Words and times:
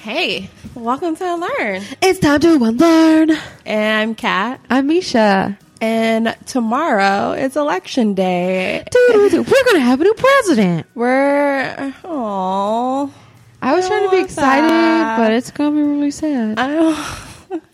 Hey, 0.00 0.48
welcome 0.76 1.16
to 1.16 1.34
Learn. 1.34 1.82
It's 2.00 2.20
time 2.20 2.40
to 2.40 2.54
unlearn. 2.54 3.30
And 3.66 4.10
I'm 4.10 4.14
Kat. 4.14 4.60
I'm 4.70 4.88
Mesha. 4.88 5.58
And 5.80 6.36
tomorrow 6.46 7.32
is 7.32 7.56
election 7.56 8.14
day. 8.14 8.84
We're 8.94 9.64
gonna 9.64 9.80
have 9.80 10.00
a 10.00 10.04
new 10.04 10.14
president. 10.14 10.86
We're 10.94 11.94
oh, 12.04 13.12
I 13.60 13.74
was 13.74 13.86
I 13.86 13.88
trying 13.88 14.04
to 14.04 14.16
be 14.16 14.22
excited, 14.22 14.70
that. 14.70 15.18
but 15.18 15.32
it's 15.32 15.50
gonna 15.50 15.74
be 15.74 15.82
really 15.82 16.10
sad. 16.12 16.58
I 16.58 16.68
don't. 16.68 17.62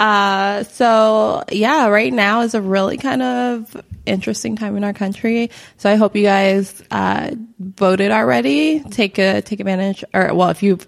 Uh, 0.00 0.64
so 0.64 1.44
yeah, 1.52 1.88
right 1.88 2.10
now 2.10 2.40
is 2.40 2.54
a 2.54 2.62
really 2.62 2.96
kind 2.96 3.20
of 3.20 3.76
interesting 4.06 4.56
time 4.56 4.76
in 4.76 4.84
our 4.84 4.92
country. 4.92 5.50
So 5.76 5.90
I 5.90 5.96
hope 5.96 6.16
you 6.16 6.22
guys 6.22 6.82
uh, 6.90 7.32
voted 7.58 8.10
already. 8.10 8.80
Take 8.80 9.18
a 9.18 9.42
take 9.42 9.60
advantage, 9.60 10.04
or 10.12 10.34
well, 10.34 10.50
if 10.50 10.62
you 10.62 10.78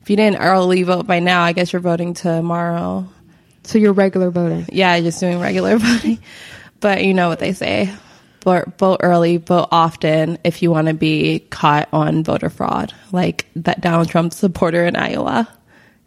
if 0.00 0.10
you 0.10 0.16
didn't 0.16 0.40
early 0.40 0.82
vote 0.82 1.06
by 1.06 1.20
now, 1.20 1.42
I 1.42 1.52
guess 1.52 1.72
you're 1.72 1.80
voting 1.80 2.14
tomorrow. 2.14 3.08
So 3.64 3.78
you're 3.78 3.92
regular 3.92 4.30
voting. 4.30 4.66
Yeah, 4.72 4.98
just 5.00 5.20
doing 5.20 5.38
regular 5.38 5.76
voting. 5.78 6.18
But 6.80 7.04
you 7.04 7.14
know 7.14 7.28
what 7.28 7.38
they 7.38 7.52
say. 7.52 7.92
Vote, 8.42 8.76
vote 8.76 9.00
early, 9.04 9.36
vote 9.36 9.68
often 9.70 10.36
if 10.42 10.62
you 10.62 10.72
want 10.72 10.88
to 10.88 10.94
be 10.94 11.38
caught 11.38 11.88
on 11.92 12.24
voter 12.24 12.50
fraud, 12.50 12.92
like 13.12 13.46
that 13.54 13.80
Donald 13.80 14.08
Trump 14.08 14.32
supporter 14.32 14.84
in 14.84 14.96
Iowa. 14.96 15.48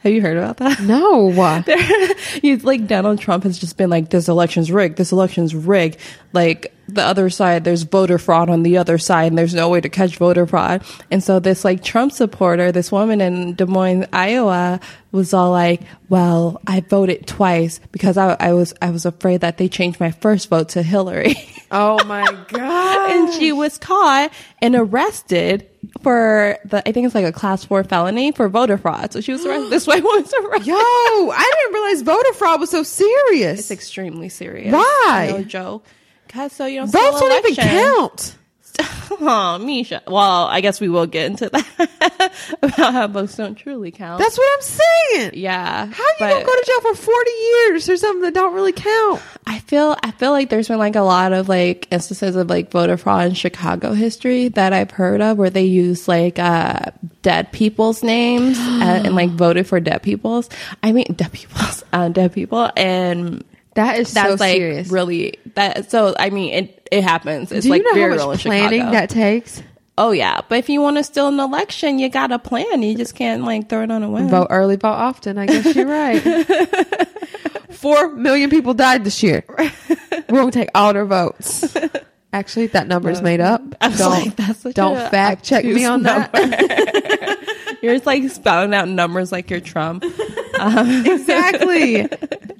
Have 0.05 0.13
you 0.13 0.21
heard 0.21 0.37
about 0.37 0.57
that? 0.57 0.79
No. 0.81 1.31
He's 2.43 2.63
like 2.63 2.85
Donald 2.85 3.19
Trump 3.19 3.43
has 3.43 3.57
just 3.57 3.75
been 3.75 3.89
like, 3.89 4.11
this 4.11 4.29
election's 4.29 4.71
rigged, 4.71 4.97
this 4.97 5.11
election's 5.11 5.55
rigged. 5.55 5.97
Like 6.31 6.75
the 6.87 7.01
other 7.01 7.31
side, 7.31 7.63
there's 7.63 7.81
voter 7.81 8.19
fraud 8.19 8.51
on 8.51 8.61
the 8.61 8.77
other 8.77 8.99
side, 8.99 9.31
and 9.31 9.37
there's 9.37 9.55
no 9.55 9.67
way 9.67 9.81
to 9.81 9.89
catch 9.89 10.17
voter 10.17 10.45
fraud. 10.45 10.83
And 11.09 11.23
so 11.23 11.39
this 11.39 11.65
like 11.65 11.83
Trump 11.83 12.11
supporter, 12.11 12.71
this 12.71 12.91
woman 12.91 13.19
in 13.19 13.55
Des 13.55 13.65
Moines, 13.65 14.05
Iowa, 14.13 14.79
was 15.11 15.33
all 15.33 15.49
like, 15.49 15.81
"Well, 16.07 16.61
I 16.67 16.81
voted 16.81 17.25
twice 17.25 17.79
because 17.91 18.15
I, 18.15 18.37
I 18.39 18.53
was 18.53 18.75
I 18.83 18.91
was 18.91 19.07
afraid 19.07 19.41
that 19.41 19.57
they 19.57 19.67
changed 19.67 19.99
my 19.99 20.11
first 20.11 20.49
vote 20.49 20.69
to 20.69 20.83
Hillary." 20.83 21.35
oh 21.71 22.03
my 22.05 22.25
god. 22.49 23.11
and 23.15 23.33
she 23.33 23.51
was 23.51 23.79
caught 23.79 24.31
and 24.61 24.75
arrested 24.75 25.67
for 26.01 26.57
the 26.65 26.87
I 26.87 26.91
think 26.91 27.05
it's 27.05 27.15
like 27.15 27.25
a 27.25 27.31
class 27.31 27.65
four 27.65 27.83
felony 27.83 28.31
for 28.31 28.47
voter 28.49 28.77
fraud. 28.77 29.13
So 29.13 29.21
she 29.21 29.31
was 29.31 29.45
arrested. 29.45 29.69
this 29.71 29.87
white 29.87 30.03
woman's 30.03 30.33
arrested. 30.33 30.67
Yo, 30.67 30.75
I 30.75 31.51
didn't 31.61 31.73
realize 31.73 32.01
voter 32.01 32.33
fraud 32.33 32.59
was 32.59 32.69
so 32.69 32.83
serious. 32.83 33.59
It's 33.59 33.71
extremely 33.71 34.29
serious. 34.29 34.73
Why? 34.73 35.29
No 35.31 35.43
joke. 35.43 35.85
Because 36.27 36.53
so 36.53 36.65
you 36.65 36.79
don't 36.79 36.91
Votes 36.91 37.17
steal 37.17 37.29
don't 37.29 37.45
even 37.45 37.63
election. 37.63 37.79
count. 37.95 38.35
Oh, 39.17 39.57
Mesha. 39.61 40.01
Well, 40.07 40.45
I 40.47 40.59
guess 40.59 40.81
we 40.81 40.89
will 40.89 41.05
get 41.07 41.27
into 41.27 41.49
that 41.49 42.33
about 42.61 42.93
how 42.93 43.07
votes 43.07 43.37
don't 43.37 43.55
truly 43.55 43.89
count. 43.89 44.19
That's 44.19 44.37
what 44.37 44.45
I'm 44.55 44.61
saying. 44.61 45.31
yeah. 45.35 45.85
How 45.85 46.03
you 46.03 46.15
but 46.19 46.29
gonna 46.33 46.45
go 46.45 46.51
to 46.51 46.63
jail 46.65 46.81
for 46.81 46.95
40 46.95 47.31
years 47.31 47.89
or 47.89 47.95
something 47.97 48.21
that 48.23 48.33
don't 48.33 48.53
really 48.53 48.73
count? 48.73 49.21
I 49.47 49.59
feel 49.59 49.95
I 50.03 50.11
feel 50.11 50.31
like 50.31 50.49
there's 50.49 50.67
been 50.67 50.79
like 50.79 50.97
a 50.97 51.01
lot 51.01 51.31
of 51.31 51.47
like 51.47 51.87
instances 51.91 52.35
of 52.35 52.49
like 52.49 52.71
voter 52.71 52.97
fraud 52.97 53.27
in 53.27 53.33
Chicago 53.35 53.93
history 53.93 54.49
that 54.49 54.73
I've 54.73 54.91
heard 54.91 55.21
of 55.21 55.37
where 55.37 55.49
they 55.49 55.63
use 55.65 56.07
like 56.09 56.37
uh 56.37 56.91
dead 57.21 57.53
people's 57.53 58.03
names 58.03 58.57
and, 58.59 59.07
and 59.07 59.15
like 59.15 59.29
voted 59.29 59.65
for 59.65 59.79
dead 59.79 60.03
people's. 60.03 60.49
I 60.83 60.91
mean 60.91 61.05
dead 61.15 61.31
people's 61.31 61.83
uh, 61.93 62.09
dead 62.09 62.33
people 62.33 62.69
and 62.75 63.45
That 63.75 63.97
is 63.97 64.13
that's 64.13 64.27
so 64.29 64.35
like 64.35 64.55
serious. 64.57 64.89
really 64.89 65.39
that 65.55 65.89
so 65.89 66.15
I 66.19 66.31
mean 66.31 66.53
it 66.53 66.84
it 66.97 67.03
happens. 67.03 67.51
It's 67.51 67.65
Do 67.65 67.71
like 67.71 67.81
you 67.83 67.89
know 67.91 67.99
very 67.99 68.17
how 68.17 68.27
much 68.27 68.43
planning 68.43 68.79
Chicago. 68.81 68.91
that 68.91 69.09
takes? 69.09 69.61
Oh 69.97 70.11
yeah, 70.11 70.41
but 70.49 70.57
if 70.59 70.67
you 70.69 70.81
want 70.81 70.97
to 70.97 71.03
steal 71.03 71.27
an 71.29 71.39
election, 71.39 71.99
you 71.99 72.09
got 72.09 72.27
to 72.27 72.39
plan. 72.39 72.81
You 72.83 72.95
just 72.97 73.15
can't 73.15 73.43
like 73.43 73.69
throw 73.69 73.83
it 73.83 73.91
on 73.91 74.03
a 74.03 74.09
whim. 74.09 74.27
Vote 74.29 74.47
early, 74.49 74.75
vote 74.75 74.89
often. 74.89 75.37
I 75.37 75.45
guess 75.45 75.73
you're 75.75 75.85
right. 75.87 76.19
Four 77.71 78.13
million 78.15 78.49
people 78.49 78.73
died 78.73 79.03
this 79.03 79.21
year. 79.23 79.43
We're 80.29 80.39
gonna 80.39 80.51
take 80.51 80.69
all 80.75 80.91
their 80.93 81.05
votes. 81.05 81.75
Actually, 82.35 82.67
that 82.67 82.87
number's 82.87 83.21
made 83.21 83.39
up. 83.39 83.61
I 83.79 83.87
was 83.87 83.97
Don't 83.97 84.11
like, 84.11 84.35
that's 84.35 84.59
such 84.59 84.75
don't 84.75 84.97
a 84.97 85.09
fact 85.09 85.45
check 85.45 85.63
me 85.63 85.85
on 85.85 86.03
that. 86.03 86.33
You're 87.81 87.93
just 87.93 88.05
like 88.05 88.29
spouting 88.29 88.73
out 88.73 88.89
numbers 88.89 89.31
like 89.31 89.49
you're 89.49 89.61
Trump. 89.61 90.03
exactly. 90.59 92.09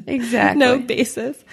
Exactly. 0.08 0.60
no 0.60 0.80
basis. 0.80 1.44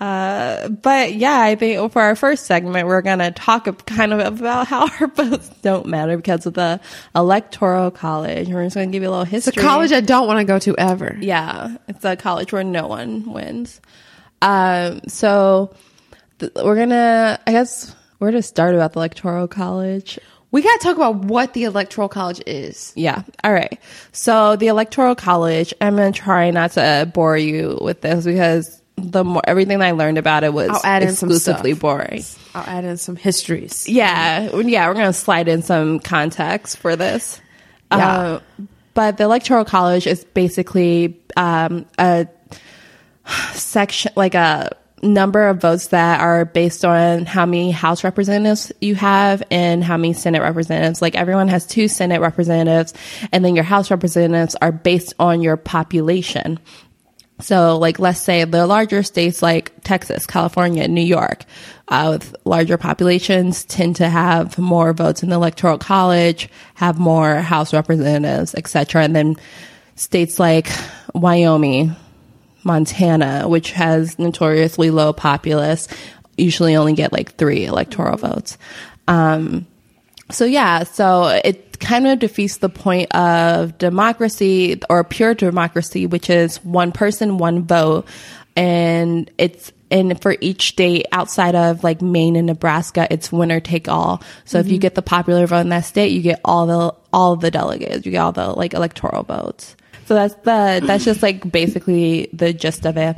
Uh, 0.00 0.68
but 0.68 1.14
yeah, 1.14 1.40
I 1.40 1.56
think 1.56 1.92
for 1.92 2.02
our 2.02 2.14
first 2.14 2.46
segment, 2.46 2.86
we're 2.86 3.02
going 3.02 3.18
to 3.18 3.30
talk 3.32 3.84
kind 3.86 4.12
of 4.12 4.20
about 4.20 4.68
how 4.68 4.86
our 5.00 5.06
votes 5.08 5.48
don't 5.62 5.86
matter 5.86 6.16
because 6.16 6.46
of 6.46 6.54
the 6.54 6.78
electoral 7.16 7.90
college. 7.90 8.48
We're 8.48 8.64
just 8.64 8.76
going 8.76 8.90
to 8.90 8.92
give 8.92 9.02
you 9.02 9.08
a 9.08 9.10
little 9.10 9.22
It's 9.22 9.46
history. 9.46 9.60
a 9.62 9.66
college 9.66 9.90
I 9.90 10.02
don't 10.02 10.26
want 10.28 10.38
to 10.38 10.44
go 10.44 10.58
to 10.60 10.76
ever. 10.76 11.16
Yeah, 11.20 11.76
it's 11.88 12.04
a 12.04 12.14
college 12.16 12.52
where 12.52 12.62
no 12.64 12.86
one 12.86 13.32
wins. 13.32 13.80
Um, 14.42 15.00
so 15.08 15.74
we're 16.56 16.76
gonna, 16.76 17.38
I 17.46 17.52
guess, 17.52 17.94
where 18.18 18.30
to 18.30 18.42
start 18.42 18.74
about 18.74 18.92
the 18.92 19.00
electoral 19.00 19.48
college? 19.48 20.18
We 20.50 20.60
got 20.60 20.80
to 20.80 20.86
talk 20.86 20.96
about 20.96 21.16
what 21.24 21.54
the 21.54 21.64
electoral 21.64 22.08
college 22.08 22.42
is. 22.46 22.92
Yeah. 22.94 23.22
All 23.42 23.52
right. 23.52 23.80
So 24.12 24.56
the 24.56 24.66
electoral 24.66 25.14
college. 25.14 25.72
I'm 25.80 25.96
gonna 25.96 26.12
try 26.12 26.50
not 26.50 26.72
to 26.72 27.10
bore 27.12 27.38
you 27.38 27.78
with 27.80 28.02
this 28.02 28.24
because 28.24 28.82
the 28.96 29.24
more 29.24 29.42
everything 29.44 29.80
I 29.80 29.92
learned 29.92 30.18
about 30.18 30.44
it 30.44 30.52
was 30.52 30.68
I'll 30.68 30.80
add 30.84 31.02
in 31.02 31.14
some 31.14 31.30
exclusively 31.30 31.72
stuff. 31.72 31.80
boring. 31.80 32.22
I'll 32.54 32.64
add 32.66 32.84
in 32.84 32.98
some 32.98 33.16
histories. 33.16 33.88
Yeah, 33.88 34.50
yeah, 34.60 34.88
we're 34.88 34.94
gonna 34.94 35.12
slide 35.12 35.48
in 35.48 35.62
some 35.62 35.98
context 35.98 36.76
for 36.76 36.96
this. 36.96 37.40
Yeah. 37.90 38.08
Uh, 38.08 38.40
but 38.94 39.16
the 39.16 39.24
electoral 39.24 39.64
college 39.64 40.06
is 40.06 40.24
basically 40.24 41.18
um, 41.36 41.86
a 41.98 42.28
section, 43.54 44.12
like 44.16 44.34
a 44.34 44.76
number 45.02 45.48
of 45.48 45.60
votes 45.60 45.88
that 45.88 46.20
are 46.20 46.44
based 46.44 46.84
on 46.84 47.26
how 47.26 47.44
many 47.44 47.70
House 47.70 48.04
representatives 48.04 48.72
you 48.80 48.94
have 48.94 49.42
and 49.50 49.82
how 49.82 49.96
many 49.96 50.12
Senate 50.12 50.42
representatives. 50.42 51.02
Like 51.02 51.16
everyone 51.16 51.48
has 51.48 51.66
two 51.66 51.88
Senate 51.88 52.20
representatives, 52.20 52.94
and 53.32 53.44
then 53.44 53.54
your 53.54 53.64
House 53.64 53.90
representatives 53.90 54.56
are 54.62 54.72
based 54.72 55.14
on 55.18 55.42
your 55.42 55.56
population. 55.56 56.58
So, 57.40 57.76
like, 57.78 57.98
let's 57.98 58.20
say 58.20 58.44
the 58.44 58.66
larger 58.68 59.02
states 59.02 59.42
like 59.42 59.72
Texas, 59.82 60.26
California, 60.26 60.86
New 60.86 61.02
York, 61.02 61.44
uh, 61.88 62.10
with 62.12 62.36
larger 62.44 62.78
populations 62.78 63.64
tend 63.64 63.96
to 63.96 64.08
have 64.08 64.58
more 64.58 64.92
votes 64.92 65.24
in 65.24 65.28
the 65.28 65.34
electoral 65.34 65.76
college, 65.76 66.48
have 66.74 67.00
more 67.00 67.36
House 67.36 67.72
representatives, 67.72 68.54
etc. 68.54 69.02
And 69.02 69.16
then 69.16 69.36
states 69.96 70.38
like 70.38 70.70
Wyoming, 71.14 71.96
Montana, 72.64 73.48
which 73.48 73.72
has 73.72 74.18
notoriously 74.18 74.90
low 74.90 75.12
populace, 75.12 75.88
usually 76.36 76.76
only 76.76 76.94
get 76.94 77.12
like 77.12 77.34
three 77.36 77.64
electoral 77.66 78.16
votes. 78.16 78.58
Um, 79.08 79.66
so 80.30 80.44
yeah, 80.44 80.84
so 80.84 81.26
it 81.44 81.78
kind 81.78 82.06
of 82.06 82.18
defeats 82.18 82.58
the 82.58 82.68
point 82.68 83.14
of 83.14 83.76
democracy 83.78 84.80
or 84.88 85.04
pure 85.04 85.34
democracy, 85.34 86.06
which 86.06 86.30
is 86.30 86.64
one 86.64 86.92
person, 86.92 87.38
one 87.38 87.64
vote, 87.64 88.06
and 88.56 89.30
it's 89.38 89.72
and 89.90 90.20
for 90.22 90.36
each 90.40 90.68
state 90.68 91.04
outside 91.12 91.54
of 91.54 91.84
like 91.84 92.00
Maine 92.00 92.36
and 92.36 92.46
Nebraska, 92.46 93.06
it's 93.10 93.30
winner 93.30 93.60
take 93.60 93.88
all. 93.88 94.22
So 94.46 94.58
if 94.58 94.68
you 94.68 94.78
get 94.78 94.94
the 94.94 95.02
popular 95.02 95.46
vote 95.46 95.60
in 95.60 95.68
that 95.68 95.84
state, 95.84 96.12
you 96.12 96.22
get 96.22 96.40
all 96.44 96.66
the 96.66 96.94
all 97.12 97.36
the 97.36 97.50
delegates, 97.50 98.06
you 98.06 98.12
get 98.12 98.20
all 98.20 98.32
the 98.32 98.48
like 98.48 98.72
electoral 98.72 99.22
votes. 99.22 99.76
So 100.06 100.14
that's 100.14 100.34
the 100.36 100.82
that's 100.84 101.04
just 101.04 101.22
like 101.22 101.50
basically 101.50 102.28
the 102.32 102.52
gist 102.52 102.86
of 102.86 102.96
it. 102.96 103.16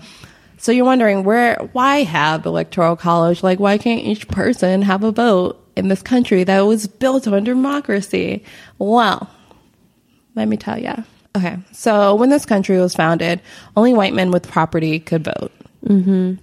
So 0.58 0.72
you're 0.72 0.84
wondering 0.84 1.24
where 1.24 1.56
why 1.72 2.04
have 2.04 2.46
electoral 2.46 2.96
college? 2.96 3.42
Like 3.42 3.60
why 3.60 3.78
can't 3.78 4.02
each 4.02 4.28
person 4.28 4.82
have 4.82 5.02
a 5.02 5.12
vote 5.12 5.60
in 5.76 5.88
this 5.88 6.02
country 6.02 6.44
that 6.44 6.60
was 6.60 6.86
built 6.86 7.26
on 7.26 7.44
democracy? 7.44 8.44
Well, 8.78 9.30
let 10.34 10.48
me 10.48 10.56
tell 10.56 10.78
you. 10.78 10.94
Okay, 11.36 11.58
so 11.72 12.14
when 12.14 12.30
this 12.30 12.46
country 12.46 12.78
was 12.78 12.94
founded, 12.94 13.40
only 13.76 13.92
white 13.92 14.14
men 14.14 14.30
with 14.30 14.48
property 14.48 15.00
could 15.00 15.24
vote. 15.24 15.52
Mm-hmm. 15.84 16.34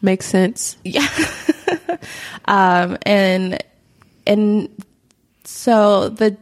Makes 0.00 0.26
sense. 0.26 0.76
Yeah. 0.82 1.06
um, 2.46 2.96
and 3.02 3.62
and 4.26 4.84
so 5.44 6.08
the 6.08 6.36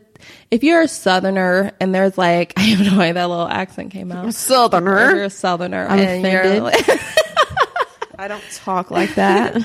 if 0.53 0.63
you're 0.63 0.83
a 0.83 0.89
southerner 0.89 1.73
and 1.81 1.95
there's 1.95 2.19
like 2.19 2.53
I 2.59 2.61
have 2.61 2.93
no 2.93 2.99
way 2.99 3.11
that 3.11 3.25
little 3.25 3.49
accent 3.49 3.91
came 3.91 4.13
out. 4.13 4.33
Southerner? 4.35 5.11
If 5.11 5.17
you're 5.17 5.25
a 5.25 5.31
southerner 5.31 5.87
I'm 5.89 5.99
and 5.99 6.23
you're 6.25 6.61
like, 6.61 6.89
I 8.19 8.29
don't 8.29 8.45
talk 8.53 8.91
like 8.91 9.15
that. 9.15 9.57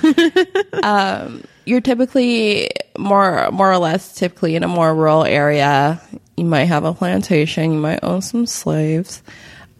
you're 1.65 1.81
typically 1.81 2.71
more 2.97 3.51
more 3.51 3.69
or 3.69 3.77
less 3.77 4.15
typically 4.15 4.55
in 4.55 4.63
a 4.63 4.67
more 4.67 4.95
rural 4.95 5.25
area. 5.25 6.01
You 6.37 6.45
might 6.45 6.65
have 6.65 6.85
a 6.85 6.93
plantation, 6.93 7.73
you 7.73 7.79
might 7.79 7.99
own 8.01 8.21
some 8.21 8.45
slaves. 8.45 9.21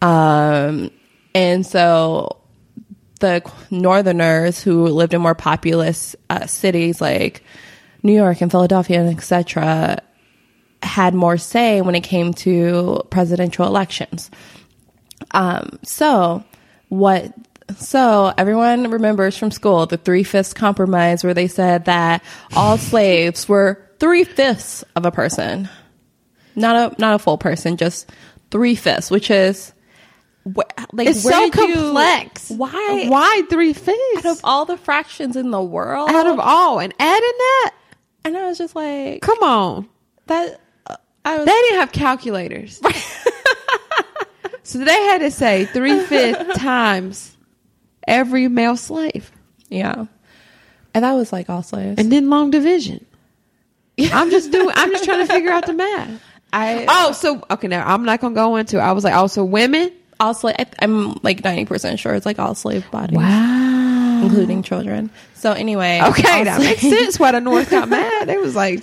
Um, 0.02 0.90
and 1.34 1.64
so 1.64 2.36
the 3.20 3.50
northerners 3.70 4.62
who 4.62 4.86
lived 4.88 5.14
in 5.14 5.22
more 5.22 5.34
populous 5.34 6.14
uh, 6.28 6.46
cities 6.46 7.00
like 7.00 7.42
New 8.02 8.12
York 8.12 8.42
and 8.42 8.50
Philadelphia 8.50 9.00
and 9.00 9.16
etc 9.16 10.02
had 10.82 11.14
more 11.14 11.36
say 11.38 11.80
when 11.80 11.94
it 11.94 12.02
came 12.02 12.32
to 12.34 13.02
presidential 13.10 13.66
elections. 13.66 14.30
Um, 15.32 15.78
so 15.82 16.44
what? 16.88 17.32
So 17.76 18.32
everyone 18.38 18.90
remembers 18.90 19.36
from 19.36 19.50
school 19.50 19.84
the 19.86 19.96
three 19.98 20.22
fifths 20.22 20.54
compromise, 20.54 21.22
where 21.22 21.34
they 21.34 21.48
said 21.48 21.84
that 21.86 22.22
all 22.56 22.78
slaves 22.78 23.48
were 23.48 23.84
three 23.98 24.24
fifths 24.24 24.84
of 24.96 25.04
a 25.04 25.10
person, 25.10 25.68
not 26.56 26.92
a 26.96 27.00
not 27.00 27.16
a 27.16 27.18
full 27.18 27.36
person, 27.38 27.76
just 27.76 28.08
three 28.50 28.74
fifths, 28.74 29.10
which 29.10 29.30
is 29.30 29.72
wh- 30.46 30.60
like 30.92 31.08
It's 31.08 31.22
so 31.22 31.50
did 31.50 31.54
you- 31.68 31.74
complex. 31.74 32.48
why? 32.50 33.04
Why 33.08 33.42
three 33.50 33.74
fifths? 33.74 33.98
out 34.24 34.26
of 34.26 34.40
all 34.44 34.64
the 34.64 34.78
fractions 34.78 35.36
in 35.36 35.50
the 35.50 35.62
world? 35.62 36.08
out 36.10 36.26
of 36.26 36.38
all, 36.40 36.78
and 36.78 36.94
adding 36.98 37.20
that, 37.38 37.74
and 38.24 38.36
I 38.36 38.46
was 38.46 38.56
just 38.56 38.74
like 38.74 39.20
come 39.20 39.42
on, 39.42 39.88
that. 40.26 40.60
They 41.36 41.44
didn't 41.44 41.80
have 41.80 41.92
calculators, 41.92 42.80
so 44.62 44.78
they 44.78 45.02
had 45.04 45.18
to 45.18 45.30
say 45.30 45.64
three 45.66 46.00
fifth 46.00 46.54
times 46.56 47.36
every 48.06 48.48
male 48.48 48.76
slave, 48.76 49.30
yeah, 49.68 50.06
and 50.94 51.04
that 51.04 51.12
was 51.12 51.32
like 51.32 51.48
all 51.50 51.62
slaves. 51.62 51.98
and 52.00 52.10
then 52.12 52.30
long 52.30 52.50
division. 52.50 53.04
I'm 54.12 54.30
just 54.30 54.50
doing. 54.52 54.70
I'm 54.74 54.90
just 54.90 55.04
trying 55.04 55.26
to 55.26 55.32
figure 55.32 55.50
out 55.50 55.66
the 55.66 55.72
math. 55.72 56.22
I 56.52 56.86
Oh, 56.88 57.12
so 57.12 57.42
okay. 57.50 57.68
Now 57.68 57.86
I'm 57.86 58.04
not 58.04 58.20
gonna 58.20 58.34
go 58.34 58.56
into. 58.56 58.76
it. 58.78 58.80
I 58.80 58.92
was 58.92 59.04
like, 59.04 59.12
oh, 59.14 59.18
also 59.18 59.44
women. 59.44 59.90
all 60.20 60.34
slave. 60.34 60.56
I'm 60.80 61.14
like 61.22 61.42
ninety 61.42 61.64
percent 61.64 61.98
sure 61.98 62.14
it's 62.14 62.24
like 62.26 62.38
all 62.38 62.54
slave 62.54 62.88
bodies, 62.90 63.16
Wow. 63.18 64.20
including 64.22 64.62
children. 64.62 65.10
So 65.34 65.52
anyway, 65.52 66.00
Okay, 66.04 66.44
that 66.44 66.60
makes 66.60 66.80
sense. 66.80 67.18
Why 67.18 67.32
the 67.32 67.40
North 67.40 67.70
got 67.70 67.88
mad? 67.90 68.28
They 68.28 68.36
was 68.38 68.54
like, 68.54 68.80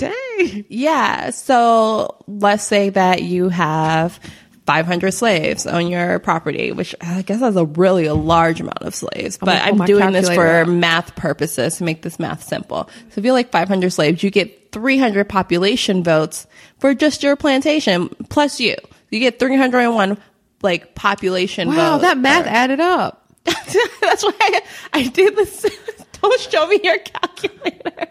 Yeah. 0.69 1.29
So 1.31 2.23
let's 2.27 2.63
say 2.63 2.89
that 2.89 3.23
you 3.23 3.49
have 3.49 4.19
500 4.65 5.11
slaves 5.11 5.67
on 5.67 5.87
your 5.87 6.19
property, 6.19 6.71
which 6.71 6.95
I 7.01 7.21
guess 7.21 7.41
is 7.41 7.55
a 7.55 7.65
really 7.65 8.05
a 8.05 8.13
large 8.15 8.61
amount 8.61 8.81
of 8.81 8.95
slaves. 8.95 9.37
But 9.37 9.61
I'm 9.61 9.77
my 9.77 9.85
doing 9.85 10.11
this 10.11 10.29
for 10.29 10.65
math 10.65 11.15
purposes 11.15 11.77
to 11.77 11.83
make 11.83 12.01
this 12.01 12.19
math 12.19 12.43
simple. 12.43 12.89
So 13.09 13.19
if 13.19 13.25
you 13.25 13.31
like 13.33 13.51
500 13.51 13.91
slaves, 13.91 14.23
you 14.23 14.31
get 14.31 14.71
300 14.71 15.29
population 15.29 16.03
votes 16.03 16.47
for 16.79 16.93
just 16.93 17.21
your 17.23 17.35
plantation 17.35 18.09
plus 18.29 18.59
you. 18.59 18.75
You 19.11 19.19
get 19.19 19.39
301 19.39 20.17
like 20.61 20.95
population 20.95 21.67
Wow, 21.69 21.97
votes. 21.97 22.01
that 22.03 22.17
math 22.17 22.45
or- 22.45 22.49
added 22.49 22.79
up. 22.79 23.21
that's 23.45 24.23
why 24.23 24.33
I, 24.39 24.61
I 24.93 25.07
did 25.09 25.35
this. 25.35 25.63
Don't 26.21 26.39
show 26.41 26.65
me 26.67 26.79
your 26.83 26.97
calculator. 26.97 28.07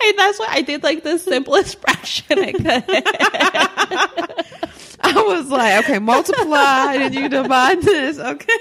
I, 0.00 0.12
that's 0.16 0.38
why 0.38 0.46
I 0.50 0.62
did 0.62 0.82
like 0.82 1.02
the 1.04 1.18
simplest 1.18 1.80
fraction 1.80 2.38
I 2.38 2.52
could. 2.52 2.66
I 5.04 5.22
was 5.26 5.48
like, 5.48 5.84
okay, 5.84 5.98
multiply 5.98 6.94
and 6.94 7.14
you 7.14 7.28
divide 7.28 7.82
this. 7.82 8.18
Okay. 8.18 8.52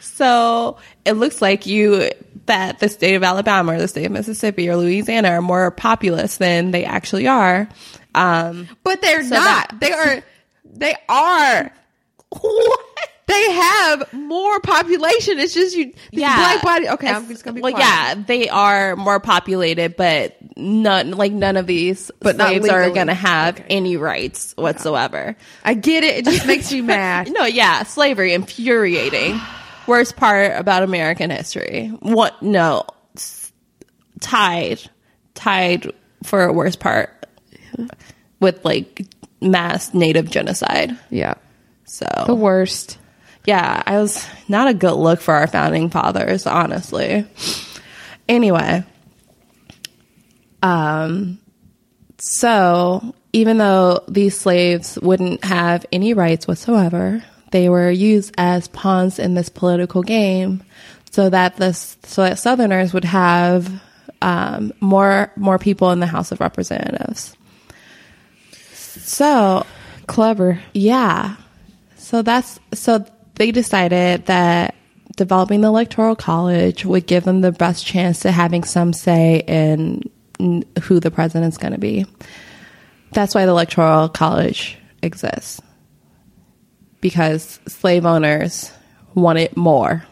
So 0.00 0.78
it 1.04 1.12
looks 1.12 1.42
like 1.42 1.66
you 1.66 2.10
that 2.46 2.78
the 2.78 2.88
state 2.88 3.16
of 3.16 3.22
Alabama 3.22 3.74
or 3.74 3.78
the 3.78 3.86
state 3.88 4.06
of 4.06 4.12
Mississippi 4.12 4.66
or 4.68 4.76
Louisiana 4.76 5.28
are 5.28 5.42
more 5.42 5.70
populous 5.70 6.38
than 6.38 6.70
they 6.70 6.84
actually 6.86 7.26
are. 7.26 7.68
Um, 8.14 8.66
But 8.82 9.02
they're 9.02 9.22
So 9.24 9.34
not. 9.34 9.68
that- 9.68 9.80
they 9.80 9.92
are. 9.92 10.22
They 10.64 10.94
are. 11.08 11.70
They 13.26 13.50
have 13.52 14.12
more 14.12 14.60
population. 14.60 15.38
It's 15.40 15.52
just 15.52 15.74
you. 15.76 15.92
Yeah, 16.12 16.36
black 16.36 16.62
body. 16.62 16.88
Okay, 16.90 17.08
I'm 17.10 17.26
just 17.26 17.44
gonna 17.44 17.56
be 17.56 17.60
well, 17.60 17.72
quiet. 17.72 17.84
yeah, 18.18 18.24
they 18.24 18.48
are 18.48 18.94
more 18.94 19.18
populated, 19.18 19.96
but 19.96 20.36
none 20.56 21.10
like 21.10 21.32
none 21.32 21.56
of 21.56 21.66
these 21.66 22.10
But 22.20 22.36
slaves 22.36 22.68
are 22.68 22.88
going 22.90 23.08
to 23.08 23.14
have 23.14 23.62
any 23.68 23.96
rights 23.96 24.54
whatsoever. 24.56 25.36
I 25.64 25.74
get 25.74 26.04
it. 26.04 26.18
It 26.18 26.24
just 26.24 26.46
makes 26.46 26.70
me 26.72 26.82
mad. 26.82 27.30
No, 27.32 27.44
yeah, 27.44 27.82
slavery 27.82 28.32
infuriating. 28.32 29.40
Worst 29.88 30.16
part 30.16 30.52
about 30.56 30.82
American 30.84 31.30
history. 31.30 31.88
What? 32.00 32.40
No, 32.42 32.84
tied, 34.20 34.80
tied 35.34 35.92
for 36.22 36.44
a 36.44 36.52
worst 36.52 36.80
part 36.80 37.26
with 38.40 38.64
like 38.64 39.04
mass 39.40 39.94
native 39.94 40.30
genocide. 40.30 40.96
Yeah, 41.10 41.34
So 41.84 42.06
the 42.26 42.34
worst. 42.34 42.98
Yeah, 43.46 43.82
I 43.86 43.98
was 43.98 44.26
not 44.48 44.68
a 44.68 44.74
good 44.74 44.94
look 44.94 45.20
for 45.20 45.34
our 45.34 45.46
founding 45.46 45.88
fathers, 45.88 46.46
honestly. 46.46 47.26
Anyway, 48.28 48.84
um, 50.62 51.38
so 52.18 53.14
even 53.32 53.58
though 53.58 54.02
these 54.08 54.36
slaves 54.36 54.98
wouldn't 55.00 55.44
have 55.44 55.86
any 55.92 56.12
rights 56.12 56.48
whatsoever, 56.48 57.22
they 57.52 57.68
were 57.68 57.90
used 57.90 58.34
as 58.36 58.66
pawns 58.68 59.18
in 59.18 59.34
this 59.34 59.48
political 59.48 60.02
game, 60.02 60.64
so 61.12 61.30
that 61.30 61.56
this 61.56 61.96
so 62.02 62.22
that 62.22 62.38
Southerners 62.38 62.92
would 62.92 63.04
have 63.04 63.80
um, 64.22 64.72
more 64.80 65.30
more 65.36 65.58
people 65.58 65.92
in 65.92 66.00
the 66.00 66.06
House 66.06 66.32
of 66.32 66.40
Representatives. 66.40 67.36
So 68.52 69.64
Clever. 70.06 70.60
yeah. 70.74 71.36
So 71.96 72.22
that's 72.22 72.58
so 72.72 73.04
they 73.36 73.52
decided 73.52 74.26
that 74.26 74.74
developing 75.16 75.60
the 75.60 75.68
electoral 75.68 76.16
college 76.16 76.84
would 76.84 77.06
give 77.06 77.24
them 77.24 77.40
the 77.40 77.52
best 77.52 77.86
chance 77.86 78.20
to 78.20 78.30
having 78.30 78.64
some 78.64 78.92
say 78.92 79.42
in 79.46 80.02
who 80.82 81.00
the 81.00 81.10
president's 81.10 81.56
going 81.56 81.72
to 81.72 81.78
be. 81.78 82.04
That's 83.12 83.34
why 83.34 83.46
the 83.46 83.52
electoral 83.52 84.08
college 84.08 84.78
exists. 85.02 85.60
Because 87.00 87.60
slave 87.66 88.04
owners 88.04 88.72
wanted 89.14 89.56
more. 89.56 90.04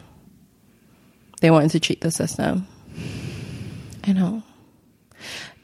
They 1.41 1.51
wanted 1.51 1.71
to 1.71 1.79
cheat 1.79 2.01
the 2.01 2.11
system. 2.11 2.67
I 4.03 4.13
know. 4.13 4.43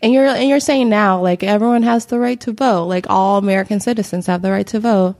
And 0.03 0.13
you're 0.13 0.25
and 0.25 0.49
you're 0.49 0.59
saying 0.59 0.89
now, 0.89 1.21
like 1.21 1.43
everyone 1.43 1.83
has 1.83 2.07
the 2.07 2.19
right 2.19 2.39
to 2.41 2.53
vote, 2.53 2.85
like 2.85 3.05
all 3.09 3.37
American 3.37 3.79
citizens 3.79 4.25
have 4.25 4.41
the 4.41 4.51
right 4.51 4.65
to 4.67 4.79
vote. 4.79 5.15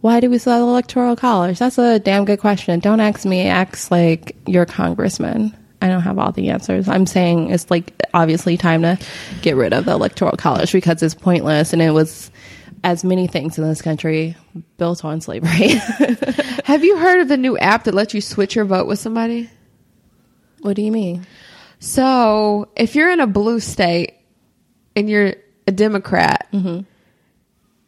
Why 0.00 0.20
do 0.20 0.30
we 0.30 0.38
still 0.38 0.54
have 0.54 0.62
the 0.62 0.66
electoral 0.66 1.16
college? 1.16 1.58
That's 1.58 1.78
a 1.78 1.98
damn 1.98 2.24
good 2.24 2.40
question. 2.40 2.80
Don't 2.80 3.00
ask 3.00 3.24
me. 3.24 3.46
Ask 3.46 3.90
like 3.90 4.36
your 4.46 4.66
congressman. 4.66 5.56
I 5.82 5.88
don't 5.88 6.02
have 6.02 6.18
all 6.18 6.32
the 6.32 6.50
answers. 6.50 6.88
I'm 6.88 7.06
saying 7.06 7.50
it's 7.50 7.70
like 7.70 7.94
obviously 8.12 8.56
time 8.56 8.82
to 8.82 8.98
get 9.42 9.56
rid 9.56 9.72
of 9.72 9.84
the 9.84 9.92
electoral 9.92 10.36
college 10.36 10.72
because 10.72 11.02
it's 11.02 11.14
pointless 11.14 11.72
and 11.72 11.80
it 11.80 11.90
was 11.90 12.30
as 12.82 13.04
many 13.04 13.26
things 13.26 13.58
in 13.58 13.64
this 13.64 13.82
country 13.82 14.36
built 14.78 15.04
on 15.04 15.20
slavery. 15.20 15.68
Have 16.64 16.84
you 16.84 16.96
heard 16.98 17.20
of 17.20 17.28
the 17.28 17.36
new 17.36 17.58
app 17.58 17.84
that 17.84 17.94
lets 17.94 18.14
you 18.14 18.20
switch 18.20 18.54
your 18.54 18.64
vote 18.64 18.86
with 18.86 18.98
somebody? 18.98 19.50
what 20.62 20.76
do 20.76 20.82
you 20.82 20.92
mean? 20.92 21.26
So 21.78 22.68
if 22.76 22.94
you're 22.94 23.10
in 23.10 23.20
a 23.20 23.26
blue 23.26 23.60
state 23.60 24.14
and 24.94 25.08
you're 25.08 25.34
a 25.66 25.72
Democrat, 25.72 26.48
mm-hmm. 26.52 26.80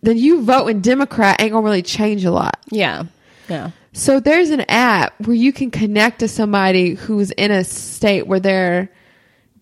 Then 0.03 0.19
you 0.19 0.43
vote 0.43 0.67
in 0.67 0.81
Democrat 0.81 1.41
ain't 1.41 1.53
gonna 1.53 1.65
really 1.65 1.83
change 1.83 2.25
a 2.25 2.31
lot. 2.31 2.59
Yeah. 2.71 3.05
Yeah. 3.49 3.71
So 3.93 4.21
there's 4.21 4.51
an 4.51 4.63
app 4.69 5.15
where 5.21 5.37
you 5.37 5.53
can 5.53 5.71
connect 5.71 6.21
to 6.21 6.29
somebody 6.29 6.95
who's 6.95 7.31
in 7.31 7.51
a 7.51 7.65
state 7.65 8.27
where 8.27 8.41
their 8.41 8.91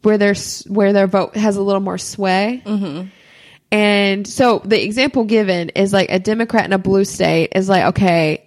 where 0.02 0.18
their 0.18 0.34
where 0.68 0.92
their 0.92 1.06
vote 1.06 1.36
has 1.36 1.56
a 1.56 1.62
little 1.62 1.80
more 1.80 1.98
sway. 1.98 2.62
Mm-hmm. 2.64 3.08
And 3.72 4.26
so 4.26 4.60
the 4.64 4.82
example 4.82 5.24
given 5.24 5.70
is 5.70 5.92
like 5.92 6.10
a 6.10 6.18
Democrat 6.18 6.64
in 6.64 6.72
a 6.72 6.78
blue 6.78 7.04
state 7.04 7.52
is 7.54 7.68
like, 7.68 7.84
okay, 7.86 8.44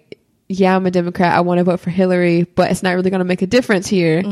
yeah, 0.48 0.76
I'm 0.76 0.84
a 0.84 0.90
Democrat. 0.90 1.34
I 1.34 1.40
want 1.40 1.58
to 1.58 1.64
vote 1.64 1.80
for 1.80 1.90
Hillary, 1.90 2.42
but 2.42 2.70
it's 2.70 2.82
not 2.82 2.94
really 2.94 3.08
going 3.10 3.20
to 3.20 3.24
make 3.24 3.40
a 3.40 3.46
difference 3.46 3.86
here. 3.86 4.22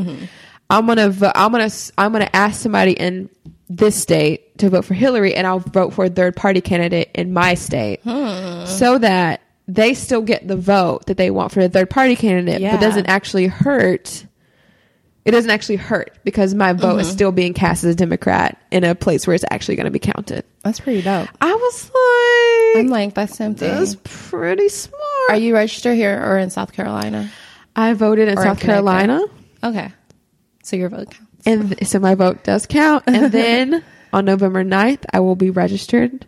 I'm 0.69 0.87
gonna 0.87 1.09
vote. 1.09 1.33
I'm 1.35 1.51
gonna 1.51 1.69
I'm 1.97 2.11
gonna 2.11 2.29
ask 2.33 2.61
somebody 2.61 2.93
in 2.93 3.29
this 3.69 3.99
state 3.99 4.57
to 4.59 4.69
vote 4.69 4.85
for 4.85 4.93
Hillary, 4.93 5.35
and 5.35 5.47
I'll 5.47 5.59
vote 5.59 5.93
for 5.93 6.05
a 6.05 6.09
third 6.09 6.35
party 6.35 6.61
candidate 6.61 7.11
in 7.13 7.33
my 7.33 7.53
state, 7.53 8.01
hmm. 8.03 8.65
so 8.65 8.97
that 8.97 9.41
they 9.67 9.93
still 9.93 10.21
get 10.21 10.47
the 10.47 10.57
vote 10.57 11.05
that 11.07 11.17
they 11.17 11.31
want 11.31 11.51
for 11.51 11.61
the 11.61 11.69
third 11.69 11.89
party 11.89 12.15
candidate, 12.15 12.61
Yeah. 12.61 12.75
but 12.75 12.81
doesn't 12.81 13.07
actually 13.07 13.47
hurt. 13.47 14.25
It 15.25 15.31
doesn't 15.31 15.51
actually 15.51 15.77
hurt 15.77 16.17
because 16.25 16.53
my 16.53 16.73
vote 16.73 16.99
is 16.99 17.07
mm-hmm. 17.07 17.13
still 17.13 17.31
being 17.31 17.53
cast 17.53 17.85
as 17.85 17.93
a 17.93 17.95
Democrat 17.95 18.61
in 18.71 18.83
a 18.83 18.93
place 18.93 19.25
where 19.25 19.33
it's 19.33 19.45
actually 19.49 19.77
going 19.77 19.85
to 19.85 19.91
be 19.91 19.99
counted. 19.99 20.43
That's 20.63 20.81
pretty 20.81 21.01
dope. 21.01 21.29
I 21.39 21.53
was 21.53 21.91
like, 22.75 22.83
I'm 22.83 22.89
like, 22.89 23.13
that's 23.13 23.37
something. 23.37 23.69
that's 23.69 23.95
pretty 24.03 24.67
smart. 24.67 24.99
Are 25.29 25.37
you 25.37 25.53
registered 25.53 25.95
here 25.95 26.21
or 26.21 26.37
in 26.37 26.49
South 26.49 26.73
Carolina? 26.73 27.31
I 27.73 27.93
voted 27.93 28.27
in 28.27 28.37
Or 28.37 28.41
in 28.41 28.47
South 28.49 28.59
Carolina. 28.59 29.21
Okay. 29.63 29.93
So 30.63 30.75
your 30.75 30.89
vote 30.89 31.09
counts. 31.09 31.32
And 31.45 31.69
th- 31.77 31.87
so 31.87 31.99
my 31.99 32.15
vote 32.15 32.43
does 32.43 32.65
count. 32.65 33.03
And 33.07 33.31
then 33.31 33.83
on 34.11 34.25
November 34.25 34.63
9th, 34.63 35.03
I 35.11 35.19
will 35.19 35.35
be 35.35 35.49
registered 35.49 36.25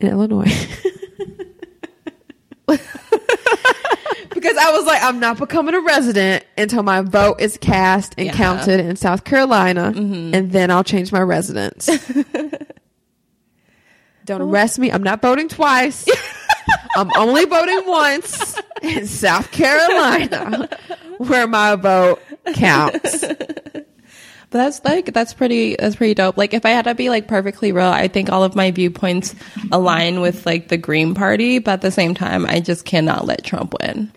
in 0.00 0.08
Illinois. 0.08 0.52
because 2.66 4.56
I 4.56 4.72
was 4.72 4.84
like, 4.86 5.02
I'm 5.02 5.20
not 5.20 5.38
becoming 5.38 5.74
a 5.74 5.80
resident 5.80 6.44
until 6.56 6.82
my 6.82 7.00
vote 7.02 7.40
is 7.40 7.58
cast 7.58 8.14
and 8.18 8.26
Yeah. 8.26 8.32
counted 8.34 8.80
in 8.80 8.96
South 8.96 9.24
Carolina. 9.24 9.92
Mm-hmm. 9.94 10.34
And 10.34 10.52
then 10.52 10.70
I'll 10.70 10.84
change 10.84 11.12
my 11.12 11.20
residence. 11.20 11.86
Don't 14.24 14.40
arrest 14.40 14.78
me. 14.78 14.90
I'm 14.92 15.02
not 15.02 15.20
voting 15.20 15.48
twice. 15.48 16.06
I'm 16.96 17.10
only 17.16 17.44
voting 17.44 17.82
once 17.86 18.56
in 18.82 19.06
South 19.08 19.50
Carolina, 19.50 20.68
where 21.18 21.48
my 21.48 21.74
vote 21.74 22.22
counts. 22.54 23.24
That's 24.52 24.84
like 24.84 25.12
that's 25.12 25.34
pretty 25.34 25.76
that's 25.76 25.96
pretty 25.96 26.14
dope. 26.14 26.36
Like 26.36 26.54
if 26.54 26.64
I 26.64 26.70
had 26.70 26.84
to 26.84 26.94
be 26.94 27.10
like 27.10 27.26
perfectly 27.26 27.72
real, 27.72 27.86
I 27.86 28.08
think 28.08 28.30
all 28.30 28.44
of 28.44 28.54
my 28.54 28.70
viewpoints 28.70 29.34
align 29.72 30.20
with 30.20 30.46
like 30.46 30.68
the 30.68 30.76
Green 30.76 31.14
Party, 31.14 31.58
but 31.58 31.72
at 31.72 31.80
the 31.80 31.90
same 31.90 32.14
time, 32.14 32.46
I 32.46 32.60
just 32.60 32.84
cannot 32.84 33.26
let 33.26 33.44
Trump 33.44 33.74
win. 33.80 34.12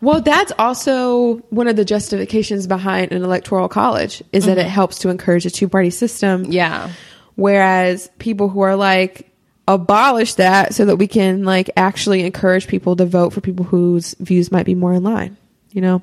Well, 0.00 0.20
that's 0.20 0.52
also 0.58 1.36
one 1.50 1.68
of 1.68 1.76
the 1.76 1.84
justifications 1.84 2.66
behind 2.66 3.12
an 3.12 3.22
electoral 3.22 3.68
college 3.68 4.22
is 4.32 4.46
that 4.46 4.58
it 4.58 4.62
mm-hmm. 4.62 4.70
helps 4.70 4.98
to 5.00 5.10
encourage 5.10 5.46
a 5.46 5.50
two 5.50 5.68
party 5.68 5.90
system. 5.90 6.44
Yeah. 6.46 6.90
Whereas 7.36 8.10
people 8.18 8.48
who 8.48 8.60
are 8.60 8.76
like, 8.76 9.32
abolish 9.68 10.34
that 10.34 10.74
so 10.74 10.84
that 10.84 10.96
we 10.96 11.06
can 11.06 11.44
like 11.44 11.70
actually 11.76 12.24
encourage 12.24 12.66
people 12.66 12.96
to 12.96 13.06
vote 13.06 13.32
for 13.32 13.40
people 13.40 13.64
whose 13.64 14.14
views 14.18 14.50
might 14.50 14.66
be 14.66 14.74
more 14.74 14.92
in 14.92 15.02
line, 15.02 15.36
you 15.70 15.80
know? 15.80 16.02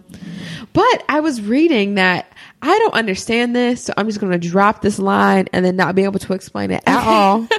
But 0.73 1.03
I 1.09 1.19
was 1.19 1.41
reading 1.41 1.95
that 1.95 2.28
I 2.61 2.77
don't 2.79 2.93
understand 2.93 3.55
this, 3.55 3.85
so 3.85 3.93
I'm 3.95 4.07
just 4.07 4.19
going 4.19 4.37
to 4.37 4.49
drop 4.49 4.81
this 4.81 4.99
line 4.99 5.47
and 5.53 5.63
then 5.63 5.75
not 5.75 5.95
be 5.95 6.03
able 6.03 6.19
to 6.19 6.33
explain 6.33 6.71
it 6.71 6.83
at 6.85 7.07
all. 7.07 7.47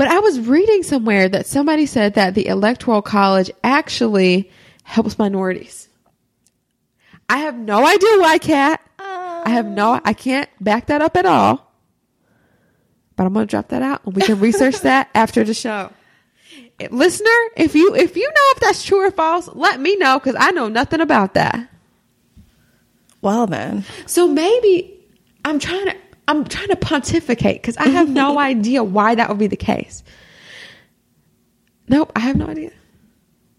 But 0.00 0.08
I 0.08 0.20
was 0.20 0.40
reading 0.40 0.82
somewhere 0.82 1.28
that 1.28 1.46
somebody 1.46 1.84
said 1.84 2.14
that 2.14 2.34
the 2.34 2.46
electoral 2.46 3.02
college 3.02 3.50
actually 3.62 4.50
helps 4.82 5.18
minorities. 5.18 5.90
I 7.28 7.38
have 7.40 7.54
no 7.54 7.86
idea 7.86 8.18
why, 8.18 8.38
Kat. 8.38 8.80
I 8.98 9.50
have 9.50 9.66
no, 9.66 9.94
um. 9.94 10.00
I 10.04 10.14
can't 10.14 10.48
back 10.58 10.86
that 10.86 11.02
up 11.02 11.18
at 11.18 11.26
all. 11.26 11.70
But 13.14 13.26
I'm 13.26 13.34
going 13.34 13.46
to 13.46 13.50
drop 13.50 13.68
that 13.68 13.82
out 13.82 14.04
and 14.06 14.16
we 14.16 14.22
can 14.22 14.40
research 14.40 14.80
that 14.80 15.10
after 15.14 15.44
the 15.44 15.52
show. 15.52 15.92
Listener, 16.90 17.30
if 17.56 17.74
you 17.74 17.94
if 17.94 18.16
you 18.16 18.26
know 18.26 18.50
if 18.52 18.60
that's 18.60 18.82
true 18.82 19.06
or 19.06 19.10
false, 19.10 19.50
let 19.52 19.78
me 19.78 19.96
know 19.96 20.18
because 20.18 20.36
I 20.38 20.50
know 20.52 20.68
nothing 20.68 21.02
about 21.02 21.34
that. 21.34 21.68
Well 23.22 23.46
then, 23.46 23.84
So 24.06 24.28
maybe 24.28 24.98
I'm 25.44 25.58
trying 25.58 25.86
to 25.86 25.96
I'm 26.28 26.44
trying 26.44 26.68
to 26.68 26.76
pontificate 26.76 27.60
because 27.60 27.76
I 27.76 27.88
have 27.88 28.08
no 28.08 28.38
idea 28.52 28.82
why 28.84 29.14
that 29.16 29.28
would 29.28 29.38
be 29.38 29.46
the 29.48 29.56
case. 29.56 30.02
Nope, 31.88 32.12
I 32.14 32.20
have 32.20 32.36
no 32.36 32.46
idea. 32.46 32.70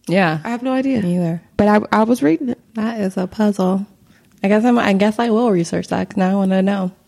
yeah, 0.07 0.39
I 0.43 0.49
have 0.49 0.63
no 0.63 0.71
idea. 0.71 0.99
either. 1.05 1.41
But 1.57 1.67
I 1.67 1.79
I 1.91 2.03
was 2.03 2.23
reading 2.23 2.49
it. 2.49 2.59
That 2.75 3.01
is 3.01 3.17
a 3.17 3.27
puzzle. 3.27 3.85
I 4.43 4.47
guess 4.47 4.63
I'm. 4.65 4.79
I 4.79 4.93
guess 4.93 5.19
I 5.19 5.29
will 5.29 5.51
research 5.51 5.87
that 5.89 6.09
'cause 6.09 6.17
now 6.17 6.31
I 6.31 6.35
want 6.35 6.51
to 6.51 6.61
know. 6.61 6.91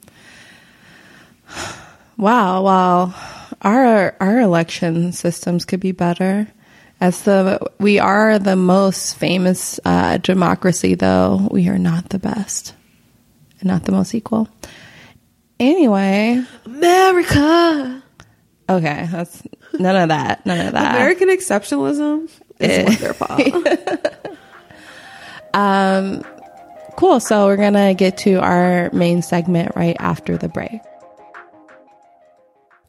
Wow. 2.17 2.61
Well, 2.63 3.15
our 3.63 4.15
our 4.19 4.39
election 4.39 5.11
systems 5.13 5.65
could 5.65 5.79
be 5.79 5.91
better. 5.93 6.47
As 7.03 7.23
the 7.23 7.59
we 7.81 7.99
are 7.99 8.39
the 8.39 8.55
most 8.55 9.17
famous 9.17 9.77
uh, 9.83 10.19
democracy, 10.19 10.95
though 10.95 11.49
we 11.51 11.67
are 11.67 11.77
not 11.77 12.07
the 12.07 12.17
best 12.17 12.73
and 13.59 13.67
not 13.67 13.83
the 13.83 13.91
most 13.91 14.15
equal. 14.15 14.47
Anyway, 15.59 16.41
America. 16.65 18.01
okay, 18.69 19.09
that's 19.11 19.43
none 19.77 19.97
of 19.97 20.07
that. 20.07 20.45
None 20.45 20.67
of 20.67 20.71
that. 20.71 20.95
American 20.95 21.27
exceptionalism 21.27 22.31
is 22.59 23.01
wonderful. 23.01 24.31
Um, 25.55 26.23
cool. 26.95 27.19
So 27.19 27.45
we're 27.45 27.57
gonna 27.57 27.93
get 27.93 28.17
to 28.19 28.39
our 28.39 28.89
main 28.91 29.21
segment 29.21 29.75
right 29.75 29.95
after 29.99 30.35
the 30.35 30.49
break. 30.49 30.81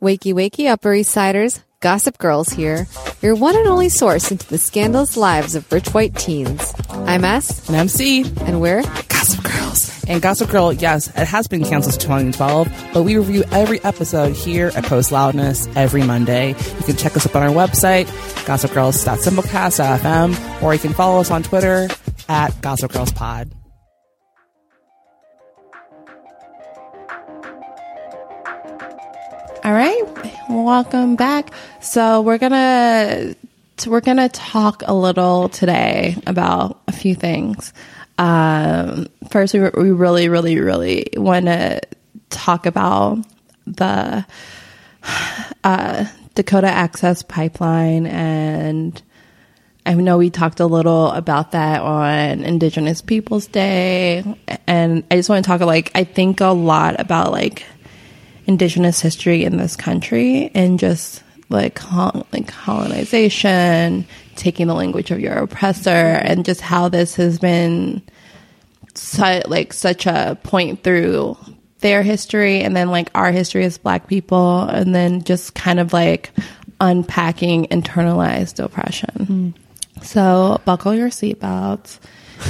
Wakey, 0.00 0.32
wakey, 0.32 0.70
Upper 0.70 0.94
East 0.94 1.10
Siders. 1.10 1.60
Gossip 1.84 2.16
Girls 2.16 2.48
here, 2.48 2.86
your 3.20 3.34
one 3.34 3.54
and 3.54 3.68
only 3.68 3.90
source 3.90 4.30
into 4.30 4.48
the 4.48 4.56
scandalous 4.56 5.18
lives 5.18 5.54
of 5.54 5.70
rich 5.70 5.92
white 5.92 6.16
teens. 6.16 6.72
I'm 6.88 7.26
S, 7.26 7.68
And 7.68 7.76
I'm 7.76 7.88
C. 7.88 8.22
and 8.40 8.62
we're 8.62 8.80
Gossip 9.08 9.44
Girls. 9.44 10.02
And 10.08 10.22
Gossip 10.22 10.48
Girl, 10.48 10.72
yes, 10.72 11.08
it 11.08 11.26
has 11.26 11.46
been 11.46 11.62
canceled 11.62 11.92
since 11.92 12.02
2012, 12.02 12.68
but 12.94 13.02
we 13.02 13.18
review 13.18 13.44
every 13.52 13.84
episode 13.84 14.32
here 14.32 14.72
at 14.74 14.84
Post 14.84 15.12
Loudness 15.12 15.68
every 15.76 16.02
Monday. 16.02 16.48
You 16.48 16.84
can 16.84 16.96
check 16.96 17.18
us 17.18 17.26
up 17.26 17.36
on 17.36 17.42
our 17.42 17.50
website, 17.50 18.06
gossipgirls.simplecast.fm, 18.46 20.62
or 20.62 20.72
you 20.72 20.80
can 20.80 20.94
follow 20.94 21.20
us 21.20 21.30
on 21.30 21.42
Twitter 21.42 21.88
at 22.30 22.58
Gossip 22.62 22.92
Girls 22.92 23.12
Pod. 23.12 23.50
All 29.64 29.72
right, 29.72 30.02
welcome 30.50 31.16
back. 31.16 31.54
So 31.80 32.20
we're 32.20 32.36
gonna 32.36 33.34
we're 33.86 34.02
gonna 34.02 34.28
talk 34.28 34.82
a 34.84 34.92
little 34.92 35.48
today 35.48 36.18
about 36.26 36.82
a 36.86 36.92
few 36.92 37.14
things. 37.14 37.72
Um, 38.18 39.08
first, 39.30 39.54
we 39.54 39.60
we 39.60 39.90
really, 39.90 40.28
really, 40.28 40.60
really 40.60 41.06
want 41.16 41.46
to 41.46 41.80
talk 42.28 42.66
about 42.66 43.24
the 43.66 44.26
uh, 45.64 46.04
Dakota 46.34 46.66
Access 46.68 47.22
Pipeline, 47.22 48.04
and 48.06 49.00
I 49.86 49.94
know 49.94 50.18
we 50.18 50.28
talked 50.28 50.60
a 50.60 50.66
little 50.66 51.10
about 51.10 51.52
that 51.52 51.80
on 51.80 52.44
Indigenous 52.44 53.00
Peoples 53.00 53.46
Day, 53.46 54.24
and 54.66 55.04
I 55.10 55.16
just 55.16 55.30
want 55.30 55.42
to 55.42 55.48
talk 55.48 55.62
like 55.62 55.90
I 55.94 56.04
think 56.04 56.42
a 56.42 56.48
lot 56.48 57.00
about 57.00 57.32
like 57.32 57.64
indigenous 58.46 59.00
history 59.00 59.44
in 59.44 59.56
this 59.56 59.76
country 59.76 60.50
and 60.54 60.78
just 60.78 61.22
like 61.50 61.78
like 62.32 62.48
colonization, 62.48 64.06
taking 64.36 64.66
the 64.66 64.74
language 64.74 65.10
of 65.10 65.20
your 65.20 65.34
oppressor, 65.34 65.90
and 65.90 66.44
just 66.44 66.60
how 66.60 66.88
this 66.88 67.16
has 67.16 67.38
been 67.38 68.02
su- 68.94 69.42
like 69.46 69.72
such 69.72 70.06
a 70.06 70.38
point 70.42 70.82
through 70.82 71.36
their 71.80 72.02
history 72.02 72.62
and 72.62 72.74
then 72.74 72.90
like 72.90 73.10
our 73.14 73.30
history 73.30 73.64
as 73.64 73.76
black 73.76 74.06
people 74.06 74.62
and 74.62 74.94
then 74.94 75.22
just 75.22 75.54
kind 75.54 75.78
of 75.78 75.92
like 75.92 76.32
unpacking 76.80 77.66
internalized 77.66 78.62
oppression. 78.62 79.26
Hmm. 79.26 80.02
So 80.02 80.60
buckle 80.64 80.94
your 80.94 81.10
seatbelts 81.10 81.98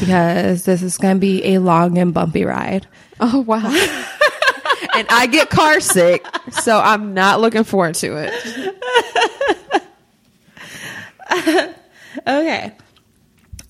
because 0.00 0.64
this 0.64 0.82
is 0.82 0.98
going 0.98 1.16
to 1.16 1.20
be 1.20 1.54
a 1.54 1.58
long 1.58 1.98
and 1.98 2.14
bumpy 2.14 2.44
ride. 2.44 2.86
oh 3.20 3.40
wow. 3.40 3.70
and 4.96 5.06
I 5.10 5.26
get 5.26 5.50
car 5.50 5.80
sick, 5.80 6.26
so 6.50 6.78
I'm 6.78 7.14
not 7.14 7.40
looking 7.40 7.64
forward 7.64 7.94
to 7.96 8.16
it. 8.16 8.74
Okay. 12.26 12.72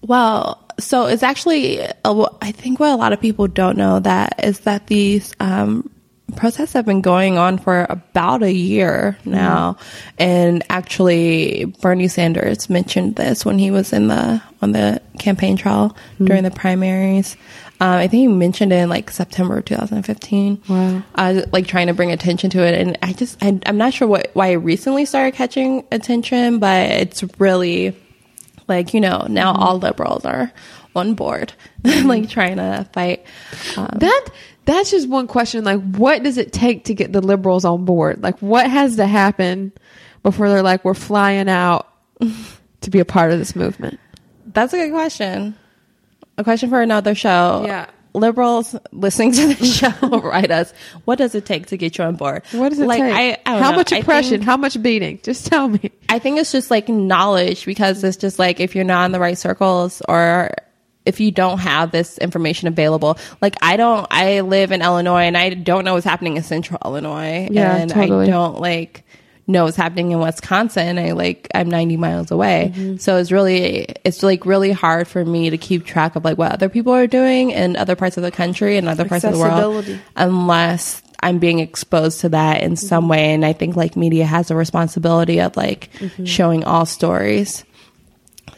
Well, 0.03 0.63
so 0.79 1.07
it's 1.07 1.23
actually, 1.23 1.81
I 1.83 2.53
think 2.53 2.79
what 2.79 2.91
a 2.91 2.97
lot 2.97 3.13
of 3.13 3.21
people 3.21 3.49
don't 3.49 3.77
know 3.79 4.01
that 4.01 4.45
is 4.45 4.61
that 4.61 4.87
these 4.87 5.33
um, 5.41 5.91
protests 6.37 6.75
have 6.75 6.85
been 6.85 7.01
going 7.01 7.39
on 7.39 7.59
for 7.59 7.87
about 7.89 8.43
a 8.43 8.53
year 8.53 9.17
now, 9.25 9.79
and 10.19 10.63
actually 10.69 11.65
Bernie 11.81 12.09
Sanders 12.09 12.69
mentioned 12.69 13.17
this 13.17 13.45
when 13.47 13.59
he 13.59 13.71
was 13.71 13.93
in 13.93 14.09
the 14.09 14.43
on 14.61 14.73
the 14.73 15.01
campaign 15.19 15.57
trail 15.57 15.97
during 16.23 16.43
the 16.43 16.51
primaries. 16.51 17.37
Um, 17.81 17.91
I 17.91 18.07
think 18.07 18.21
he 18.21 18.29
mentioned 18.29 18.73
it 18.73 18.77
in 18.77 18.89
like 18.89 19.11
September 19.11 19.59
of 19.59 19.65
2015. 19.65 20.63
Wow. 20.69 21.03
Uh, 21.15 21.43
like 21.53 21.67
trying 21.67 21.89
to 21.89 21.95
bring 21.95 22.13
attention 22.13 22.51
to 22.51 22.63
it, 22.65 22.81
and 22.81 22.99
I 23.03 23.13
just 23.13 23.43
I, 23.43 23.59
I'm 23.67 23.77
not 23.77 23.93
sure 23.93 24.07
what 24.07 24.31
why 24.35 24.49
it 24.49 24.57
recently 24.57 25.05
started 25.05 25.35
catching 25.35 25.85
attention, 25.91 26.61
but 26.61 26.91
it's 26.91 27.25
really 27.39 27.97
like 28.69 28.95
you 28.95 29.01
know 29.01 29.27
now 29.29 29.53
all 29.53 29.79
liberals 29.79 30.25
are 30.25 30.53
on 30.97 31.15
board 31.15 31.53
like 32.05 32.29
trying 32.31 32.57
to 32.57 32.89
fight 32.93 33.27
um, 33.77 33.91
That 33.97 34.29
that's 34.65 34.91
just 34.91 35.09
one 35.09 35.27
question. 35.27 35.65
Like, 35.65 35.81
what 35.81 36.23
does 36.23 36.39
it 36.39 36.53
take 36.53 36.85
to 36.85 36.95
get 36.95 37.13
the 37.13 37.21
liberals 37.21 37.65
on 37.65 37.85
board? 37.85 38.23
Like, 38.23 38.39
what 38.41 38.71
has 38.71 38.97
to 38.97 39.07
happen 39.07 39.73
before 40.23 40.49
they're 40.49 40.63
like, 40.63 40.85
we're 40.87 40.95
flying 40.95 41.51
out 41.51 41.93
to 42.81 42.91
be 42.91 42.99
a 42.99 43.05
part 43.05 43.33
of 43.33 43.39
this 43.39 43.55
movement? 43.55 43.99
that's 44.55 44.73
a 44.73 44.77
good 44.77 44.93
question 44.93 45.57
a 46.39 46.45
question 46.45 46.69
for 46.71 46.81
another 46.83 47.15
show 47.15 47.63
Yeah. 47.67 47.87
liberals 48.15 48.75
listening 48.93 49.33
to 49.33 49.55
the 49.55 49.65
show 50.11 50.21
write 50.21 50.51
us 50.51 50.73
what 51.05 51.17
does 51.19 51.35
it 51.35 51.45
take 51.47 51.67
to 51.69 51.77
get 51.77 51.99
you 51.99 52.05
on 52.05 52.17
board 52.17 52.43
What 52.53 52.69
does 52.71 52.79
it 52.79 52.87
like 52.87 53.01
take? 53.03 53.13
I, 53.15 53.51
I 53.51 53.55
don't 53.55 53.63
How 53.63 53.71
know. 53.71 53.77
much 53.79 53.93
oppression? 53.93 54.31
think- 54.39 54.43
How 54.45 54.57
much 54.57 54.81
beating? 54.83 55.21
Just 55.23 55.47
tell 55.47 55.69
me. 55.69 55.91
I 56.09 56.19
think 56.19 56.39
it's 56.39 56.53
just 56.53 56.71
like 56.71 56.89
knowledge 56.89 57.65
because 57.67 58.03
it's 58.05 58.17
just 58.17 58.39
like 58.39 58.61
if 58.61 58.75
you're 58.75 58.85
not 58.85 59.07
in 59.07 59.13
the 59.13 59.21
right 59.21 59.37
circles 59.39 60.03
or 60.09 60.51
if 61.07 61.21
you 61.21 61.31
don't 61.31 61.59
have 61.59 61.91
this 61.91 62.17
information 62.19 62.67
available. 62.69 63.19
Like 63.43 63.57
I 63.61 63.77
don't 63.77 64.07
I 64.11 64.41
live 64.41 64.73
in 64.73 64.81
Illinois 64.81 65.23
and 65.25 65.37
I 65.37 65.51
don't 65.51 65.85
know 65.85 65.95
what's 65.95 66.07
happening 66.07 66.37
in 66.39 66.43
central 66.43 66.81
Illinois. 66.85 67.47
Yeah, 67.51 67.77
and 67.77 67.91
totally. 67.91 68.27
I 68.27 68.31
don't 68.31 68.59
like 68.61 69.05
know 69.47 69.65
what's 69.65 69.77
happening 69.77 70.13
in 70.13 70.19
Wisconsin. 70.21 70.99
I 70.99 71.13
like 71.13 71.49
I'm 71.55 71.69
90 71.69 71.97
miles 71.97 72.31
away. 72.31 72.73
Mm-hmm. 72.75 72.97
So 72.97 73.19
it's 73.19 73.31
really 73.31 73.87
it's 74.05 74.23
like 74.23 74.47
really 74.47 74.73
hard 74.73 75.07
for 75.07 75.25
me 75.25 75.51
to 75.51 75.59
keep 75.59 75.85
track 75.85 76.17
of 76.17 76.25
like 76.25 76.39
what 76.39 76.53
other 76.53 76.69
people 76.69 76.93
are 76.93 77.07
doing 77.07 77.51
in 77.51 77.77
other 77.77 77.97
parts 77.97 78.17
of 78.17 78.23
the 78.23 78.31
country 78.31 78.77
and 78.77 78.89
other 78.89 79.05
parts 79.05 79.25
of 79.25 79.33
the 79.33 79.39
world 79.39 79.87
unless 80.17 81.03
I'm 81.21 81.39
being 81.39 81.59
exposed 81.59 82.21
to 82.21 82.31
that 82.31 82.63
in 82.63 82.77
some 82.77 83.09
way. 83.09 83.33
And 83.33 83.45
I 83.45 83.55
think 83.55 83.77
like 83.77 83.97
media 83.97 84.27
has 84.27 84.51
a 84.51 84.57
responsibility 84.57 85.41
of 85.41 85.57
like 85.57 85.91
showing 86.25 86.65
all 86.65 86.87
stories. 86.87 87.65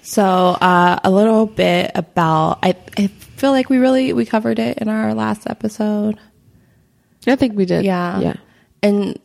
So 0.02 0.25
uh, 0.25 1.00
a 1.02 1.11
little 1.11 1.47
bit 1.47 1.93
about 1.95 2.61
I, 2.62 2.76
I 2.97 3.09
feel 3.09 3.50
like 3.50 3.69
we 3.69 3.78
really 3.78 4.12
we 4.12 4.25
covered 4.25 4.59
it 4.59 4.78
in 4.78 4.88
our 4.88 5.14
last 5.14 5.49
episode. 5.49 6.19
I 7.26 7.35
think 7.35 7.57
we 7.57 7.66
did. 7.66 7.85
Yeah. 7.85 8.21
Yeah. 8.21 8.37
And 8.83 9.19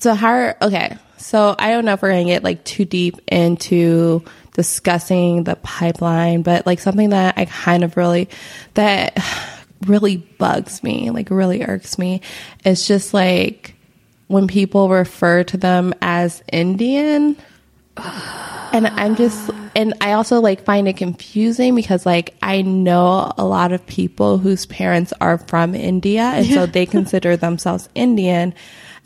so 0.00 0.14
how 0.14 0.54
okay. 0.62 0.96
So 1.18 1.54
I 1.58 1.70
don't 1.70 1.84
know 1.84 1.94
if 1.94 2.02
we're 2.02 2.10
gonna 2.10 2.24
get 2.24 2.44
like 2.44 2.64
too 2.64 2.84
deep 2.84 3.16
into 3.28 4.24
discussing 4.52 5.44
the 5.44 5.56
pipeline, 5.56 6.42
but 6.42 6.66
like 6.66 6.78
something 6.78 7.10
that 7.10 7.34
I 7.36 7.44
kind 7.46 7.84
of 7.84 7.96
really 7.96 8.28
that 8.74 9.18
really 9.86 10.16
bugs 10.16 10.82
me, 10.82 11.10
like 11.10 11.30
really 11.30 11.62
irks 11.64 11.98
me, 11.98 12.20
is 12.64 12.86
just 12.86 13.14
like 13.14 13.74
when 14.28 14.48
people 14.48 14.88
refer 14.88 15.44
to 15.44 15.56
them 15.56 15.94
as 16.02 16.42
Indian. 16.52 17.36
And 18.72 18.86
I'm 18.86 19.16
just, 19.16 19.50
and 19.74 19.94
I 20.00 20.12
also 20.12 20.40
like 20.40 20.64
find 20.64 20.86
it 20.86 20.96
confusing 20.96 21.74
because 21.74 22.04
like 22.04 22.34
I 22.42 22.62
know 22.62 23.32
a 23.38 23.44
lot 23.44 23.72
of 23.72 23.86
people 23.86 24.38
whose 24.38 24.66
parents 24.66 25.14
are 25.20 25.38
from 25.38 25.74
India 25.74 26.22
and 26.22 26.46
so 26.46 26.66
they 26.66 26.84
consider 26.84 27.36
themselves 27.36 27.88
Indian. 27.94 28.54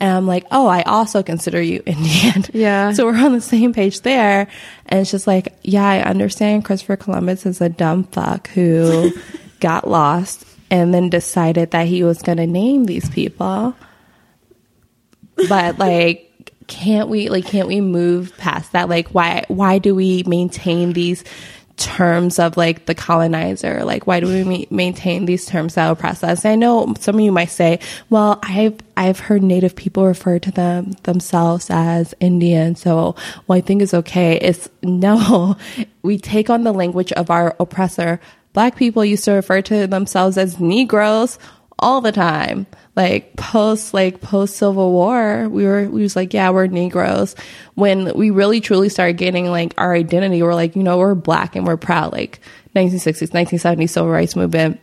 And 0.01 0.11
I'm 0.11 0.27
like, 0.27 0.45
oh, 0.51 0.67
I 0.67 0.81
also 0.81 1.23
consider 1.23 1.61
you 1.61 1.81
Indian. 1.85 2.45
Yeah. 2.53 2.91
So 2.91 3.05
we're 3.05 3.15
on 3.15 3.33
the 3.33 3.41
same 3.41 3.71
page 3.71 4.01
there. 4.01 4.47
And 4.87 4.99
it's 4.99 5.11
just 5.11 5.27
like, 5.27 5.53
yeah, 5.63 5.87
I 5.87 6.01
understand 6.01 6.65
Christopher 6.65 6.97
Columbus 6.97 7.45
is 7.45 7.61
a 7.61 7.69
dumb 7.69 8.05
fuck 8.05 8.49
who 8.49 9.11
got 9.59 9.87
lost 9.87 10.43
and 10.71 10.93
then 10.93 11.09
decided 11.09 11.71
that 11.71 11.85
he 11.85 12.03
was 12.03 12.21
going 12.23 12.39
to 12.39 12.47
name 12.47 12.85
these 12.85 13.09
people 13.09 13.75
but 15.49 15.77
like 15.77 16.27
can't 16.67 17.09
we 17.09 17.29
like 17.29 17.45
can't 17.45 17.67
we 17.67 17.81
move 17.81 18.35
past 18.37 18.71
that 18.71 18.89
like 18.89 19.09
why 19.09 19.43
why 19.47 19.77
do 19.77 19.93
we 19.93 20.23
maintain 20.23 20.93
these 20.93 21.23
terms 21.77 22.39
of 22.39 22.57
like 22.57 22.85
the 22.85 22.95
colonizer 22.95 23.83
like 23.83 24.05
why 24.07 24.19
do 24.19 24.27
we 24.27 24.43
ma- 24.43 24.65
maintain 24.69 25.25
these 25.25 25.45
terms 25.45 25.75
that 25.75 25.89
oppress 25.89 26.23
us 26.23 26.45
i 26.45 26.55
know 26.55 26.93
some 26.99 27.15
of 27.15 27.21
you 27.21 27.31
might 27.31 27.45
say 27.49 27.79
well 28.09 28.39
i've 28.43 28.75
i've 28.97 29.19
heard 29.19 29.41
native 29.41 29.75
people 29.75 30.05
refer 30.05 30.37
to 30.37 30.51
them 30.51 30.91
themselves 31.03 31.67
as 31.69 32.13
indian 32.19 32.75
so 32.75 33.15
well 33.47 33.57
i 33.57 33.61
think 33.61 33.81
it's 33.81 33.93
okay 33.93 34.37
it's 34.37 34.69
no. 34.83 35.57
We 36.01 36.17
take 36.17 36.49
on 36.49 36.63
the 36.63 36.73
language 36.73 37.11
of 37.13 37.29
our 37.29 37.55
oppressor. 37.59 38.19
Black 38.53 38.75
people 38.75 39.05
used 39.05 39.25
to 39.25 39.31
refer 39.33 39.61
to 39.61 39.87
themselves 39.87 40.37
as 40.37 40.59
negroes 40.59 41.37
all 41.79 42.01
the 42.01 42.11
time. 42.11 42.67
Like 42.95 43.35
post 43.37 43.93
like 43.93 44.21
post 44.21 44.57
Civil 44.57 44.91
War, 44.91 45.47
we 45.49 45.63
were 45.65 45.89
we 45.89 46.01
was 46.01 46.15
like, 46.15 46.33
yeah, 46.33 46.49
we're 46.49 46.67
Negroes. 46.67 47.35
When 47.75 48.13
we 48.15 48.31
really 48.31 48.59
truly 48.59 48.89
started 48.89 49.17
getting 49.17 49.45
like 49.47 49.73
our 49.77 49.93
identity, 49.93 50.43
we're 50.43 50.55
like, 50.55 50.75
you 50.75 50.83
know, 50.83 50.97
we're 50.97 51.15
black 51.15 51.55
and 51.55 51.65
we're 51.65 51.77
proud. 51.77 52.11
Like 52.11 52.41
1960s, 52.75 53.29
1970s 53.29 53.89
civil 53.89 54.09
rights 54.09 54.35
movement. 54.35 54.79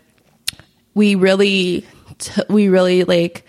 We 0.94 1.14
really 1.14 1.86
t- 2.18 2.42
we 2.48 2.68
really 2.68 3.04
like 3.04 3.44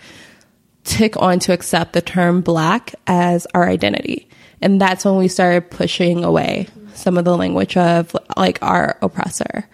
tick 0.84 1.16
on 1.16 1.38
to 1.40 1.52
accept 1.52 1.92
the 1.92 2.02
term 2.02 2.40
black 2.40 2.94
as 3.06 3.46
our 3.54 3.68
identity. 3.68 4.28
And 4.62 4.80
that's 4.80 5.04
when 5.04 5.16
we 5.16 5.28
started 5.28 5.70
pushing 5.70 6.24
away 6.24 6.68
some 6.94 7.16
of 7.16 7.24
the 7.24 7.36
language 7.36 7.76
of 7.76 8.14
like 8.36 8.58
our 8.62 8.98
oppressor. 9.00 9.66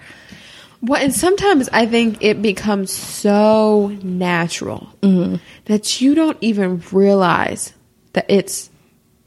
Well, 0.87 1.03
and 1.03 1.13
sometimes 1.13 1.69
I 1.73 1.87
think 1.87 2.19
it 2.21 2.41
becomes 2.41 2.93
so 2.93 3.89
natural 4.03 4.89
mm-hmm. 5.03 5.37
that 5.65 6.01
you 6.01 6.15
don't 6.15 6.39
even 6.41 6.81
realize 6.93 7.73
that 8.13 8.27
it's 8.29 8.71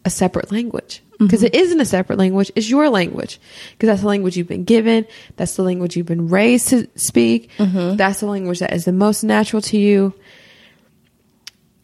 a 0.05 0.09
separate 0.09 0.51
language. 0.53 1.01
Mm-hmm. 1.13 1.25
Because 1.25 1.43
isn't 1.43 1.81
a 1.81 1.85
separate 1.85 2.17
language, 2.17 2.49
it's 2.55 2.69
your 2.69 2.89
language. 2.89 3.41
Because 3.71 3.87
that's 3.87 4.01
the 4.01 4.07
language 4.07 4.37
you've 4.37 4.47
been 4.47 4.63
given, 4.63 5.05
that's 5.35 5.57
the 5.57 5.63
language 5.63 5.97
you've 5.97 6.05
been 6.05 6.29
raised 6.29 6.69
to 6.69 6.87
speak, 6.95 7.49
mm-hmm. 7.57 7.97
that's 7.97 8.21
the 8.21 8.27
language 8.27 8.59
that 8.59 8.71
is 8.71 8.85
the 8.85 8.93
most 8.93 9.23
natural 9.23 9.61
to 9.63 9.77
you. 9.77 10.13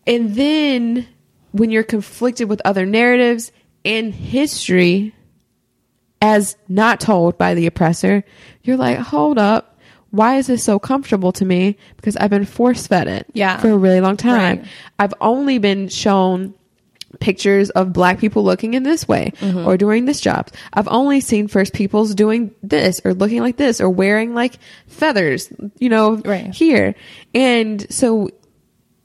And 0.08 0.36
then 0.36 1.06
when 1.52 1.70
you're 1.70 1.84
conflicted 1.84 2.48
with 2.48 2.62
other 2.64 2.86
narratives 2.86 3.52
and 3.84 4.14
history, 4.14 5.15
as 6.22 6.56
not 6.68 7.00
told 7.00 7.38
by 7.38 7.54
the 7.54 7.68
oppressor, 7.68 8.24
you're 8.64 8.78
like, 8.78 8.98
hold 8.98 9.38
up. 9.38 9.78
Why 10.12 10.38
is 10.38 10.48
this 10.48 10.64
so 10.64 10.80
comfortable 10.80 11.32
to 11.34 11.46
me? 11.46 11.78
Because 11.98 12.16
I've 12.16 12.30
been 12.30 12.46
force 12.46 12.88
fed 12.88 13.08
it 13.08 13.28
Yeah. 13.34 13.58
for 13.58 13.70
a 13.70 13.78
really 13.78 14.00
long 14.00 14.16
time. 14.18 14.60
Right. 14.60 14.68
I've 14.98 15.14
only 15.20 15.58
been 15.58 15.90
shown 15.90 16.54
pictures 17.20 17.70
of 17.72 17.92
black 17.94 18.20
people 18.20 18.44
looking 18.44 18.74
in 18.74 18.84
this 18.84 19.08
way 19.08 19.32
Mm-hmm. 19.42 19.68
or 19.68 19.78
doing 19.78 20.06
this 20.06 20.20
job. 20.22 20.50
I've 20.74 20.88
only 20.88 21.20
seen 21.22 21.48
first 21.48 21.74
peoples 21.74 22.14
doing 22.16 22.52
this 22.64 23.02
or 23.06 23.14
looking 23.14 23.42
like 23.42 23.58
this 23.58 23.80
or 23.82 23.90
wearing 23.90 24.34
like 24.34 24.54
feathers, 24.88 25.50
you 25.80 25.90
know, 25.90 26.16
Right. 26.18 26.54
here. 26.54 26.96
And 27.34 27.86
so 27.92 28.30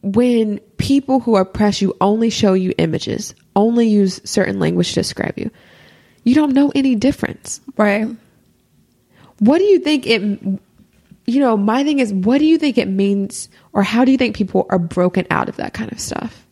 when 0.03 0.59
people 0.79 1.20
who 1.20 1.37
oppress 1.37 1.83
you 1.83 1.94
only 2.01 2.31
show 2.31 2.55
you 2.55 2.73
images, 2.79 3.35
only 3.55 3.87
use 3.88 4.20
certain 4.25 4.59
language 4.59 4.88
to 4.90 4.94
describe 4.94 5.35
you, 5.38 5.51
you 6.25 6.35
don't 6.35 6.53
know 6.53 6.71
any 6.75 6.95
difference. 6.95 7.61
Right. 7.77 8.07
What 9.39 9.59
do 9.59 9.65
you 9.65 9.79
think 9.79 10.07
it, 10.07 10.21
you 11.27 11.41
know, 11.41 11.57
my 11.57 11.83
thing 11.85 11.99
is, 11.99 12.13
what 12.13 12.39
do 12.39 12.45
you 12.47 12.59
think 12.59 12.77
it 12.79 12.89
means, 12.89 13.49
or 13.73 13.83
how 13.83 14.05
do 14.05 14.13
you 14.13 14.19
think 14.19 14.37
people 14.37 14.67
are 14.71 14.79
broken 14.79 15.27
out 15.31 15.49
of 15.49 15.57
that 15.57 15.73
kind 15.73 15.91
of 15.93 15.99
stuff? 16.01 16.47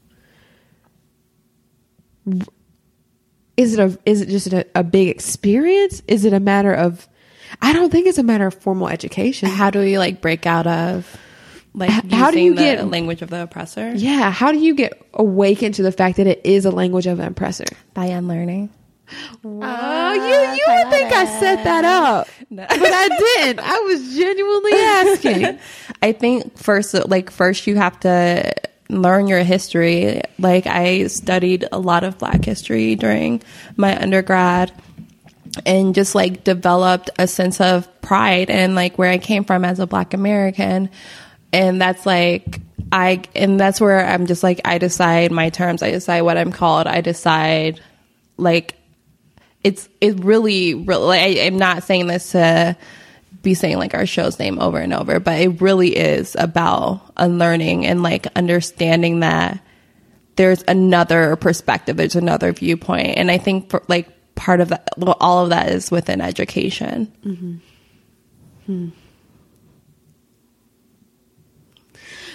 Is 3.57 3.75
it 3.75 3.81
a, 3.81 3.99
is 4.07 4.21
it 4.23 4.29
just 4.29 4.53
a, 4.53 4.67
a 4.75 4.85
big 4.85 5.09
experience? 5.09 6.03
Is 6.07 6.25
it 6.25 6.33
a 6.33 6.41
matter 6.41 6.73
of, 6.73 7.09
I 7.61 7.73
don't 7.73 7.91
think 7.91 8.07
it's 8.07 8.19
a 8.19 8.23
matter 8.23 8.47
of 8.47 8.55
formal 8.55 8.89
education. 8.89 9.49
How 9.49 9.71
do 9.71 9.81
we 9.81 9.99
like 9.99 10.21
break 10.21 10.47
out 10.47 10.67
of 10.67 11.17
like 11.75 11.91
H- 11.91 12.11
how 12.13 12.31
do 12.31 12.39
using 12.39 12.45
you 12.47 12.55
the 12.55 12.63
get- 12.63 12.91
language 12.91 13.23
of 13.23 13.31
the 13.31 13.43
oppressor 13.43 13.93
Yeah. 13.95 14.31
How 14.31 14.53
do 14.53 14.59
you 14.59 14.75
get 14.75 15.01
awakened 15.15 15.75
to 15.77 15.83
the 15.83 15.93
fact 15.93 16.19
that 16.19 16.27
it 16.27 16.41
is 16.45 16.65
a 16.67 16.71
language 16.71 17.07
of 17.07 17.19
an 17.19 17.27
oppressor? 17.27 17.65
by 17.95 18.07
unlearning? 18.07 18.71
Oh, 19.45 20.13
you 20.13 20.23
you 20.57 20.65
would 20.69 20.91
think 20.91 21.13
I 21.13 21.25
set 21.41 21.65
that 21.65 21.85
up, 21.85 22.29
but 22.51 22.71
I 22.71 23.09
didn't. 23.09 23.61
I 23.61 23.79
was 23.81 24.15
genuinely 24.15 24.73
asking. 24.75 25.59
I 26.03 26.13
think 26.13 26.59
first, 26.59 26.95
like 27.09 27.31
first, 27.31 27.67
you 27.67 27.77
have 27.77 27.99
to 28.01 28.53
learn 28.91 29.27
your 29.27 29.43
history. 29.43 30.21
Like 30.39 30.67
I 30.67 31.07
studied 31.07 31.67
a 31.73 31.79
lot 31.79 32.05
of 32.05 32.19
Black 32.19 32.45
history 32.45 32.95
during 32.97 33.43
my 33.77 34.01
undergrad, 34.01 34.73
and 35.65 35.95
just 35.95 36.15
like 36.15 36.45
developed 36.45 37.11
a 37.19 37.27
sense 37.27 37.61
of 37.61 37.89
pride 38.03 38.51
and 38.51 38.75
like 38.75 38.99
where 38.99 39.11
I 39.11 39.19
came 39.19 39.45
from 39.45 39.65
as 39.65 39.79
a 39.79 39.87
Black 39.87 40.15
American, 40.15 40.91
and 41.53 41.81
that's 41.81 42.05
like. 42.07 42.61
I 42.91 43.25
and 43.35 43.61
that's 43.61 43.83
where 43.83 44.03
I'm 44.03 44.27
just 44.27 44.43
like 44.43 44.63
I 44.65 44.79
decide 44.79 45.31
my 45.31 45.51
terms. 45.51 45.83
I 45.83 45.91
decide 45.91 46.23
what 46.23 46.39
I'm 46.39 46.53
called. 46.53 46.87
I 46.87 47.03
decide 47.03 47.83
like 48.39 48.78
it's 49.65 49.89
it 50.01 50.23
really 50.25 50.75
really 50.75 51.19
I, 51.19 51.47
i'm 51.47 51.59
not 51.59 51.83
saying 51.83 52.07
this 52.07 52.33
to 52.33 52.77
be 53.43 53.55
saying 53.55 53.79
like 53.79 53.95
our 53.95 54.07
show's 54.07 54.39
name 54.39 54.59
over 54.59 54.79
and 54.79 54.93
over 54.93 55.21
but 55.21 55.41
it 55.41 55.61
really 55.61 55.97
is 55.97 56.37
about 56.39 57.13
unlearning 57.17 57.87
and 57.87 58.03
like 58.03 58.27
understanding 58.37 59.21
that 59.21 59.61
there's 60.37 60.65
another 60.69 61.37
perspective 61.37 61.97
there's 61.97 62.17
another 62.17 62.53
viewpoint 62.53 63.17
and 63.17 63.31
i 63.31 63.39
think 63.39 63.71
for, 63.71 63.83
like 63.89 64.09
part 64.35 64.61
of 64.61 64.69
that 64.69 64.89
well, 64.97 65.17
all 65.21 65.45
of 65.45 65.51
that 65.51 65.69
is 65.71 65.91
within 65.91 66.21
education 66.21 67.13
Hmm. 68.69 68.89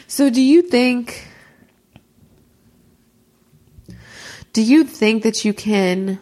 So, 0.08 0.32
do 0.32 0.42
you 0.42 0.64
think? 0.64 1.28
Do 4.52 4.64
you 4.64 4.84
think 4.84 5.22
that 5.24 5.46
you 5.46 5.54
can 5.54 6.20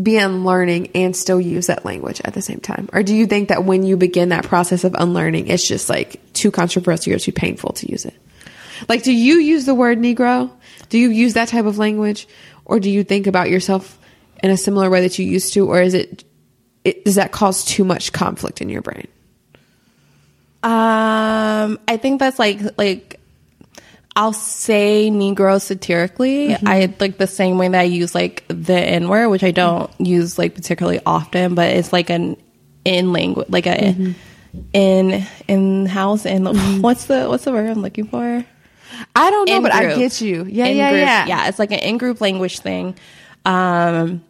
be 0.00 0.16
unlearning 0.16 0.90
and 0.94 1.16
still 1.16 1.40
use 1.40 1.66
that 1.66 1.84
language 1.84 2.20
at 2.24 2.34
the 2.34 2.42
same 2.42 2.60
time, 2.60 2.88
or 2.92 3.02
do 3.02 3.14
you 3.14 3.26
think 3.26 3.48
that 3.48 3.64
when 3.64 3.84
you 3.84 3.96
begin 3.96 4.28
that 4.28 4.44
process 4.44 4.84
of 4.84 4.94
unlearning, 4.94 5.48
it's 5.48 5.66
just 5.66 5.88
like 5.88 6.20
too 6.32 6.50
controversial 6.50 7.14
or 7.14 7.18
too 7.18 7.32
painful 7.32 7.72
to 7.72 7.90
use 7.90 8.04
it? 8.04 8.14
Like, 8.88 9.02
do 9.02 9.12
you 9.12 9.38
use 9.38 9.64
the 9.66 9.74
word 9.74 9.98
Negro? 9.98 10.50
Do 10.88 10.98
you 10.98 11.10
use 11.10 11.34
that 11.34 11.48
type 11.48 11.64
of 11.64 11.78
language, 11.78 12.28
or 12.64 12.78
do 12.78 12.90
you 12.90 13.02
think 13.02 13.26
about 13.26 13.50
yourself 13.50 13.98
in 14.42 14.50
a 14.50 14.56
similar 14.56 14.88
way 14.88 15.00
that 15.00 15.18
you 15.18 15.26
used 15.26 15.54
to, 15.54 15.68
or 15.68 15.80
is 15.80 15.94
it, 15.94 16.22
it 16.84 17.04
does 17.04 17.16
that 17.16 17.32
cause 17.32 17.64
too 17.64 17.84
much 17.84 18.12
conflict 18.12 18.60
in 18.60 18.68
your 18.68 18.82
brain? 18.82 19.08
Um, 20.62 21.78
I 21.86 21.98
think 22.00 22.20
that's 22.20 22.38
like 22.38 22.60
like 22.76 23.07
I'll 24.18 24.32
say 24.32 25.10
Negro 25.12 25.62
satirically. 25.62 26.48
Mm-hmm. 26.48 26.66
I 26.66 26.92
like 26.98 27.18
the 27.18 27.28
same 27.28 27.56
way 27.56 27.68
that 27.68 27.78
I 27.78 27.84
use 27.84 28.16
like 28.16 28.44
the 28.48 28.74
N 28.74 29.08
word, 29.08 29.28
which 29.28 29.44
I 29.44 29.52
don't 29.52 29.88
use 30.00 30.36
like 30.36 30.56
particularly 30.56 30.98
often, 31.06 31.54
but 31.54 31.68
it's 31.68 31.92
like 31.92 32.10
an 32.10 32.36
in 32.84 33.12
language, 33.12 33.46
like 33.48 33.66
a 33.66 33.76
mm-hmm. 33.76 34.60
in 34.72 35.24
in 35.46 35.86
house. 35.86 36.26
And 36.26 36.46
mm-hmm. 36.46 36.80
what's 36.80 37.04
the 37.04 37.28
what's 37.28 37.44
the 37.44 37.52
word 37.52 37.70
I'm 37.70 37.80
looking 37.80 38.08
for? 38.08 38.44
I 39.14 39.30
don't 39.30 39.48
know, 39.48 39.56
in 39.58 39.62
but 39.62 39.72
I 39.72 39.94
get 39.94 40.20
you. 40.20 40.44
Yeah, 40.46 40.66
In 40.66 40.76
yeah, 40.76 40.90
yeah. 40.90 41.26
Yeah, 41.26 41.48
it's 41.48 41.60
like 41.60 41.70
an 41.70 41.78
in 41.78 41.96
group 41.98 42.20
language 42.20 42.58
thing. 42.58 42.96
Um, 43.44 44.24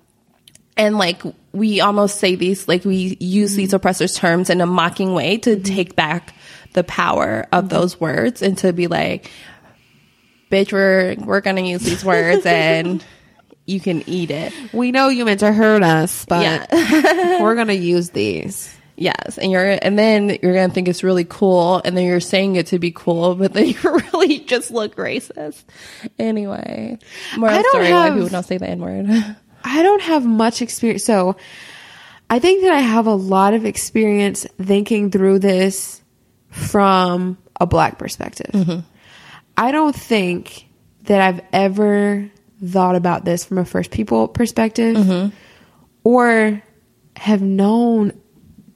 and 0.76 0.98
like 0.98 1.22
we 1.52 1.80
almost 1.80 2.18
say 2.18 2.34
these, 2.34 2.68
like 2.68 2.84
we 2.84 3.16
use 3.20 3.54
these 3.54 3.72
oppressors' 3.72 4.14
terms 4.14 4.50
in 4.50 4.60
a 4.60 4.66
mocking 4.66 5.14
way 5.14 5.38
to 5.38 5.58
take 5.60 5.96
back 5.96 6.34
the 6.74 6.84
power 6.84 7.46
of 7.52 7.70
those 7.70 7.98
words 7.98 8.42
and 8.42 8.58
to 8.58 8.74
be 8.74 8.86
like, 8.86 9.30
bitch, 10.50 10.72
we're, 10.72 11.14
we're 11.24 11.40
going 11.40 11.56
to 11.56 11.62
use 11.62 11.82
these 11.82 12.04
words 12.04 12.44
and 12.46 13.04
you 13.66 13.80
can 13.80 14.02
eat 14.08 14.30
it. 14.30 14.52
We 14.72 14.92
know 14.92 15.08
you 15.08 15.24
meant 15.24 15.40
to 15.40 15.52
hurt 15.52 15.82
us, 15.82 16.24
but 16.24 16.42
Yeah. 16.42 17.40
we're 17.42 17.54
gonna 17.54 17.74
use 17.74 18.08
these. 18.10 18.74
Yes, 18.96 19.36
and 19.38 19.52
you're 19.52 19.78
and 19.82 19.98
then 19.98 20.38
you're 20.42 20.54
gonna 20.54 20.72
think 20.72 20.88
it's 20.88 21.04
really 21.04 21.24
cool, 21.24 21.80
and 21.84 21.94
then 21.94 22.04
you're 22.06 22.18
saying 22.18 22.56
it 22.56 22.68
to 22.68 22.78
be 22.78 22.90
cool, 22.92 23.34
but 23.34 23.52
then 23.52 23.66
you 23.68 23.76
really 23.82 24.38
just 24.40 24.70
look 24.70 24.96
racist. 24.96 25.62
Anyway, 26.18 26.98
more 27.36 27.48
I 27.50 27.52
of 27.52 27.58
the 27.58 27.62
don't 27.62 27.70
story 27.72 27.92
why 27.92 28.04
have- 28.06 28.14
people 28.14 28.28
don't 28.30 28.42
say 28.42 28.56
the 28.56 28.68
N 28.70 28.80
word. 28.80 29.06
I 29.64 29.82
don't 29.82 30.02
have 30.02 30.24
much 30.24 30.62
experience. 30.62 31.04
So 31.04 31.36
I 32.30 32.38
think 32.38 32.62
that 32.62 32.72
I 32.72 32.80
have 32.80 33.06
a 33.06 33.14
lot 33.14 33.52
of 33.54 33.66
experience 33.66 34.46
thinking 34.60 35.10
through 35.10 35.40
this 35.40 36.02
from 36.50 37.36
a 37.60 37.66
black 37.66 37.98
perspective. 37.98 38.50
Mm-hmm. 38.52 38.80
I 39.58 39.72
don't 39.72 39.94
think 39.94 40.66
that 41.02 41.20
I've 41.20 41.40
ever 41.52 42.30
thought 42.64 42.94
about 42.94 43.24
this 43.24 43.44
from 43.44 43.58
a 43.58 43.64
first 43.64 43.90
people 43.90 44.28
perspective 44.28 44.96
mm-hmm. 44.96 45.34
or 46.04 46.62
have 47.16 47.42
known 47.42 48.12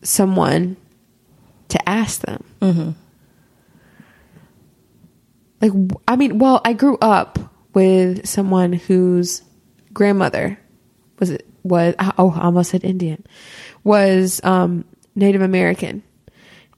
someone 0.03 0.77
to 1.69 1.89
ask 1.89 2.23
them. 2.23 2.45
Mm-hmm. 2.61 2.91
Like, 5.61 5.73
I 6.09 6.17
mean, 6.17 6.39
well, 6.39 6.61
I 6.65 6.73
grew 6.73 6.99
up 7.01 7.39
with 7.75 8.27
someone 8.27 8.73
whose 8.73 9.43
grandmother 9.93 10.59
was 11.21 11.31
it 11.31 11.47
was 11.63 11.95
ah, 12.01 12.13
oh 12.19 12.33
I 12.33 12.43
almost 12.47 12.71
said 12.71 12.83
Indian 12.83 13.25
was 13.85 14.41
um, 14.43 14.85
Native 15.15 15.43
American, 15.43 16.03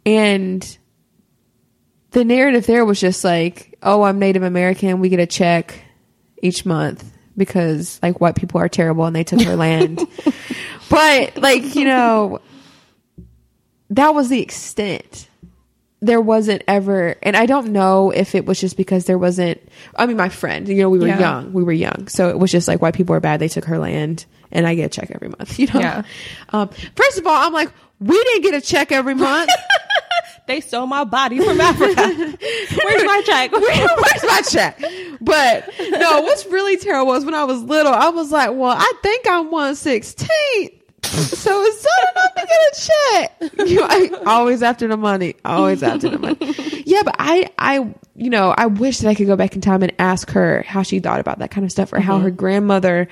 and 0.05 0.79
the 2.15 2.25
narrative 2.25 2.67
there 2.67 2.85
was 2.85 2.99
just 3.01 3.23
like, 3.25 3.77
oh, 3.83 4.03
I'm 4.03 4.19
Native 4.19 4.43
American, 4.43 5.01
we 5.01 5.09
get 5.11 5.21
a 5.21 5.27
check 5.27 5.81
each 6.43 6.65
month 6.65 7.05
because 7.37 7.99
like 8.03 8.21
white 8.21 8.37
people 8.37 8.61
are 8.61 8.69
terrible 8.69 9.05
and 9.05 9.15
they 9.15 9.25
took 9.25 9.43
her 9.43 9.57
land, 9.57 10.01
but 10.89 11.37
like 11.37 11.75
you 11.75 11.85
know 11.85 12.41
that 13.91 14.15
was 14.15 14.29
the 14.29 14.41
extent. 14.41 15.29
There 16.01 16.21
wasn't 16.21 16.63
ever 16.69 17.15
and 17.23 17.35
i 17.35 17.47
don't 17.47 17.69
know 17.69 18.11
if 18.11 18.35
it 18.35 18.45
was 18.45 18.61
just 18.61 18.77
because 18.77 19.07
there 19.07 19.17
wasn't 19.17 19.59
i 19.97 20.05
mean 20.05 20.19
my 20.19 20.29
friend 20.29 20.69
you 20.69 20.75
know 20.77 20.91
we 20.91 20.99
were 20.99 21.07
Yeah. 21.07 21.19
young 21.19 21.55
we 21.55 21.63
were 21.63 21.73
young. 21.73 22.09
So 22.09 22.29
it 22.29 22.39
was 22.39 22.53
just 22.53 22.69
like 22.69 22.83
white 22.83 22.93
people 22.93 23.15
are 23.17 23.21
bad 23.21 23.41
they 23.41 23.49
took 23.49 23.65
her 23.65 23.79
land 23.79 24.27
and 24.53 24.67
i 24.67 24.75
get 24.75 24.85
a 24.85 24.89
check 24.91 25.11
every 25.11 25.29
month 25.31 25.59
you 25.59 25.67
know? 25.73 25.81
Yeah. 25.81 26.03
um, 26.51 26.69
first 26.95 27.17
of 27.19 27.27
all 27.27 27.47
i'm 27.47 27.55
like 27.55 27.73
we 28.01 28.23
didn't 28.23 28.43
get 28.43 28.53
a 28.53 28.61
check 28.61 28.93
every 28.93 29.15
month 29.15 29.49
they 30.47 30.61
stole 30.61 30.87
my 30.87 31.05
body 31.05 31.39
from 31.39 31.61
Africa. 31.61 32.03
Where's 32.85 33.05
my 33.05 33.23
check? 33.25 33.53
where's 33.65 34.25
my 34.25 34.43
check 34.49 34.83
but 35.21 35.71
no 35.91 36.21
what's 36.21 36.47
really 36.47 36.77
terrible 36.77 37.15
is 37.15 37.25
when 37.25 37.35
i 37.35 37.45
was 37.45 37.63
little 37.63 37.93
i 37.93 38.09
was 38.09 38.31
like 38.31 38.51
well 38.51 38.75
i 38.77 38.93
think 39.03 39.27
i'm 39.29 39.51
116 39.51 40.71
so 41.05 41.63
is 41.63 41.83
that 41.83 42.13
enough 42.13 42.35
to 42.35 42.47
get 42.47 42.51
a 42.51 42.81
check? 42.81 43.67
You 43.69 44.11
know, 44.11 44.23
always 44.27 44.63
after 44.63 44.89
the 44.89 44.97
money, 44.97 45.37
always 45.45 45.83
after 45.83 46.09
the 46.09 46.19
money. 46.19 46.37
Yeah, 46.87 47.03
but 47.05 47.15
I, 47.19 47.51
I, 47.59 47.95
you 48.17 48.31
know, 48.31 48.55
I 48.57 48.67
wish 48.67 48.99
that 48.99 49.09
I 49.09 49.15
could 49.15 49.27
go 49.27 49.37
back 49.37 49.55
in 49.55 49.61
time 49.61 49.83
and 49.83 49.93
ask 49.99 50.31
her 50.31 50.65
how 50.67 50.83
she 50.83 51.01
thought 51.01 51.21
about 51.21 51.39
that 51.39 51.51
kind 51.51 51.65
of 51.65 51.71
stuff, 51.71 51.93
or 51.93 52.01
how 52.01 52.19
her 52.19 52.29
mm-hmm. 52.29 52.37
grandmother 52.37 53.09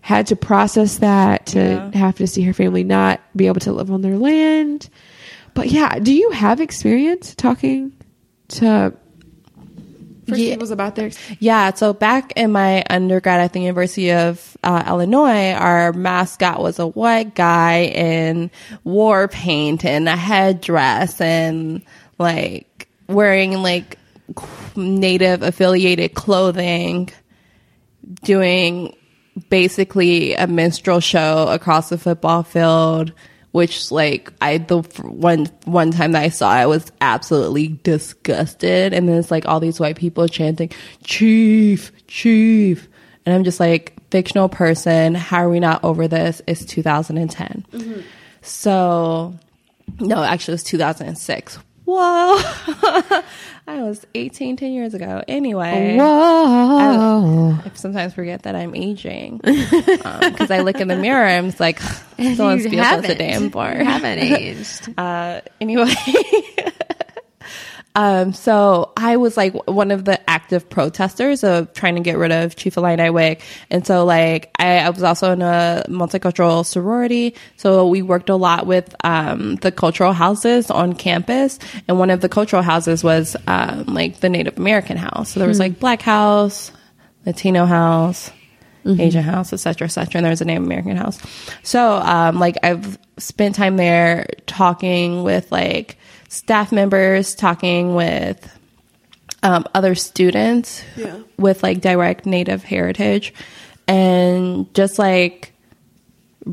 had 0.00 0.28
to 0.28 0.36
process 0.36 0.98
that 0.98 1.46
to 1.46 1.58
Yeah. 1.58 1.98
have 1.98 2.16
to 2.16 2.26
see 2.26 2.42
her 2.42 2.52
family 2.52 2.84
not 2.84 3.20
be 3.36 3.46
able 3.46 3.60
to 3.60 3.72
live 3.72 3.90
on 3.90 4.00
their 4.02 4.16
land. 4.16 4.88
But 5.54 5.68
yeah, 5.70 5.98
do 5.98 6.12
you 6.12 6.30
have 6.30 6.60
experience 6.60 7.34
talking 7.34 7.92
to 8.48 8.92
first 10.28 10.40
Yeah. 10.40 10.56
about 10.70 10.96
their? 10.96 11.10
Yeah, 11.38 11.72
so 11.74 11.92
back 11.92 12.32
in 12.36 12.52
my 12.52 12.84
undergrad 12.90 13.40
at 13.40 13.52
the 13.52 13.60
University 13.60 14.12
of 14.12 14.56
uh, 14.64 14.84
Illinois, 14.88 15.52
our 15.52 15.92
mascot 15.92 16.60
was 16.60 16.78
a 16.78 16.86
white 16.86 17.34
guy 17.34 17.84
in 17.84 18.50
war 18.82 19.28
paint 19.28 19.84
and 19.84 20.08
a 20.08 20.16
headdress 20.16 21.20
and 21.20 21.82
like 22.18 22.88
wearing 23.08 23.62
like 23.62 23.98
native 24.74 25.42
affiliated 25.42 26.14
clothing, 26.14 27.10
doing 28.22 28.96
basically 29.50 30.34
a 30.34 30.46
minstrel 30.46 31.00
show 31.00 31.48
across 31.48 31.88
the 31.90 31.98
football 31.98 32.42
field. 32.42 33.12
Which 33.54 33.92
like 33.92 34.32
I 34.40 34.58
the 34.58 34.78
one 35.02 35.46
one 35.64 35.92
time 35.92 36.10
that 36.10 36.24
I 36.24 36.28
saw 36.28 36.52
it 36.56 36.62
I 36.62 36.66
was 36.66 36.90
absolutely 37.00 37.68
disgusted, 37.84 38.92
and 38.92 39.08
then 39.08 39.14
it's 39.14 39.30
like 39.30 39.46
all 39.46 39.60
these 39.60 39.78
white 39.78 39.94
people 39.94 40.26
chanting 40.26 40.72
"Chief, 41.04 41.92
Chief," 42.08 42.88
and 43.24 43.32
I'm 43.32 43.44
just 43.44 43.60
like 43.60 43.94
fictional 44.10 44.48
person. 44.48 45.14
How 45.14 45.44
are 45.44 45.48
we 45.48 45.60
not 45.60 45.84
over 45.84 46.08
this? 46.08 46.42
It's 46.48 46.64
2010, 46.64 47.64
mm-hmm. 47.72 48.00
so 48.42 49.38
no, 50.00 50.24
actually 50.24 50.50
it 50.50 50.56
was 50.56 50.64
2006. 50.64 51.58
Whoa, 51.86 52.38
I 53.66 53.82
was 53.82 54.06
18, 54.14 54.56
10 54.56 54.72
years 54.72 54.94
ago. 54.94 55.22
Anyway, 55.28 55.96
Whoa! 55.98 57.58
I 57.62 57.70
sometimes 57.74 58.14
forget 58.14 58.44
that 58.44 58.56
I'm 58.56 58.74
aging 58.74 59.38
because 59.38 60.50
I 60.50 60.60
look 60.60 60.80
in 60.80 60.88
the 60.88 60.96
mirror 60.96 61.24
and 61.26 61.44
I'm 61.44 61.50
just 61.50 61.60
like, 61.60 61.78
someone 62.36 62.60
feels 62.60 62.86
us 62.86 63.04
a 63.04 63.14
damn 63.14 63.50
bar. 63.50 63.74
Haven't 63.74 64.18
aged. 64.20 64.98
Uh, 64.98 65.42
anyway, 65.60 65.92
um, 67.94 68.32
so 68.32 68.92
I 68.96 69.16
was 69.16 69.36
like 69.36 69.54
one 69.68 69.90
of 69.90 70.04
the 70.04 70.18
active 70.28 70.68
protesters 70.68 71.44
of 71.44 71.72
trying 71.72 71.94
to 71.94 72.00
get 72.00 72.18
rid 72.18 72.32
of 72.32 72.56
Chief 72.56 72.74
Illiniwek, 72.74 73.40
and 73.70 73.86
so 73.86 74.04
like 74.04 74.50
I, 74.58 74.78
I 74.78 74.90
was 74.90 75.02
also 75.02 75.32
in 75.32 75.42
a 75.42 75.84
multicultural 75.88 76.66
sorority, 76.66 77.34
so 77.56 77.86
we 77.86 78.02
worked 78.02 78.28
a 78.28 78.36
lot 78.36 78.66
with 78.66 78.94
um, 79.04 79.56
the 79.56 79.70
cultural 79.72 80.12
houses 80.12 80.70
on 80.70 80.94
campus, 80.94 81.58
and 81.88 81.98
one 81.98 82.10
of 82.10 82.20
the 82.20 82.28
cultural 82.28 82.62
houses 82.62 83.04
was 83.04 83.36
um, 83.46 83.84
like 83.86 84.20
the 84.20 84.28
Native 84.28 84.58
American 84.58 84.96
house. 84.96 85.30
So 85.32 85.40
there 85.40 85.48
was 85.48 85.60
like 85.60 85.78
Black 85.78 86.02
House, 86.02 86.72
Latino 87.26 87.66
house. 87.66 88.30
Asian 88.86 89.22
house, 89.22 89.50
et 89.54 89.56
cetera, 89.56 89.86
et 89.86 89.88
cetera. 89.88 90.18
And 90.18 90.26
there's 90.26 90.42
a 90.42 90.44
Native 90.44 90.62
American 90.62 90.96
house. 90.98 91.18
So, 91.62 91.94
um, 91.96 92.38
like 92.38 92.58
I've 92.62 92.98
spent 93.16 93.54
time 93.54 93.78
there 93.78 94.26
talking 94.44 95.22
with 95.22 95.50
like 95.50 95.96
staff 96.34 96.72
members, 96.72 97.34
talking 97.34 97.94
with, 97.94 98.50
um, 99.42 99.64
other 99.74 99.94
students 99.94 100.82
Yeah. 100.96 101.16
with 101.38 101.62
like 101.62 101.80
direct 101.80 102.26
native 102.26 102.64
heritage 102.64 103.32
and 103.86 104.72
just 104.74 104.98
like 104.98 105.52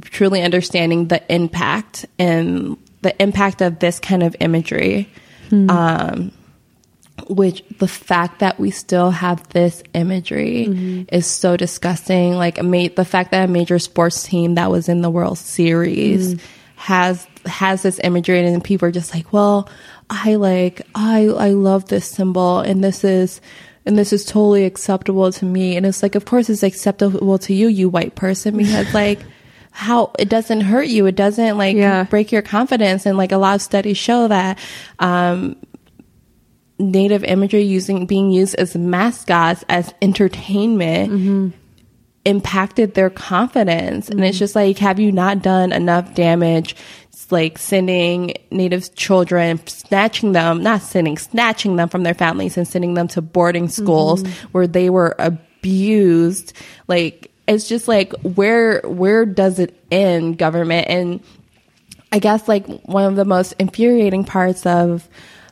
truly 0.03 0.41
understanding 0.41 1.07
the 1.07 1.21
impact 1.33 2.05
and 2.19 2.77
the 3.01 3.19
impact 3.21 3.61
of 3.61 3.79
this 3.79 3.99
kind 3.99 4.23
of 4.23 4.35
imagery. 4.39 5.09
Um, 5.51 6.31
which 7.27 7.63
the 7.79 7.87
fact 7.87 8.39
that 8.39 8.59
we 8.59 8.71
still 8.71 9.11
have 9.11 9.47
this 9.49 9.83
imagery 9.93 11.05
is 11.11 11.25
so 11.27 11.55
disgusting. 11.57 12.33
Like 12.35 12.57
a 12.57 12.63
ma- 12.63 12.87
the 12.95 13.05
fact 13.05 13.31
that 13.31 13.47
a 13.49 13.51
major 13.51 13.77
sports 13.79 14.23
team 14.23 14.55
that 14.55 14.71
was 14.71 14.89
in 14.89 15.01
the 15.01 15.09
World 15.09 15.37
Series 15.37 16.41
has 16.77 17.27
has 17.45 17.81
this 17.83 17.99
imagery, 18.03 18.39
and 18.39 18.47
then 18.53 18.61
people 18.61 18.87
are 18.87 18.91
just 18.91 19.13
like, 19.13 19.31
"Well, 19.33 19.69
I 20.09 20.35
like 20.35 20.81
I 20.95 21.25
I 21.27 21.49
love 21.51 21.85
this 21.89 22.05
symbol, 22.07 22.59
and 22.59 22.83
this 22.83 23.03
is." 23.03 23.41
And 23.83 23.97
this 23.97 24.13
is 24.13 24.25
totally 24.25 24.65
acceptable 24.65 25.31
to 25.31 25.43
me. 25.43 25.75
And 25.75 25.87
it's 25.87 26.03
like, 26.03 26.13
of 26.13 26.25
course, 26.25 26.51
it's 26.51 26.61
acceptable 26.61 27.39
to 27.39 27.51
you, 27.51 27.67
you 27.67 27.89
white 27.89 28.13
person, 28.13 28.55
because 28.55 28.93
like, 28.93 29.19
how 29.71 30.11
it 30.19 30.29
doesn't 30.29 30.61
hurt 30.61 30.85
you. 30.85 31.07
It 31.07 31.15
doesn't 31.15 31.57
like 31.57 31.75
Yeah. 31.75 32.03
break 32.03 32.31
your 32.31 32.43
confidence. 32.43 33.07
And 33.07 33.17
like 33.17 33.31
a 33.31 33.37
lot 33.37 33.55
of 33.55 33.61
studies 33.63 33.97
show 33.97 34.27
that, 34.27 34.59
um, 34.99 35.55
native 36.77 37.23
imagery 37.23 37.63
using 37.63 38.05
being 38.05 38.29
used 38.29 38.53
as 38.55 38.75
mascots 38.75 39.63
as 39.67 39.91
entertainment 39.99 41.53
impacted 42.25 42.93
their 42.93 43.09
confidence 43.09 44.09
and 44.09 44.23
it's 44.23 44.37
just 44.37 44.55
like 44.55 44.77
have 44.77 44.99
you 44.99 45.11
not 45.11 45.41
done 45.41 45.71
enough 45.71 46.13
damage 46.13 46.75
like 47.31 47.57
sending 47.57 48.33
native 48.49 48.93
children 48.95 49.59
snatching 49.67 50.31
them 50.31 50.61
not 50.63 50.81
sending 50.81 51.17
snatching 51.17 51.75
them 51.75 51.89
from 51.89 52.03
their 52.03 52.13
families 52.13 52.57
and 52.57 52.67
sending 52.67 52.93
them 52.93 53.07
to 53.07 53.21
boarding 53.21 53.69
schools 53.69 54.23
where 54.51 54.67
they 54.67 54.89
were 54.89 55.15
abused. 55.19 56.53
Like 56.87 57.31
it's 57.47 57.67
just 57.67 57.87
like 57.87 58.13
where 58.23 58.81
where 58.81 59.25
does 59.25 59.59
it 59.59 59.77
end 59.91 60.37
government? 60.37 60.87
And 60.87 61.21
I 62.11 62.19
guess 62.19 62.47
like 62.47 62.67
one 62.83 63.05
of 63.05 63.15
the 63.15 63.25
most 63.25 63.53
infuriating 63.59 64.25
parts 64.25 64.65
of 64.65 65.07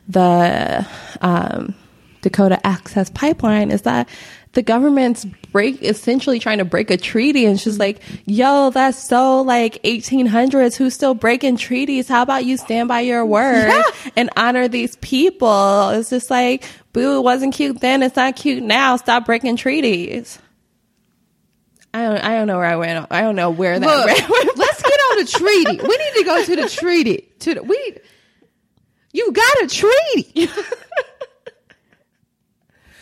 the 0.08 0.86
um, 1.20 1.74
Dakota 2.20 2.64
Access 2.66 3.10
Pipeline 3.10 3.70
is 3.70 3.82
that 3.82 4.08
the 4.52 4.62
government's 4.62 5.24
break 5.52 5.80
essentially 5.82 6.40
trying 6.40 6.58
to 6.58 6.64
break 6.64 6.90
a 6.90 6.96
treaty 6.96 7.44
and 7.46 7.60
she's 7.60 7.78
like, 7.78 8.00
yo, 8.26 8.70
that's 8.70 8.98
so 8.98 9.42
like 9.42 9.80
1800s. 9.84 10.74
Who's 10.76 10.92
still 10.94 11.14
breaking 11.14 11.56
treaties? 11.56 12.08
How 12.08 12.22
about 12.22 12.44
you 12.44 12.56
stand 12.56 12.88
by 12.88 13.00
your 13.00 13.24
word 13.24 13.68
Yeah. 13.68 13.82
and 14.16 14.28
honor 14.36 14.66
these 14.66 14.96
people? 14.96 15.90
It's 15.90 16.10
just 16.10 16.30
like, 16.30 16.64
boo, 16.92 17.18
it 17.18 17.22
wasn't 17.22 17.54
cute 17.54 17.80
then. 17.80 18.02
It's 18.02 18.16
not 18.16 18.34
cute 18.34 18.62
now. 18.64 18.96
Stop 18.96 19.24
breaking 19.26 19.56
treaties. 19.56 20.38
I 21.94 22.02
don't, 22.02 22.18
I 22.18 22.34
don't 22.34 22.46
know 22.46 22.58
where 22.58 22.66
I 22.66 22.76
went. 22.76 23.06
I 23.10 23.20
don't 23.22 23.36
know 23.36 23.50
where 23.50 23.78
that 23.78 23.86
Look, 23.86 24.06
went. 24.06 24.56
let's 24.58 24.82
get 24.82 24.92
on 24.92 25.18
the 25.24 25.30
treaty. 25.30 25.80
We 25.82 25.96
need 25.96 26.12
to 26.18 26.24
go 26.24 26.44
to 26.44 26.56
the 26.56 26.68
treaty. 26.68 27.28
To 27.40 27.54
the, 27.54 27.62
we 27.62 27.96
you 29.12 29.32
got 29.32 29.62
a 29.62 29.66
treaty. 29.68 30.48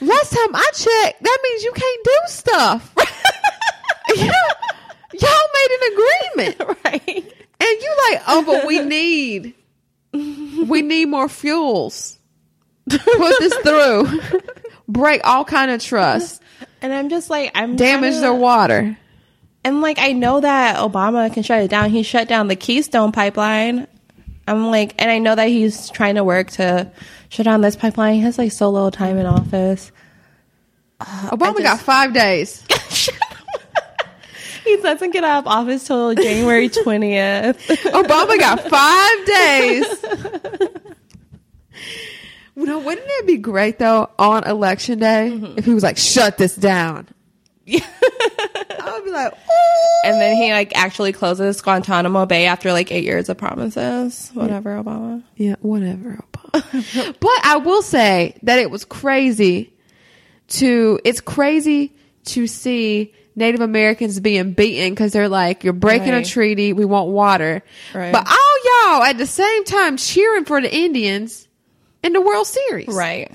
Last 0.00 0.32
time 0.32 0.54
I 0.54 0.70
checked, 0.74 1.22
that 1.22 1.38
means 1.42 1.64
you 1.64 1.72
can't 1.72 2.04
do 2.04 2.16
stuff. 2.26 2.94
you, 4.16 4.32
y'all 5.20 5.48
made 5.54 5.78
an 5.80 5.92
agreement, 5.92 6.78
right. 6.84 7.16
and 7.16 7.82
you 7.82 7.96
like, 8.10 8.22
oh, 8.26 8.44
but 8.46 8.66
we 8.66 8.80
need, 8.80 9.54
we 10.12 10.82
need 10.82 11.06
more 11.06 11.28
fuels. 11.28 12.18
Put 12.88 13.38
this 13.38 13.54
through. 13.56 14.20
Break 14.88 15.20
all 15.24 15.44
kind 15.44 15.70
of 15.70 15.82
trust. 15.82 16.42
And 16.80 16.92
I'm 16.92 17.10
just 17.10 17.28
like, 17.28 17.50
I'm 17.54 17.76
Damage 17.76 18.12
trying 18.12 18.22
their 18.22 18.34
water. 18.34 18.96
And 19.64 19.82
like, 19.82 19.98
I 19.98 20.12
know 20.12 20.40
that 20.40 20.76
Obama 20.76 21.32
can 21.32 21.42
shut 21.42 21.62
it 21.62 21.68
down. 21.68 21.90
He 21.90 22.02
shut 22.02 22.28
down 22.28 22.48
the 22.48 22.56
Keystone 22.56 23.12
pipeline. 23.12 23.86
I'm 24.48 24.70
like, 24.70 24.94
and 24.98 25.10
I 25.10 25.18
know 25.18 25.34
that 25.34 25.48
he's 25.48 25.90
trying 25.90 26.16
to 26.16 26.24
work 26.24 26.50
to 26.52 26.90
shut 27.28 27.44
down 27.44 27.60
this 27.60 27.76
pipeline. 27.76 28.14
He 28.14 28.20
has 28.20 28.38
like 28.38 28.52
so 28.52 28.70
little 28.70 28.90
time 28.90 29.18
in 29.18 29.26
office. 29.26 29.92
Uh, 31.00 31.30
Obama 31.30 31.58
just- 31.58 31.62
got 31.62 31.80
five 31.80 32.12
days. 32.12 32.64
He 34.68 34.76
doesn't 34.76 35.12
get 35.12 35.24
out 35.24 35.38
of 35.38 35.46
office 35.46 35.86
till 35.86 36.14
January 36.14 36.68
20th. 36.68 37.56
Obama 37.90 38.38
got 38.38 38.60
five 38.68 39.26
days. 39.26 39.86
you 42.54 42.66
know, 42.66 42.78
wouldn't 42.78 43.06
it 43.08 43.26
be 43.26 43.38
great 43.38 43.78
though 43.78 44.10
on 44.18 44.44
election 44.44 44.98
day 44.98 45.30
mm-hmm. 45.32 45.58
if 45.58 45.64
he 45.64 45.72
was 45.72 45.82
like, 45.82 45.96
"Shut 45.96 46.36
this 46.36 46.54
down"? 46.54 47.08
I 47.76 48.92
would 48.94 49.04
be 49.04 49.10
like, 49.10 49.32
"Ooh." 49.32 50.00
and 50.08 50.20
then 50.20 50.36
he 50.36 50.50
like 50.52 50.72
actually 50.76 51.12
closes 51.12 51.60
Guantanamo 51.60 52.26
Bay 52.26 52.46
after 52.46 52.72
like 52.72 52.90
eight 52.92 53.04
years 53.04 53.28
of 53.28 53.36
promises. 53.38 54.30
Whatever, 54.34 54.82
Obama. 54.82 55.22
Yeah, 55.36 55.56
whatever. 55.60 56.18
Obama. 56.32 57.16
but 57.20 57.30
I 57.44 57.60
will 57.64 57.82
say 57.82 58.36
that 58.44 58.58
it 58.58 58.70
was 58.70 58.84
crazy 58.84 59.72
to. 60.48 60.98
It's 61.04 61.20
crazy 61.20 61.94
to 62.26 62.46
see 62.46 63.12
Native 63.36 63.60
Americans 63.60 64.18
being 64.20 64.52
beaten 64.52 64.90
because 64.92 65.12
they're 65.12 65.28
like, 65.28 65.64
"You're 65.64 65.72
breaking 65.72 66.12
Right. 66.12 66.26
a 66.26 66.28
treaty. 66.28 66.72
We 66.72 66.84
want 66.84 67.10
water." 67.10 67.62
Right. 67.94 68.12
But 68.12 68.26
all 68.26 68.94
y'all 68.94 69.02
at 69.04 69.18
the 69.18 69.26
same 69.26 69.64
time 69.64 69.96
cheering 69.96 70.44
for 70.44 70.60
the 70.60 70.74
Indians 70.74 71.46
in 72.02 72.12
the 72.12 72.20
World 72.20 72.46
Series. 72.46 72.88
Right. 72.88 73.30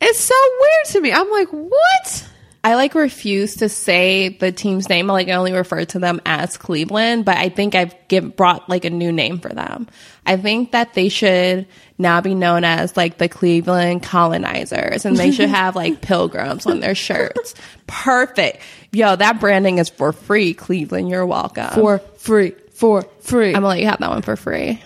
It's 0.00 0.20
so 0.20 0.34
weird 0.60 0.86
to 0.92 1.00
me. 1.02 1.12
I'm 1.12 1.30
like, 1.30 1.48
what? 1.48 2.28
I 2.62 2.74
like 2.74 2.94
refuse 2.94 3.56
to 3.56 3.70
say 3.70 4.28
the 4.28 4.52
team's 4.52 4.88
name. 4.90 5.10
I 5.10 5.14
like 5.14 5.28
I 5.28 5.32
only 5.32 5.52
refer 5.52 5.86
to 5.86 5.98
them 5.98 6.20
as 6.26 6.58
Cleveland, 6.58 7.24
but 7.24 7.38
I 7.38 7.48
think 7.48 7.74
I've 7.74 7.94
give, 8.08 8.36
brought 8.36 8.68
like 8.68 8.84
a 8.84 8.90
new 8.90 9.12
name 9.12 9.38
for 9.38 9.48
them. 9.48 9.88
I 10.26 10.36
think 10.36 10.72
that 10.72 10.92
they 10.92 11.08
should 11.08 11.66
now 11.96 12.20
be 12.20 12.34
known 12.34 12.64
as 12.64 12.98
like 12.98 13.16
the 13.16 13.30
Cleveland 13.30 14.02
colonizers 14.02 15.06
and 15.06 15.16
they 15.16 15.30
should 15.30 15.48
have 15.50 15.74
like 15.74 16.02
pilgrims 16.02 16.66
on 16.66 16.80
their 16.80 16.94
shirts. 16.94 17.54
Perfect. 17.86 18.60
Yo, 18.92 19.16
that 19.16 19.40
branding 19.40 19.78
is 19.78 19.88
for 19.88 20.12
free, 20.12 20.52
Cleveland. 20.52 21.08
You're 21.08 21.26
welcome. 21.26 21.70
For 21.70 22.00
free. 22.18 22.50
For 22.72 23.02
free. 23.20 23.48
I'm 23.48 23.54
gonna 23.54 23.68
let 23.68 23.80
you 23.80 23.86
have 23.86 24.00
that 24.00 24.10
one 24.10 24.22
for 24.22 24.36
free. 24.36 24.82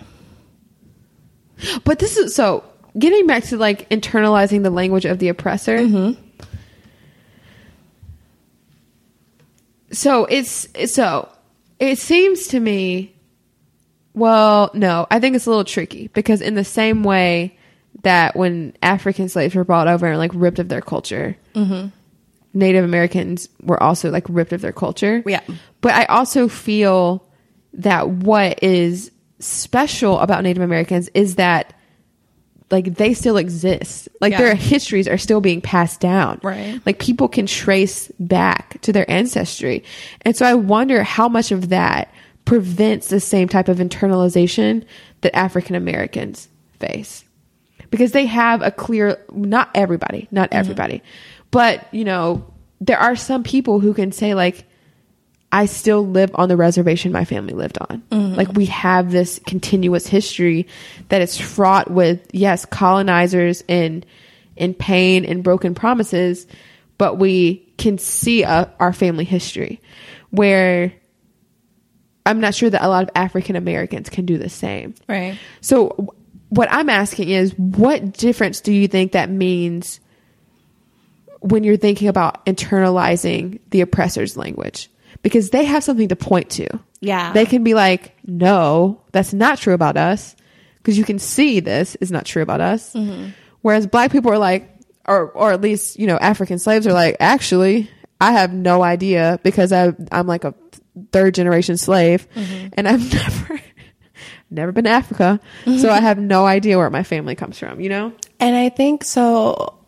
but 1.83 1.99
this 1.99 2.17
is 2.17 2.37
so 2.37 2.63
getting 2.97 3.27
back 3.27 3.43
to 3.45 3.57
like 3.57 3.89
internalizing 3.89 4.63
the 4.63 4.71
language 4.71 5.07
of 5.07 5.19
the 5.19 5.29
oppressor. 5.29 5.79
Mm-hmm. 5.79 6.21
So 9.95 10.27
it's 10.27 10.69
so 10.93 11.29
it 11.79 11.99
seems 11.99 12.49
to 12.49 12.61
me 12.61 13.15
well, 14.15 14.71
no, 14.75 15.07
I 15.11 15.19
think 15.19 15.35
it's 15.35 15.47
a 15.47 15.51
little 15.51 15.65
tricky 15.65 16.07
because 16.09 16.41
in 16.41 16.55
the 16.55 16.65
same 16.65 17.03
way 17.03 17.59
that 18.03 18.37
when 18.37 18.77
African 18.81 19.29
slaves 19.29 19.55
were 19.55 19.65
brought 19.65 19.89
over 19.89 20.07
and 20.07 20.19
like 20.19 20.31
ripped 20.35 20.61
of 20.61 20.69
their 20.69 20.81
culture, 20.81 21.37
mm-hmm. 21.55 21.89
Native 22.53 22.85
Americans 22.85 23.49
were 23.61 23.83
also 23.83 24.11
like 24.11 24.25
ripped 24.29 24.53
of 24.53 24.61
their 24.61 24.73
culture. 24.73 25.23
Yeah. 25.27 25.41
But 25.81 25.95
I 25.95 26.05
also 26.05 26.47
feel 26.47 27.27
that 27.75 28.09
what 28.09 28.63
is 28.63 29.11
special 29.41 30.21
about 30.21 30.45
Native 30.45 30.63
Americans 30.63 31.11
is 31.15 31.35
that 31.35 31.75
like 32.75 32.97
they 32.97 33.15
still 33.15 33.37
exist. 33.37 34.09
Like 34.21 34.33
Yeah. 34.33 34.39
their 34.39 34.55
histories 34.57 35.07
are 35.07 35.17
still 35.17 35.41
being 35.41 35.61
passed 35.61 36.01
down. 36.01 36.41
Right. 36.43 36.81
Like 36.85 36.99
people 36.99 37.29
can 37.29 37.47
trace 37.47 38.11
back 38.19 38.81
to 38.83 38.93
their 38.93 39.09
ancestry. 39.09 39.85
And 40.23 40.37
so 40.37 40.45
I 40.45 40.55
wonder 40.55 41.05
how 41.05 41.29
much 41.29 41.53
of 41.53 41.69
that 41.69 42.13
prevents 42.45 43.09
the 43.09 43.21
same 43.21 43.49
type 43.49 43.69
of 43.69 43.79
internalization 43.79 44.85
that 45.21 45.35
African 45.37 45.77
Americans 45.77 46.49
face. 46.81 47.25
Because 47.91 48.11
they 48.11 48.27
have 48.27 48.61
a 48.61 48.73
clear 48.73 49.25
not 49.33 49.71
everybody, 49.75 50.27
not 50.33 50.51
mm-hmm. 50.51 50.59
everybody. 50.59 51.03
But, 51.53 51.87
you 51.95 52.05
know, 52.05 52.45
there 52.81 52.99
are 52.99 53.15
some 53.15 53.45
people 53.45 53.79
who 53.79 53.95
can 53.95 54.11
say 54.11 54.35
like 54.35 54.67
I 55.55 55.67
still 55.67 56.05
live 56.05 56.33
on 56.35 56.49
the 56.49 56.57
reservation 56.57 57.13
my 57.13 57.25
family 57.25 57.55
lived 57.55 57.79
on. 57.81 58.03
Like 58.35 58.53
we 58.55 58.67
have 58.67 59.13
this 59.13 59.39
continuous 59.47 60.05
history 60.05 60.67
that 61.11 61.23
is 61.23 61.39
fraught 61.39 61.89
with 61.89 62.27
yes, 62.33 62.65
colonizers 62.65 63.63
and 63.69 64.05
and 64.57 64.77
pain 64.77 65.25
and 65.25 65.45
broken 65.45 65.77
promises, 65.77 66.49
but 66.99 67.19
we 67.19 67.73
can 67.79 67.99
see 67.99 68.43
uh, 68.43 68.67
our 68.81 68.93
family 68.93 69.23
history 69.25 69.81
where 70.31 70.93
I'm 72.27 72.41
not 72.41 72.57
sure 72.57 72.71
that 72.71 72.85
a 72.85 72.89
lot 72.89 73.05
of 73.05 73.11
African 73.15 73.55
Americans 73.55 74.11
can 74.11 74.27
do 74.27 74.39
the 74.39 74.49
same. 74.49 74.97
Right. 75.09 75.39
So 75.61 76.17
what 76.49 76.67
I'm 76.73 76.91
asking 76.91 77.29
is 77.29 77.57
what 77.57 78.15
difference 78.15 78.61
do 78.61 78.73
you 78.73 78.89
think 78.89 79.13
that 79.13 79.31
means 79.31 80.01
when 81.39 81.63
you're 81.63 81.77
thinking 81.77 82.09
about 82.09 82.45
internalizing 82.45 83.61
the 83.71 83.83
oppressor's 83.83 84.37
language? 84.37 84.91
Because 85.25 85.51
they 85.51 85.65
have 85.65 85.83
something 85.83 86.09
to 86.09 86.17
point 86.17 86.51
to. 86.51 86.69
Yeah. 87.01 87.33
They 87.33 87.47
can 87.47 87.65
be 87.65 87.75
like, 87.75 88.17
no, 88.25 89.03
that's 89.11 89.33
not 89.33 89.59
true 89.59 89.75
about 89.75 89.97
us. 89.97 90.37
Because 90.79 90.97
you 90.97 91.05
can 91.05 91.19
see 91.19 91.61
this 91.61 91.97
is 91.97 92.13
not 92.13 92.27
true 92.27 92.43
about 92.43 92.61
us. 92.61 92.93
Mm-hmm. 92.93 93.31
Whereas 93.63 93.87
black 93.87 94.13
people 94.13 94.31
are 94.31 94.39
like, 94.39 94.71
or, 95.07 95.31
or 95.31 95.53
at 95.53 95.61
least, 95.61 95.99
you 95.99 96.07
know, 96.07 96.19
African 96.19 96.59
slaves 96.59 96.87
are 96.87 96.93
like, 96.93 97.17
actually, 97.21 97.91
I 98.21 98.33
have 98.33 98.53
no 98.53 98.83
idea 98.83 99.41
because 99.43 99.73
I, 99.73 99.95
I'm 100.13 100.27
like 100.27 100.45
a 100.45 100.55
third 101.11 101.35
generation 101.35 101.77
slave 101.77 102.29
mm-hmm. 102.35 102.69
and 102.75 102.87
I've 102.87 103.13
never, 103.13 103.61
never 104.51 104.73
been 104.73 104.85
to 104.85 104.91
Africa. 104.91 105.41
So 105.65 105.91
I 105.91 106.01
have 106.03 106.19
no 106.19 106.47
idea 106.47 106.79
where 106.79 106.91
my 106.91 107.03
family 107.03 107.35
comes 107.35 107.59
from, 107.59 107.81
you 107.81 107.89
know? 107.89 108.13
And 108.39 108.55
I 108.55 108.69
think 108.69 109.05
so. 109.05 109.79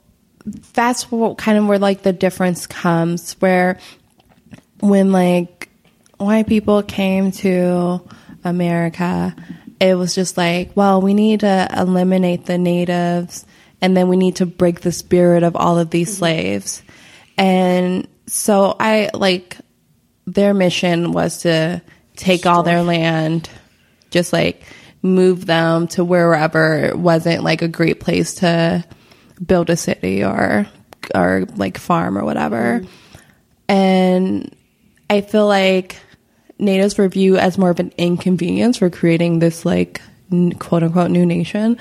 That's 0.74 1.10
what 1.10 1.38
kind 1.38 1.58
of 1.58 1.66
where 1.66 1.78
like 1.78 2.02
the 2.02 2.12
difference 2.12 2.66
comes. 2.66 3.34
Where 3.34 3.78
when 4.80 5.12
like 5.12 5.68
white 6.18 6.46
people 6.46 6.82
came 6.82 7.32
to 7.32 8.00
America, 8.44 9.34
it 9.80 9.94
was 9.94 10.14
just 10.14 10.36
like, 10.36 10.70
well, 10.74 11.00
we 11.00 11.14
need 11.14 11.40
to 11.40 11.68
eliminate 11.76 12.46
the 12.46 12.58
natives, 12.58 13.44
and 13.80 13.96
then 13.96 14.08
we 14.08 14.16
need 14.16 14.36
to 14.36 14.46
break 14.46 14.80
the 14.80 14.92
spirit 14.92 15.42
of 15.42 15.56
all 15.56 15.78
of 15.78 15.90
these 15.90 16.08
mm-hmm. 16.10 16.18
slaves. 16.18 16.82
And 17.36 18.08
so 18.26 18.74
I 18.80 19.10
like 19.12 19.58
their 20.26 20.54
mission 20.54 21.12
was 21.12 21.42
to 21.42 21.82
take 22.16 22.46
all 22.46 22.62
their 22.62 22.82
land, 22.82 23.50
just 24.10 24.32
like 24.32 24.62
move 25.02 25.46
them 25.46 25.86
to 25.86 26.04
wherever 26.04 26.78
it 26.78 26.98
wasn't 26.98 27.44
like 27.44 27.62
a 27.62 27.68
great 27.68 28.00
place 28.00 28.36
to 28.36 28.84
build 29.44 29.70
a 29.70 29.76
city 29.76 30.24
or 30.24 30.66
or 31.14 31.44
like 31.56 31.78
farm 31.78 32.16
or 32.16 32.24
whatever. 32.24 32.80
Mm-hmm. 32.80 33.22
And 33.68 34.56
I 35.08 35.20
feel 35.20 35.46
like 35.46 35.98
natives 36.58 36.96
were 36.96 37.08
viewed 37.08 37.38
as 37.38 37.58
more 37.58 37.70
of 37.70 37.80
an 37.80 37.92
inconvenience 37.98 38.78
for 38.78 38.90
creating 38.90 39.38
this 39.38 39.64
like 39.64 40.00
n- 40.32 40.52
quote 40.52 40.82
unquote 40.82 41.10
new 41.10 41.26
nation. 41.26 41.78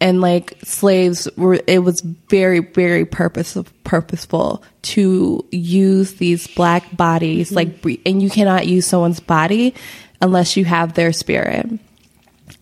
And 0.00 0.20
like 0.20 0.58
slaves 0.62 1.28
were 1.36 1.60
it 1.66 1.78
was 1.78 2.00
very 2.00 2.60
very 2.60 3.04
purpose 3.04 3.56
purposeful 3.84 4.62
to 4.82 5.46
use 5.50 6.14
these 6.14 6.46
black 6.46 6.94
bodies 6.94 7.52
like 7.52 7.80
mm-hmm. 7.80 8.02
and 8.04 8.22
you 8.22 8.28
cannot 8.28 8.66
use 8.66 8.86
someone's 8.86 9.20
body 9.20 9.74
unless 10.20 10.56
you 10.56 10.64
have 10.64 10.94
their 10.94 11.12
spirit. 11.12 11.66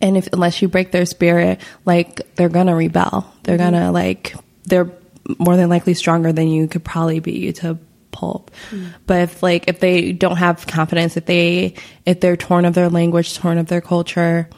And 0.00 0.16
if 0.16 0.28
unless 0.32 0.62
you 0.62 0.68
break 0.68 0.92
their 0.92 1.06
spirit 1.06 1.60
like 1.84 2.34
they're 2.36 2.48
gonna 2.48 2.76
rebel. 2.76 3.32
They're 3.42 3.58
mm-hmm. 3.58 3.74
gonna 3.74 3.92
like 3.92 4.36
they're 4.64 4.92
more 5.38 5.56
than 5.56 5.68
likely 5.68 5.94
stronger 5.94 6.32
than 6.32 6.48
you 6.48 6.68
could 6.68 6.84
probably 6.84 7.20
be 7.20 7.52
to 7.54 7.78
pulp. 8.12 8.50
But 9.06 9.22
if 9.22 9.42
like 9.42 9.68
if 9.68 9.80
they 9.80 10.12
don't 10.12 10.36
have 10.36 10.66
confidence, 10.66 11.16
if 11.16 11.26
they 11.26 11.74
if 12.06 12.20
they're 12.20 12.36
torn 12.36 12.64
of 12.64 12.74
their 12.74 12.88
language, 12.88 13.36
torn 13.36 13.58
of 13.58 13.66
their 13.66 13.80
culture, 13.80 14.48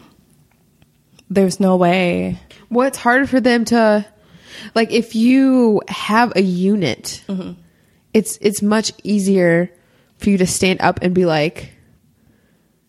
there's 1.31 1.61
no 1.61 1.77
way. 1.77 2.39
What's 2.69 2.99
harder 2.99 3.27
for 3.27 3.41
them 3.41 3.65
to 3.67 4.05
like 4.75 4.91
if 4.91 5.15
you 5.15 5.83
have 5.89 6.33
a 6.37 6.43
unit, 6.43 7.25
mm-hmm. 7.29 7.53
it's 8.13 8.39
it's 8.41 8.63
much 8.63 8.93
easier 9.03 9.71
for 10.19 10.31
you 10.31 10.39
to 10.39 10.47
stand 10.47 10.81
up 10.81 11.01
and 11.03 11.15
be 11.15 11.27
like, 11.27 11.73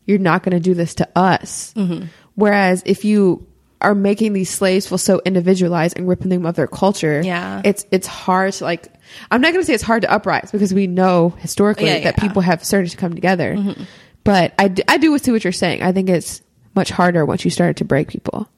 "You're 0.05 0.19
not 0.19 0.43
going 0.43 0.53
to 0.53 0.59
do 0.59 0.73
this 0.73 0.95
to 0.95 1.07
us." 1.15 1.73
Mm-hmm. 1.75 2.07
Whereas 2.35 2.83
if 2.85 3.05
you 3.05 3.47
are 3.85 3.95
making 3.95 4.33
these 4.33 4.49
slaves 4.49 4.87
feel 4.87 4.97
so 4.97 5.21
individualized 5.25 5.97
and 5.97 6.07
ripping 6.07 6.29
them 6.29 6.45
of 6.45 6.55
their 6.55 6.67
culture, 6.67 7.21
Yeah. 7.23 7.61
it's 7.63 7.85
it's 7.91 8.07
hard 8.07 8.51
to 8.53 8.63
like. 8.65 8.91
I'm 9.31 9.39
not 9.39 9.53
going 9.53 9.61
to 9.61 9.65
say 9.65 9.73
it's 9.75 9.83
hard 9.83 10.01
to 10.01 10.11
uprise 10.11 10.51
because 10.51 10.73
we 10.73 10.87
know 10.87 11.29
historically 11.39 11.85
Yeah, 11.85 11.93
that 11.93 12.03
yeah. 12.03 12.11
Mm-hmm. 12.11 12.27
people 12.27 12.41
have 12.41 12.63
started 12.65 12.89
to 12.89 12.97
come 12.97 13.13
together. 13.13 13.75
But 14.23 14.53
I, 14.57 14.67
d- 14.69 14.83
I 14.87 14.97
do 14.97 15.15
see 15.19 15.31
what 15.31 15.43
you're 15.43 15.53
saying. 15.53 15.83
I 15.83 15.91
think 15.91 16.09
it's 16.09 16.41
much 16.75 16.89
harder 16.89 17.23
once 17.25 17.45
you 17.45 17.51
started 17.51 17.77
to 17.77 17.85
break 17.85 18.07
people. 18.07 18.49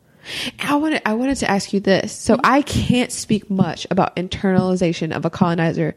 I 0.63 0.76
wanted 0.76 1.02
I 1.06 1.13
wanted 1.13 1.36
to 1.38 1.52
ask 1.52 1.74
you 1.74 1.80
this. 1.82 2.12
So 2.13 2.36
Mm-hmm. 2.36 2.46
I 2.46 2.62
can't 2.63 3.12
speak 3.12 3.50
much 3.50 3.86
about 3.92 4.16
internalization 4.16 5.13
of 5.16 5.26
a 5.26 5.30
colonizer 5.30 5.96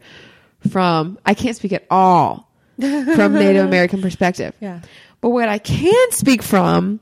from 0.69 1.17
I 1.25 1.33
can't 1.33 1.55
speak 1.55 1.73
at 1.73 1.85
all 1.89 2.49
from 2.79 3.33
Native 3.33 3.65
American 3.65 4.01
perspective. 4.01 4.53
Yeah. 4.59 4.81
But 5.21 5.29
what 5.29 5.49
I 5.49 5.57
can 5.59 6.11
speak 6.11 6.41
from 6.43 6.99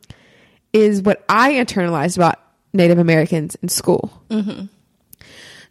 is 0.74 1.02
what 1.02 1.24
I 1.28 1.54
internalized 1.54 2.18
about 2.18 2.40
Native 2.74 3.00
Americans 3.00 3.56
in 3.56 3.70
school. 3.70 4.12
Mm-hmm. 4.30 4.66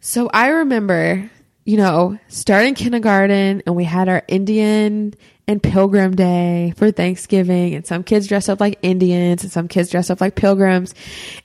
So 0.01 0.29
I 0.33 0.49
remember, 0.49 1.29
you 1.65 1.77
know, 1.77 2.19
starting 2.27 2.75
kindergarten 2.75 3.63
and 3.65 3.75
we 3.75 3.83
had 3.83 4.09
our 4.09 4.23
Indian 4.27 5.13
and 5.47 5.63
Pilgrim 5.63 6.15
Day 6.15 6.73
for 6.77 6.91
Thanksgiving 6.91 7.73
and 7.73 7.85
some 7.85 8.03
kids 8.03 8.27
dressed 8.27 8.49
up 8.49 8.59
like 8.59 8.77
Indians 8.81 9.43
and 9.43 9.51
some 9.51 9.67
kids 9.67 9.89
dressed 9.89 10.11
up 10.11 10.21
like 10.21 10.35
pilgrims. 10.35 10.93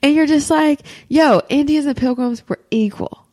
And 0.03 0.15
you're 0.15 0.27
just 0.27 0.51
like, 0.51 0.83
yo, 1.09 1.41
Indians 1.49 1.87
and 1.87 1.97
pilgrims 1.97 2.47
were 2.49 2.61
equal. 2.71 3.27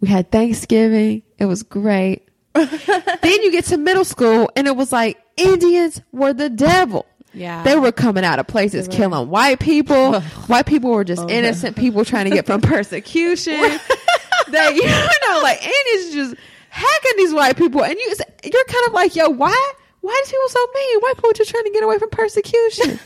We 0.00 0.08
had 0.08 0.32
Thanksgiving. 0.32 1.22
It 1.38 1.44
was 1.44 1.62
great. 1.62 2.26
then 2.54 3.42
you 3.42 3.52
get 3.52 3.66
to 3.66 3.76
middle 3.76 4.04
school 4.04 4.50
and 4.56 4.66
it 4.66 4.74
was 4.74 4.92
like 4.92 5.18
Indians 5.36 6.00
were 6.10 6.32
the 6.32 6.48
devil. 6.48 7.06
Yeah. 7.32 7.62
They 7.62 7.76
were 7.76 7.92
coming 7.92 8.24
out 8.24 8.38
of 8.38 8.46
places 8.46 8.88
killing 8.88 9.28
white 9.28 9.60
people. 9.60 10.20
white 10.46 10.66
people 10.66 10.90
were 10.90 11.04
just 11.04 11.22
oh, 11.22 11.28
innocent 11.28 11.76
people 11.76 12.04
trying 12.04 12.24
to 12.24 12.30
get 12.30 12.46
from 12.46 12.60
persecution. 12.60 13.54
that 14.48 14.74
you 14.74 14.84
know, 14.84 15.40
like 15.42 15.62
Indians 15.62 16.14
just 16.14 16.34
hacking 16.70 17.12
these 17.16 17.32
white 17.32 17.56
people. 17.56 17.84
And 17.84 17.94
you, 17.94 18.14
you're 18.44 18.64
kind 18.64 18.86
of 18.86 18.92
like, 18.92 19.14
yo, 19.14 19.28
why? 19.30 19.72
Why 20.00 20.18
is 20.24 20.30
people 20.30 20.48
so 20.48 20.66
mean? 20.74 21.00
White 21.00 21.16
people 21.16 21.32
just 21.34 21.50
trying 21.50 21.64
to 21.64 21.70
get 21.70 21.82
away 21.82 21.98
from 21.98 22.10
persecution. 22.10 22.98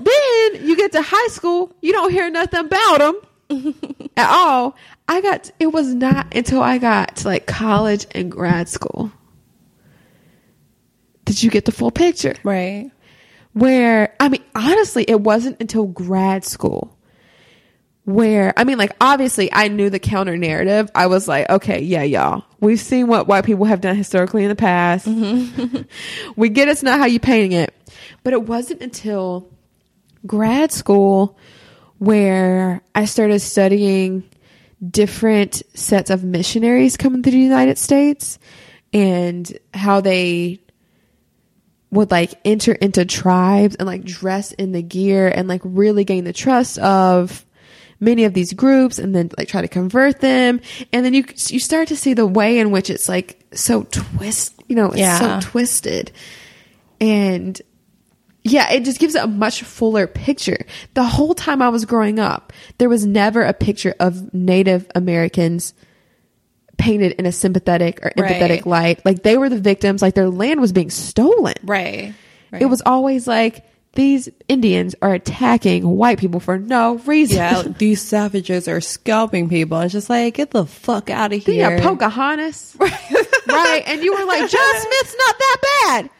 then 0.00 0.66
you 0.66 0.76
get 0.76 0.92
to 0.92 1.02
high 1.02 1.28
school, 1.28 1.74
you 1.82 1.92
don't 1.92 2.10
hear 2.10 2.30
nothing 2.30 2.60
about 2.60 2.98
them 2.98 3.74
at 4.16 4.30
all. 4.30 4.76
I 5.08 5.20
got 5.20 5.50
it 5.60 5.68
was 5.68 5.94
not 5.94 6.34
until 6.34 6.62
I 6.62 6.78
got 6.78 7.16
to 7.16 7.28
like 7.28 7.46
college 7.46 8.06
and 8.12 8.32
grad 8.32 8.68
school 8.68 9.12
did 11.26 11.42
you 11.42 11.50
get 11.50 11.66
the 11.66 11.72
full 11.72 11.90
picture. 11.90 12.34
Right. 12.42 12.90
Where 13.56 14.14
I 14.20 14.28
mean 14.28 14.44
honestly 14.54 15.06
it 15.08 15.18
wasn't 15.18 15.62
until 15.62 15.86
grad 15.86 16.44
school 16.44 16.94
where 18.04 18.52
I 18.54 18.64
mean 18.64 18.76
like 18.76 18.92
obviously 19.00 19.50
I 19.50 19.68
knew 19.68 19.88
the 19.88 19.98
counter 19.98 20.36
narrative. 20.36 20.90
I 20.94 21.06
was 21.06 21.26
like, 21.26 21.48
okay, 21.48 21.80
yeah, 21.80 22.02
y'all. 22.02 22.44
We've 22.60 22.78
seen 22.78 23.06
what 23.06 23.26
white 23.26 23.46
people 23.46 23.64
have 23.64 23.80
done 23.80 23.96
historically 23.96 24.42
in 24.42 24.50
the 24.50 24.56
past. 24.56 25.06
Mm-hmm. 25.06 25.82
we 26.36 26.50
get 26.50 26.68
it's 26.68 26.82
not 26.82 26.98
how 26.98 27.06
you 27.06 27.18
painting 27.18 27.52
it. 27.52 27.74
But 28.22 28.34
it 28.34 28.42
wasn't 28.42 28.82
until 28.82 29.48
grad 30.26 30.70
school 30.70 31.38
where 31.96 32.82
I 32.94 33.06
started 33.06 33.40
studying 33.40 34.22
different 34.86 35.62
sets 35.74 36.10
of 36.10 36.22
missionaries 36.24 36.98
coming 36.98 37.22
to 37.22 37.30
the 37.30 37.38
United 37.38 37.78
States 37.78 38.38
and 38.92 39.50
how 39.72 40.02
they 40.02 40.60
would 41.90 42.10
like 42.10 42.34
enter 42.44 42.72
into 42.72 43.04
tribes 43.04 43.76
and 43.76 43.86
like 43.86 44.04
dress 44.04 44.52
in 44.52 44.72
the 44.72 44.82
gear 44.82 45.28
and 45.28 45.48
like 45.48 45.60
really 45.64 46.04
gain 46.04 46.24
the 46.24 46.32
trust 46.32 46.78
of 46.78 47.44
many 48.00 48.24
of 48.24 48.34
these 48.34 48.52
groups 48.52 48.98
and 48.98 49.14
then 49.14 49.30
like 49.38 49.48
try 49.48 49.62
to 49.62 49.68
convert 49.68 50.20
them 50.20 50.60
and 50.92 51.04
then 51.06 51.14
you 51.14 51.24
you 51.48 51.58
start 51.58 51.88
to 51.88 51.96
see 51.96 52.12
the 52.12 52.26
way 52.26 52.58
in 52.58 52.70
which 52.70 52.90
it's 52.90 53.08
like 53.08 53.42
so 53.54 53.84
twist 53.84 54.52
you 54.68 54.76
know 54.76 54.86
it's 54.88 54.98
Yeah. 54.98 55.40
so 55.40 55.48
twisted 55.48 56.12
and 57.00 57.60
yeah, 58.42 58.70
it 58.72 58.84
just 58.84 59.00
gives 59.00 59.16
a 59.16 59.26
much 59.26 59.64
fuller 59.64 60.06
picture. 60.06 60.66
The 60.94 61.02
whole 61.02 61.34
time 61.34 61.60
I 61.60 61.68
was 61.68 61.84
growing 61.84 62.20
up, 62.20 62.52
there 62.78 62.88
was 62.88 63.04
never 63.04 63.42
a 63.42 63.52
picture 63.52 63.92
of 63.98 64.32
Native 64.32 64.88
Americans 64.94 65.74
painted 66.78 67.12
in 67.12 67.26
a 67.26 67.32
sympathetic 67.32 68.04
or 68.04 68.12
Right. 68.16 68.32
empathetic 68.32 68.66
light. 68.66 69.04
Like 69.04 69.22
they 69.22 69.36
were 69.38 69.48
the 69.48 69.58
victims, 69.58 70.02
like 70.02 70.14
their 70.14 70.30
land 70.30 70.60
was 70.60 70.72
being 70.72 70.90
stolen. 70.90 71.54
Right. 71.64 72.14
It 72.52 72.66
was 72.66 72.82
always 72.86 73.26
like 73.26 73.64
these 73.94 74.28
Indians 74.48 74.94
are 75.02 75.14
attacking 75.14 75.86
white 75.86 76.18
people 76.18 76.38
for 76.40 76.58
no 76.58 76.96
reason. 76.98 77.36
Yeah, 77.38 77.62
these 77.78 78.00
savages 78.02 78.68
are 78.68 78.80
scalping 78.80 79.48
people. 79.48 79.80
It's 79.80 79.92
just 79.92 80.08
like, 80.10 80.34
get 80.34 80.50
the 80.50 80.66
fuck 80.66 81.10
out 81.10 81.32
of 81.32 81.44
here. 81.44 81.70
have 81.70 81.82
Pocahontas. 81.82 82.76
right. 82.80 83.82
And 83.86 84.02
you 84.02 84.12
were 84.14 84.24
like, 84.24 84.50
John 84.50 84.74
Smith's 84.80 85.16
not 85.18 85.38
that 85.38 85.56
bad. 85.86 86.10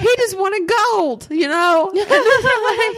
He 0.00 0.16
just 0.16 0.38
wanted 0.38 0.70
gold, 0.92 1.26
you 1.30 1.48
know? 1.48 1.90
And 1.94 2.10
then 2.10 2.24
you're 2.42 2.88
like, 2.88 2.96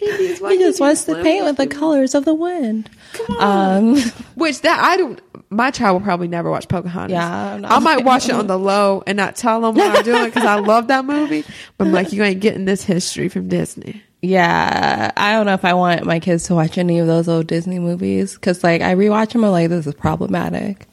Indians, 0.00 0.38
he 0.38 0.58
just 0.58 0.80
wants 0.80 1.04
to 1.04 1.22
paint 1.22 1.44
with 1.44 1.56
the 1.56 1.66
colors 1.66 2.14
of 2.14 2.24
the 2.24 2.34
wind. 2.34 2.88
Come 3.12 3.36
on. 3.38 3.96
Um, 3.96 3.96
Which 4.34 4.60
that 4.62 4.80
I 4.82 4.96
don't. 4.96 5.20
My 5.52 5.70
child 5.70 5.94
will 5.94 6.04
probably 6.04 6.28
never 6.28 6.50
watch 6.50 6.66
Pocahontas. 6.68 7.12
Yeah, 7.12 7.60
I 7.64 7.78
might 7.78 8.04
watch 8.04 8.28
it 8.28 8.34
on 8.34 8.46
the 8.46 8.58
low 8.58 9.02
and 9.06 9.16
not 9.16 9.36
tell 9.36 9.60
them 9.60 9.74
what 9.74 9.96
I'm 9.98 10.04
doing 10.04 10.24
because 10.24 10.44
I 10.44 10.54
love 10.60 10.88
that 10.88 11.04
movie. 11.04 11.44
But 11.78 11.86
I'm 11.88 11.92
like, 11.92 12.12
you 12.12 12.22
ain't 12.24 12.40
getting 12.40 12.64
this 12.64 12.82
history 12.82 13.28
from 13.28 13.48
Disney. 13.48 14.02
yeah, 14.22 15.12
I 15.16 15.32
don't 15.32 15.46
know 15.46 15.54
if 15.54 15.64
I 15.64 15.74
want 15.74 16.04
my 16.04 16.20
kids 16.20 16.44
to 16.44 16.54
watch 16.54 16.78
any 16.78 16.98
of 16.98 17.06
those 17.06 17.28
old 17.28 17.46
Disney 17.46 17.78
movies 17.78 18.34
because, 18.34 18.64
like, 18.64 18.80
I 18.82 18.94
rewatch 18.94 19.32
them. 19.32 19.44
I'm 19.44 19.50
like, 19.50 19.68
this 19.68 19.86
is 19.86 19.94
problematic 19.94 20.86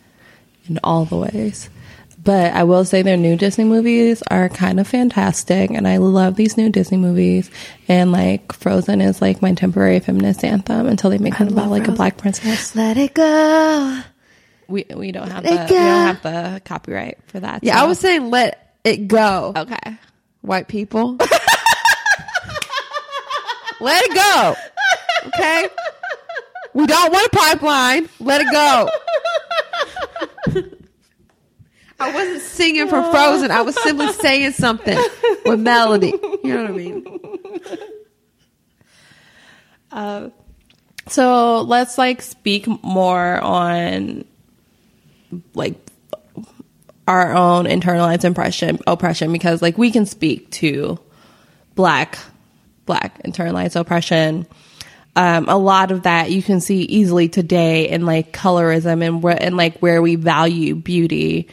in 0.67 0.79
all 0.83 1.05
the 1.05 1.17
ways. 1.17 1.69
But 2.21 2.53
I 2.53 2.63
will 2.65 2.83
say 2.83 3.01
their 3.01 3.15
new 3.15 3.37
Disney 3.37 3.63
movies 3.63 4.21
are 4.29 4.49
kind 4.49 4.79
of 4.79 4.87
fantastic, 4.87 5.71
and 5.71 5.87
I 5.87 5.97
love 5.97 6.35
these 6.35 6.57
new 6.57 6.69
Disney 6.69 6.97
movies. 6.97 7.49
And 7.87 8.11
like 8.11 8.51
Frozen 8.51 8.99
is 8.99 9.21
like 9.21 9.41
my 9.41 9.53
temporary 9.53 9.99
feminist 10.01 10.43
anthem 10.43 10.85
until 10.87 11.09
they 11.11 11.17
make 11.17 11.39
it 11.39 11.49
about 11.49 11.69
like 11.69 11.87
a 11.87 11.93
black 11.93 12.17
princess. 12.17 12.75
Let 12.75 12.97
it 12.97 13.13
go. 13.13 14.01
We 14.69 14.85
we 14.95 15.11
don't 15.11 15.29
have 15.29 15.43
the 15.43 15.49
we 15.49 15.55
don't 15.55 15.67
have 15.69 16.21
the 16.21 16.61
copyright 16.63 17.17
for 17.27 17.39
that. 17.39 17.63
Yeah, 17.63 17.81
I 17.81 17.85
was 17.87 17.99
saying 17.99 18.29
let 18.29 18.75
it 18.83 19.07
go. 19.07 19.53
okay. 19.55 19.97
White 20.41 20.67
people. 20.67 21.17
let 23.81 24.03
it 24.05 24.13
go. 24.13 24.55
Okay? 25.27 25.67
We 26.73 26.85
don't 26.85 27.11
want 27.11 27.27
a 27.27 27.35
pipeline. 27.35 28.07
Let 28.19 28.41
it 28.41 28.47
go. 28.51 28.89
I 31.99 32.13
wasn't 32.13 32.41
singing 32.41 32.87
for 32.87 33.01
Frozen. 33.11 33.51
I 33.51 33.61
was 33.61 33.75
simply 33.81 34.13
saying 34.13 34.51
something 34.53 34.97
with 35.45 35.59
melody. 35.59 36.13
You 36.43 36.53
know 36.53 36.61
what 36.61 36.71
I 36.71 36.73
mean? 36.73 37.19
Uh, 39.91 40.29
so 41.07 41.61
let's 41.61 41.97
like 41.97 42.21
speak 42.21 42.67
more 42.83 43.39
on 43.41 44.23
like 45.53 45.75
our 47.07 47.33
own 47.33 47.65
internalized 47.65 48.23
impression 48.23 48.79
oppression 48.85 49.31
because 49.31 49.61
like 49.61 49.77
we 49.77 49.91
can 49.91 50.05
speak 50.05 50.51
to 50.51 50.99
black 51.75 52.19
black 52.85 53.21
internalized 53.23 53.79
oppression. 53.79 54.47
Um, 55.15 55.49
a 55.49 55.57
lot 55.57 55.91
of 55.91 56.03
that 56.03 56.31
you 56.31 56.41
can 56.41 56.61
see 56.61 56.81
easily 56.83 57.29
today 57.29 57.89
in 57.89 58.05
like 58.05 58.31
colorism 58.31 59.03
and 59.05 59.23
where 59.23 59.41
and 59.41 59.57
like 59.57 59.79
where 59.79 60.01
we 60.01 60.15
value 60.15 60.75
beauty 60.75 61.49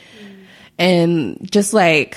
and 0.79 1.51
just 1.51 1.73
like 1.73 2.17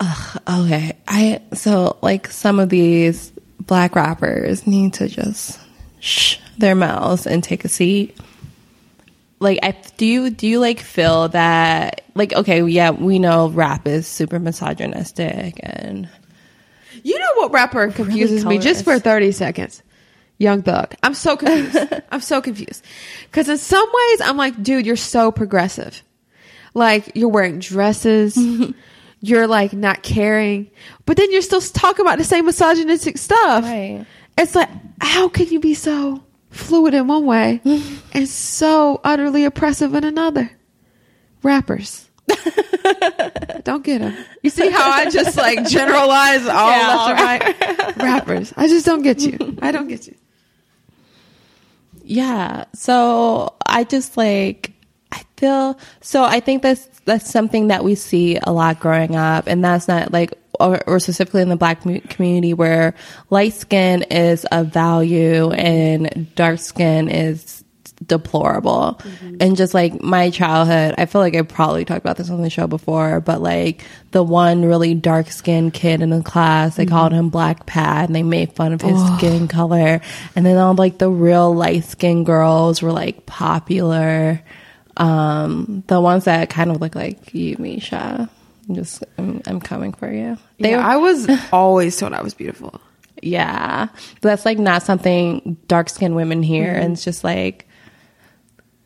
ugh, 0.00 0.42
okay 0.48 0.96
i 1.06 1.42
so 1.52 1.98
like 2.02 2.28
some 2.28 2.58
of 2.58 2.68
these 2.68 3.30
black 3.60 3.94
rappers 3.94 4.66
need 4.66 4.94
to 4.94 5.08
just 5.08 5.60
shh 6.00 6.38
their 6.56 6.74
mouths 6.74 7.26
and 7.26 7.44
take 7.44 7.64
a 7.64 7.68
seat 7.68 8.16
like 9.40 9.58
i 9.62 9.72
do 9.96 10.06
you 10.06 10.30
do 10.30 10.46
you 10.46 10.58
like 10.60 10.80
feel 10.80 11.28
that 11.28 12.02
like 12.14 12.32
okay 12.32 12.62
yeah 12.64 12.90
we 12.90 13.18
know 13.18 13.48
rap 13.48 13.86
is 13.86 14.06
super 14.06 14.38
misogynistic 14.38 15.58
and 15.62 16.08
You 17.02 17.18
know 17.18 17.32
what 17.36 17.52
rapper 17.52 17.88
confuses 17.90 18.44
me 18.44 18.58
just 18.58 18.84
for 18.84 18.98
30 18.98 19.32
seconds? 19.32 19.82
Young 20.38 20.62
Thug. 20.62 20.94
I'm 21.02 21.14
so 21.14 21.36
confused. 21.36 21.94
I'm 22.12 22.20
so 22.20 22.40
confused. 22.40 22.84
Because 23.24 23.48
in 23.48 23.58
some 23.58 23.88
ways, 23.92 24.20
I'm 24.20 24.36
like, 24.36 24.60
dude, 24.62 24.86
you're 24.86 24.96
so 24.96 25.30
progressive. 25.32 26.02
Like, 26.74 27.12
you're 27.14 27.28
wearing 27.28 27.58
dresses. 27.58 28.38
you're 29.20 29.46
like 29.46 29.72
not 29.72 30.02
caring. 30.02 30.70
But 31.06 31.16
then 31.16 31.32
you're 31.32 31.42
still 31.42 31.60
talking 31.60 32.04
about 32.04 32.18
the 32.18 32.24
same 32.24 32.46
misogynistic 32.46 33.18
stuff. 33.18 33.64
Right. 33.64 34.06
It's 34.36 34.54
like, 34.54 34.68
how 35.00 35.28
can 35.28 35.48
you 35.48 35.58
be 35.60 35.74
so 35.74 36.22
fluid 36.50 36.94
in 36.94 37.06
one 37.06 37.26
way 37.26 37.60
and 38.12 38.28
so 38.28 39.00
utterly 39.04 39.44
oppressive 39.44 39.94
in 39.94 40.04
another? 40.04 40.50
Rappers. 41.42 42.08
Don't 43.64 43.84
get 43.84 44.00
them. 44.00 44.16
You 44.42 44.50
see 44.50 44.70
how 44.70 44.90
I 44.90 45.08
just 45.10 45.36
like 45.36 45.66
generalize 45.66 46.46
all 46.46 46.70
Yeah, 46.70 46.88
left 46.88 47.20
and 47.20 47.68
right? 47.70 47.96
Rappers. 47.96 48.52
I 48.56 48.68
just 48.68 48.84
don't 48.86 49.02
get 49.02 49.20
you. 49.20 49.56
I 49.62 49.72
don't 49.72 49.88
get 49.88 50.06
you. 50.06 50.14
Yeah. 52.02 52.64
So 52.74 53.54
I 53.66 53.84
just 53.84 54.16
like 54.16 54.72
I 55.12 55.22
feel 55.36 55.78
so 56.00 56.24
I 56.24 56.40
think 56.40 56.62
that's 56.62 56.86
that's 57.04 57.30
something 57.30 57.68
that 57.68 57.84
we 57.84 57.94
see 57.94 58.38
a 58.42 58.52
lot 58.52 58.80
growing 58.80 59.16
up 59.16 59.46
and 59.46 59.64
that's 59.64 59.88
not 59.88 60.12
like 60.12 60.32
or, 60.60 60.82
or 60.86 61.00
specifically 61.00 61.42
in 61.42 61.48
the 61.48 61.56
black 61.56 61.82
community 61.82 62.54
where 62.54 62.94
light 63.30 63.54
skin 63.54 64.02
is 64.04 64.46
a 64.50 64.64
value 64.64 65.50
and 65.50 66.34
dark 66.34 66.58
skin 66.58 67.08
is 67.08 67.64
deplorable. 68.06 69.00
And 69.40 69.56
just 69.56 69.74
like 69.74 70.02
my 70.02 70.30
childhood, 70.30 70.94
I 70.98 71.06
feel 71.06 71.20
like 71.20 71.34
I 71.34 71.42
probably 71.42 71.84
talked 71.84 72.00
about 72.00 72.16
this 72.16 72.30
on 72.30 72.42
the 72.42 72.50
show 72.50 72.66
before, 72.66 73.20
but 73.20 73.40
like 73.42 73.84
the 74.12 74.22
one 74.22 74.64
really 74.64 74.94
dark 74.94 75.30
skinned 75.30 75.74
kid 75.74 76.00
in 76.00 76.10
the 76.10 76.22
class, 76.22 76.76
they 76.76 76.86
called 76.86 77.12
him 77.12 77.28
Black 77.28 77.66
Pad 77.66 78.08
and 78.08 78.14
they 78.14 78.22
made 78.22 78.52
fun 78.52 78.72
of 78.72 78.80
his 78.80 78.98
skin 79.16 79.48
color. 79.48 80.00
And 80.36 80.46
then 80.46 80.56
all 80.58 80.74
like 80.74 80.98
the 80.98 81.10
real 81.10 81.54
light 81.54 81.84
skinned 81.84 82.26
girls 82.26 82.82
were 82.82 82.92
like 82.92 83.26
popular. 83.26 84.42
Um, 84.96 85.84
the 85.86 86.00
ones 86.00 86.24
that 86.24 86.50
kind 86.50 86.70
of 86.70 86.80
look 86.80 86.94
like 86.94 87.34
you, 87.34 87.56
Mesha. 87.56 88.28
I'm 88.68 88.74
just, 88.74 89.02
I'm, 89.16 89.40
I'm 89.46 89.60
coming 89.60 89.92
for 89.92 90.12
you. 90.12 90.36
They 90.60 90.70
Yeah, 90.72 90.86
I 90.86 90.96
was 90.96 91.28
always 91.52 91.96
told 91.96 92.12
I 92.12 92.22
was 92.22 92.34
beautiful. 92.34 92.80
yeah. 93.22 93.88
That's 94.20 94.44
like 94.44 94.58
not 94.58 94.82
something 94.82 95.56
dark 95.68 95.88
skinned 95.88 96.14
women 96.14 96.42
hear. 96.42 96.66
Mm-hmm. 96.72 96.82
And 96.82 96.92
it's 96.92 97.04
just 97.04 97.24
like, 97.24 97.66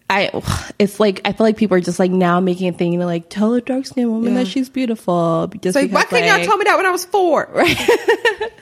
I, 0.09 0.31
it's 0.79 1.01
like, 1.01 1.23
I 1.25 1.33
feel 1.33 1.47
like 1.47 1.57
people 1.57 1.77
are 1.77 1.81
just 1.81 1.99
like 1.99 2.11
now 2.11 2.39
making 2.39 2.69
a 2.69 2.73
thing 2.73 2.99
to 3.01 3.07
like 3.07 3.29
tell 3.31 3.55
a 3.55 3.61
dark 3.61 3.87
skinned 3.87 4.11
woman 4.11 4.35
Yeah. 4.35 4.41
that 4.41 4.47
she's 4.47 4.69
beautiful. 4.69 5.51
Just 5.61 5.75
Like, 5.75 5.91
why 5.91 6.03
because, 6.03 6.21
couldn't 6.21 6.29
y'all 6.37 6.45
tell 6.47 6.59
me 6.59 6.65
that 6.65 6.77
when 6.77 6.87
I 6.87 6.91
was 6.91 7.05
four? 7.05 7.49
right? 7.53 7.77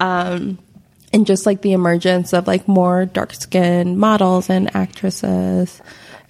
Um, 0.00 0.58
and 1.12 1.26
just 1.26 1.46
like 1.46 1.62
the 1.62 1.72
emergence 1.72 2.32
of 2.32 2.46
like 2.46 2.68
more 2.68 3.06
dark 3.06 3.32
skinned 3.32 3.96
models 3.98 4.50
and 4.50 4.74
actresses 4.76 5.80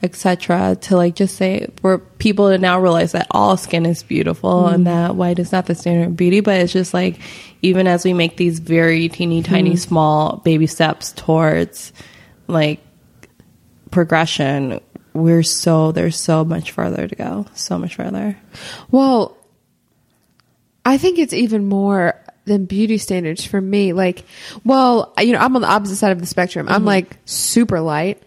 etc 0.03 0.77
to 0.77 0.97
like 0.97 1.15
just 1.15 1.37
say 1.37 1.67
for 1.81 1.99
people 1.99 2.51
to 2.51 2.59
now 2.59 2.81
realize 2.81 3.13
that 3.13 3.27
all 3.31 3.57
skin 3.57 3.85
is 3.85 4.03
beautiful 4.03 4.63
mm-hmm. 4.63 4.75
and 4.75 4.87
that 4.87 5.17
white 5.17 5.39
is 5.39 5.51
not 5.51 5.67
the 5.67 5.75
standard 5.75 6.07
of 6.07 6.17
beauty 6.17 6.41
but 6.41 6.61
it's 6.61 6.73
just 6.73 6.95
like 6.95 7.19
even 7.63 7.87
as 7.87 8.05
we 8.05 8.13
make 8.13 8.37
these 8.37 8.61
very 8.61 9.09
teeny 9.09 9.43
tiny 9.43 9.71
mm-hmm. 9.71 9.77
small 9.77 10.37
baby 10.39 10.67
steps 10.67 11.13
towards 11.13 11.93
like 12.47 12.81
progression 13.91 14.81
we're 15.15 15.43
so 15.43 15.91
there's 15.91 16.19
so 16.19 16.45
much 16.45 16.71
further 16.71 17.09
to 17.09 17.17
go 17.17 17.47
so 17.55 17.79
much 17.79 17.97
further 17.97 18.37
Well, 18.91 19.37
I 20.85 20.97
think 20.97 21.19
it's 21.19 21.35
even 21.35 21.67
more 21.67 22.15
than 22.47 22.65
beauty 22.65 22.99
standards 22.99 23.45
for 23.45 23.61
me. 23.61 23.93
Like, 23.93 24.25
well, 24.65 25.13
you 25.19 25.33
know, 25.33 25.39
I'm 25.39 25.55
on 25.55 25.63
the 25.63 25.69
opposite 25.69 25.97
side 25.97 26.13
of 26.13 26.21
the 26.21 26.27
spectrum. 26.27 26.67
I'm 26.69 26.77
mm-hmm. 26.77 26.87
like 26.87 27.19
super 27.27 27.81
light. 27.81 28.23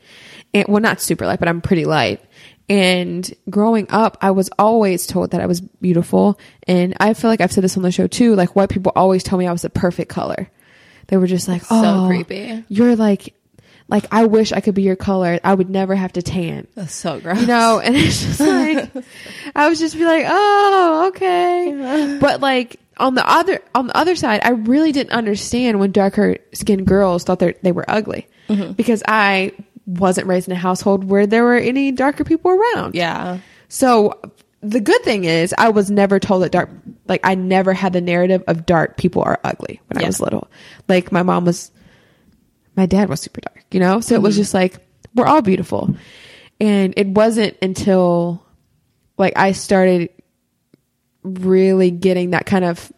And, 0.54 0.68
well, 0.68 0.82
not 0.82 1.02
super 1.02 1.26
light, 1.26 1.40
but 1.40 1.48
I'm 1.48 1.62
pretty 1.62 1.86
light. 1.86 2.22
And 2.70 3.34
growing 3.50 3.88
up, 3.90 4.18
I 4.22 4.32
was 4.32 4.50
always 4.58 5.06
told 5.06 5.32
that 5.32 5.42
I 5.42 5.46
was 5.46 5.62
beautiful. 5.62 6.40
And 6.68 6.96
I 7.00 7.14
feel 7.14 7.30
like 7.30 7.42
I've 7.42 7.52
said 7.52 7.64
this 7.64 7.76
on 7.78 7.84
the 7.84 7.92
show 7.92 8.08
too. 8.08 8.36
Like, 8.36 8.56
white 8.56 8.70
people 8.70 8.94
always 8.96 9.24
told 9.24 9.40
me 9.40 9.48
I 9.48 9.52
was 9.52 9.64
the 9.64 9.70
perfect 9.70 10.10
color. 10.10 10.50
They 11.08 11.18
were 11.18 11.28
just 11.28 11.48
like, 11.48 11.64
oh, 11.70 12.06
creepy. 12.08 12.64
You're 12.70 12.96
like, 12.96 13.34
like, 13.90 14.06
I 14.10 14.24
wish 14.26 14.54
I 14.54 14.62
could 14.62 14.76
be 14.76 14.84
your 14.84 14.96
color. 14.96 15.38
I 15.44 15.54
would 15.54 15.70
never 15.70 15.96
have 15.96 16.14
to 16.14 16.22
tan 16.22 16.68
that's 16.76 16.94
so 16.94 17.20
gross 17.20 17.42
you 17.42 17.48
know 17.48 17.80
and 17.80 17.96
it's 17.96 18.24
just 18.24 18.40
like 18.40 18.90
i 19.56 19.68
was 19.68 19.80
just 19.80 19.96
be 19.96 20.06
like 20.06 20.26
oh 20.28 21.08
okay 21.08 22.18
but 22.22 22.40
like 22.40 22.80
on 22.98 23.16
the 23.16 23.30
other 23.30 23.62
on 23.76 23.88
the 23.88 23.98
other 23.98 24.16
side 24.16 24.42
i 24.44 24.52
really 24.52 24.92
didn't 24.92 25.12
understand 25.12 25.80
when 25.80 25.92
darker 25.92 26.38
skinned 26.54 26.86
girls 26.88 27.24
thought 27.24 27.40
they 27.40 27.54
they 27.64 27.72
were 27.72 27.86
ugly 27.90 28.28
mm-hmm. 28.48 28.72
because 28.74 29.04
i 29.08 29.52
wasn't 29.86 30.26
raised 30.28 30.48
in 30.48 30.54
a 30.54 30.60
household 30.60 31.04
where 31.04 31.26
there 31.28 31.44
were 31.44 31.56
any 31.56 31.92
darker 31.92 32.24
people 32.24 32.52
around 32.52 32.96
yeah 32.96 33.40
so 33.68 34.20
the 34.62 34.80
good 34.80 35.02
thing 35.04 35.24
is 35.26 35.54
I 35.58 35.70
was 35.70 35.90
never 35.90 36.20
told 36.20 36.44
that 36.44 36.52
dark 36.52 36.70
like 37.08 37.22
I 37.24 37.36
never 37.36 37.74
had 37.74 37.94
the 37.94 38.02
narrative 38.02 38.44
of 38.48 38.66
dark 38.66 38.96
people 38.96 39.24
are 39.24 39.40
ugly 39.44 39.82
when 39.88 40.04
I 40.04 40.08
was 40.08 40.22
little. 40.22 40.50
Like 40.88 41.12
my 41.12 41.24
mom 41.24 41.46
was 41.46 41.72
my 42.76 42.86
dad 42.86 43.10
was 43.10 43.22
super 43.22 43.42
dark, 43.42 43.66
you 43.72 43.80
know? 43.80 44.00
So 44.00 44.16
it 44.16 44.22
was 44.22 44.36
mm-hmm. 44.36 44.42
just 44.42 44.54
like 44.54 44.78
we're 45.16 45.26
all 45.26 45.42
beautiful. 45.42 45.96
And 46.60 46.94
it 46.96 47.08
wasn't 47.08 47.58
until 47.62 48.46
like 49.18 49.34
I 49.36 49.54
started 49.54 50.10
really 51.24 51.92
getting 51.92 52.32
that 52.32 52.46
kind 52.46 52.66
of 52.66 52.92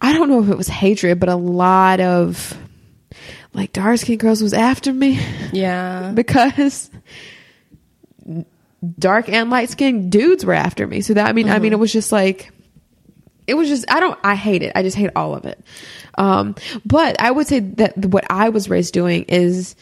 I 0.00 0.12
don't 0.12 0.28
know 0.28 0.42
if 0.42 0.48
it 0.48 0.56
was 0.56 0.68
hatred, 0.68 1.20
but 1.20 1.28
a 1.28 1.36
lot 1.36 2.00
of 2.00 2.58
like 3.54 3.72
dark 3.72 3.98
skinned 3.98 4.20
girls 4.20 4.42
was 4.42 4.52
after 4.52 4.92
me 4.92 5.18
yeah 5.52 6.10
because 6.14 6.90
dark 8.98 9.28
and 9.28 9.50
light 9.50 9.70
skinned 9.70 10.10
dudes 10.12 10.44
were 10.44 10.54
after 10.54 10.86
me. 10.86 11.00
So 11.00 11.14
that 11.14 11.26
I 11.26 11.32
mean, 11.32 11.48
I 11.48 11.58
mean, 11.58 11.72
it 11.72 11.78
was 11.78 11.92
just 11.92 12.12
like 12.12 12.50
it 13.46 13.54
was 13.54 13.68
just 13.68 13.90
I 13.90 14.00
don't 14.00 14.18
I 14.22 14.34
hate 14.34 14.62
it. 14.62 14.72
I 14.74 14.82
just 14.82 14.96
hate 14.96 15.10
all 15.16 15.34
of 15.34 15.44
it. 15.44 15.60
Um, 16.16 16.54
but 16.84 17.20
I 17.20 17.30
would 17.30 17.46
say 17.46 17.60
that 17.60 17.96
what 18.06 18.24
I 18.30 18.50
was 18.50 18.68
raised 18.68 18.94
doing 18.94 19.24
is 19.24 19.74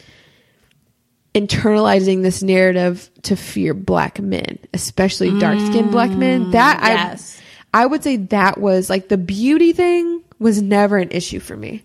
internalizing 1.35 2.21
this 2.21 2.43
narrative 2.43 3.09
to 3.23 3.35
fear 3.35 3.73
black 3.73 4.19
men, 4.19 4.59
especially 4.73 5.37
dark 5.39 5.59
skinned 5.59 5.91
black 5.91 6.11
men. 6.11 6.51
That 6.51 6.79
yes. 6.81 7.41
I 7.73 7.83
I 7.83 7.85
would 7.85 8.03
say 8.03 8.17
that 8.17 8.59
was 8.59 8.89
like 8.89 9.09
the 9.09 9.17
beauty 9.17 9.73
thing 9.73 10.23
was 10.39 10.61
never 10.61 10.97
an 10.97 11.09
issue 11.11 11.39
for 11.39 11.55
me. 11.55 11.83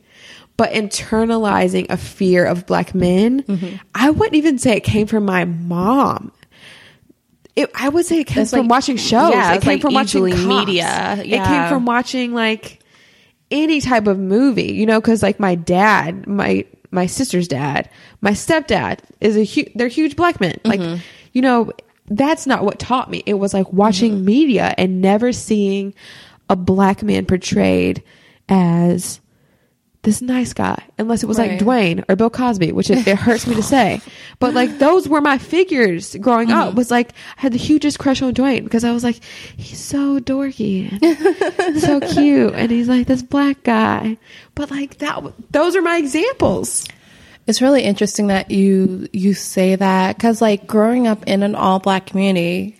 But 0.59 0.73
internalizing 0.73 1.87
a 1.89 1.97
fear 1.97 2.45
of 2.45 2.67
black 2.67 2.95
men, 2.95 3.81
I 3.95 4.11
wouldn't 4.11 4.35
even 4.37 4.59
say 4.59 4.77
it 4.77 4.85
came 4.85 5.07
from 5.07 5.25
my 5.25 5.45
mom. 5.47 6.33
It, 7.57 7.71
I 7.75 7.89
would 7.89 8.05
say 8.07 8.21
it 8.21 8.27
came 8.27 8.43
It's 8.43 8.51
from 8.51 8.61
like- 8.63 8.71
watching 8.71 8.97
shows. 8.97 9.33
yeah, 9.33 9.55
it 9.55 9.63
came 9.63 9.75
like 9.75 9.81
from 9.83 9.95
watching 9.95 10.25
media. 10.25 11.17
It 11.21 11.45
came 11.45 11.69
from 11.69 11.85
watching 11.87 12.35
like 12.35 12.81
any 13.51 13.81
type 13.81 14.07
of 14.07 14.19
movie, 14.19 14.73
you 14.73 14.85
know, 14.85 15.01
because 15.01 15.23
like 15.23 15.41
my 15.41 15.55
dad, 15.55 16.27
my 16.27 16.65
my 16.91 17.07
sister's 17.07 17.49
dad, 17.49 17.89
my 18.21 18.33
stepdad 18.33 18.99
is 19.21 19.37
a 19.37 19.43
huge. 19.45 19.71
They're 19.75 19.89
huge 19.89 20.17
black 20.17 20.41
men. 20.41 20.59
Like, 20.65 20.81
you 21.33 21.43
know, 21.43 21.73
that's 22.09 22.47
not 22.47 22.65
what 22.65 22.79
taught 22.81 23.11
me. 23.11 23.23
It 23.27 23.35
was 23.35 23.55
like 23.55 23.73
watching 23.73 24.25
media 24.25 24.75
and 24.77 25.01
never 25.01 25.33
seeing 25.33 25.95
a 26.49 26.57
black 26.57 27.03
man 27.03 27.27
portrayed 27.27 28.03
as 28.49 29.21
this 30.03 30.22
nice 30.22 30.53
guy, 30.53 30.80
unless 30.96 31.22
it 31.22 31.26
was 31.26 31.38
like 31.38 31.53
Dwayne 31.59 32.05
or 32.09 32.14
Bill 32.14 32.30
Cosby, 32.30 32.72
which 32.72 32.88
it, 32.88 33.07
it 33.07 33.16
hurts 33.16 33.46
me 33.46 33.55
to 33.57 33.62
say, 33.62 34.01
but 34.38 34.55
like 34.55 34.78
those 34.78 35.09
were 35.09 35.20
my 35.20 35.38
figures 35.38 36.14
growing 36.16 36.53
up. 36.53 36.72
Mm. 36.72 36.76
Was 36.76 36.90
like 36.90 37.12
I 37.36 37.42
had 37.42 37.53
the 37.53 37.59
hugest 37.59 37.99
crush 37.99 38.22
on 38.22 38.32
Dwayne 38.32 38.64
because 38.64 38.84
I 38.84 38.92
was 38.92 39.03
like, 39.03 39.22
he's 39.57 39.80
so 39.80 40.20
dorky, 40.20 40.88
so 41.80 42.01
cute, 42.01 42.55
and 42.55 42.70
he's 42.70 42.88
like 42.88 43.07
this 43.07 43.22
black 43.22 43.62
guy. 43.64 44.16
But 44.55 44.70
like 44.70 44.99
that, 44.99 45.22
those 45.51 45.74
are 45.74 45.82
my 45.82 45.96
examples. 45.96 46.86
It's 47.49 47.61
really 47.62 47.82
interesting 47.82 48.28
that 48.28 48.51
you 48.51 49.09
you 49.12 49.34
say 49.34 49.74
that 49.74 50.16
because 50.16 50.40
like 50.40 50.66
growing 50.66 51.07
up 51.07 51.24
in 51.26 51.42
an 51.42 51.55
all 51.55 51.80
black 51.80 52.07
community, 52.07 52.78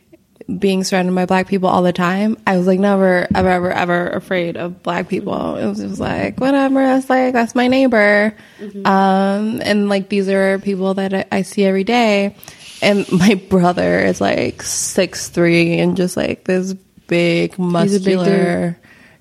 being 0.57 0.82
surrounded 0.82 1.14
by 1.14 1.26
black 1.26 1.46
people 1.46 1.68
all 1.68 1.82
the 1.82 1.92
time, 1.92 2.36
I 2.46 2.57
was 2.57 2.66
like 2.66 2.80
never 2.80 3.26
ever 3.34 3.51
ever 3.51 3.72
ever 3.72 4.09
afraid 4.09 4.57
of 4.57 4.82
black 4.82 5.09
people. 5.09 5.57
It 5.57 5.66
was 5.66 5.78
just 5.78 6.01
like 6.01 6.40
whatever. 6.40 6.80
That's 6.80 7.11
like 7.11 7.32
that's 7.32 7.55
my 7.55 7.68
neighbor, 7.68 8.34
um, 8.84 9.61
and 9.62 9.88
like 9.88 10.09
these 10.09 10.28
are 10.28 10.59
people 10.59 10.94
that 10.94 11.12
I, 11.12 11.24
I 11.30 11.42
see 11.42 11.64
every 11.64 11.84
day. 11.84 12.34
And 12.80 13.11
my 13.12 13.34
brother 13.34 14.01
is 14.01 14.20
like 14.20 14.62
six 14.62 15.28
three 15.28 15.78
and 15.78 15.96
just 15.96 16.16
like 16.16 16.44
this 16.44 16.72
big 16.72 17.55
a 17.55 17.57
big 17.57 17.59
muscular, 17.59 18.78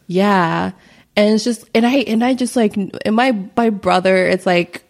yeah. 0.08 0.72
And 1.16 1.34
it's 1.34 1.44
just 1.44 1.68
and 1.74 1.86
I 1.86 1.96
and 1.98 2.24
I 2.24 2.36
just 2.36 2.56
like 2.56 2.78
and 2.78 3.16
my 3.16 3.38
my 3.58 3.70
brother 3.70 4.16
it's 4.28 4.46
like 4.46 4.84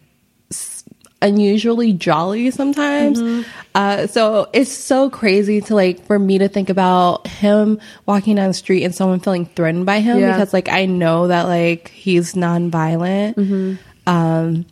unusually 1.20 1.92
jolly 1.92 2.50
sometimes. 2.50 3.20
Mm-hmm. 3.20 3.48
Uh, 3.74 4.06
so 4.06 4.48
it's 4.52 4.72
so 4.72 5.10
crazy 5.10 5.60
to 5.62 5.74
like 5.74 6.04
for 6.06 6.18
me 6.18 6.38
to 6.38 6.48
think 6.48 6.68
about 6.70 7.26
him 7.26 7.80
walking 8.06 8.36
down 8.36 8.48
the 8.48 8.54
street 8.54 8.84
and 8.84 8.94
someone 8.94 9.20
feeling 9.20 9.46
threatened 9.46 9.86
by 9.86 10.00
him 10.00 10.18
Yeah. 10.18 10.32
because 10.32 10.52
like 10.52 10.68
I 10.68 10.86
know 10.86 11.28
that 11.28 11.46
like 11.46 11.88
he's 11.88 12.34
nonviolent. 12.34 13.34
Mm-hmm. 13.34 13.74
Um, 14.08 14.66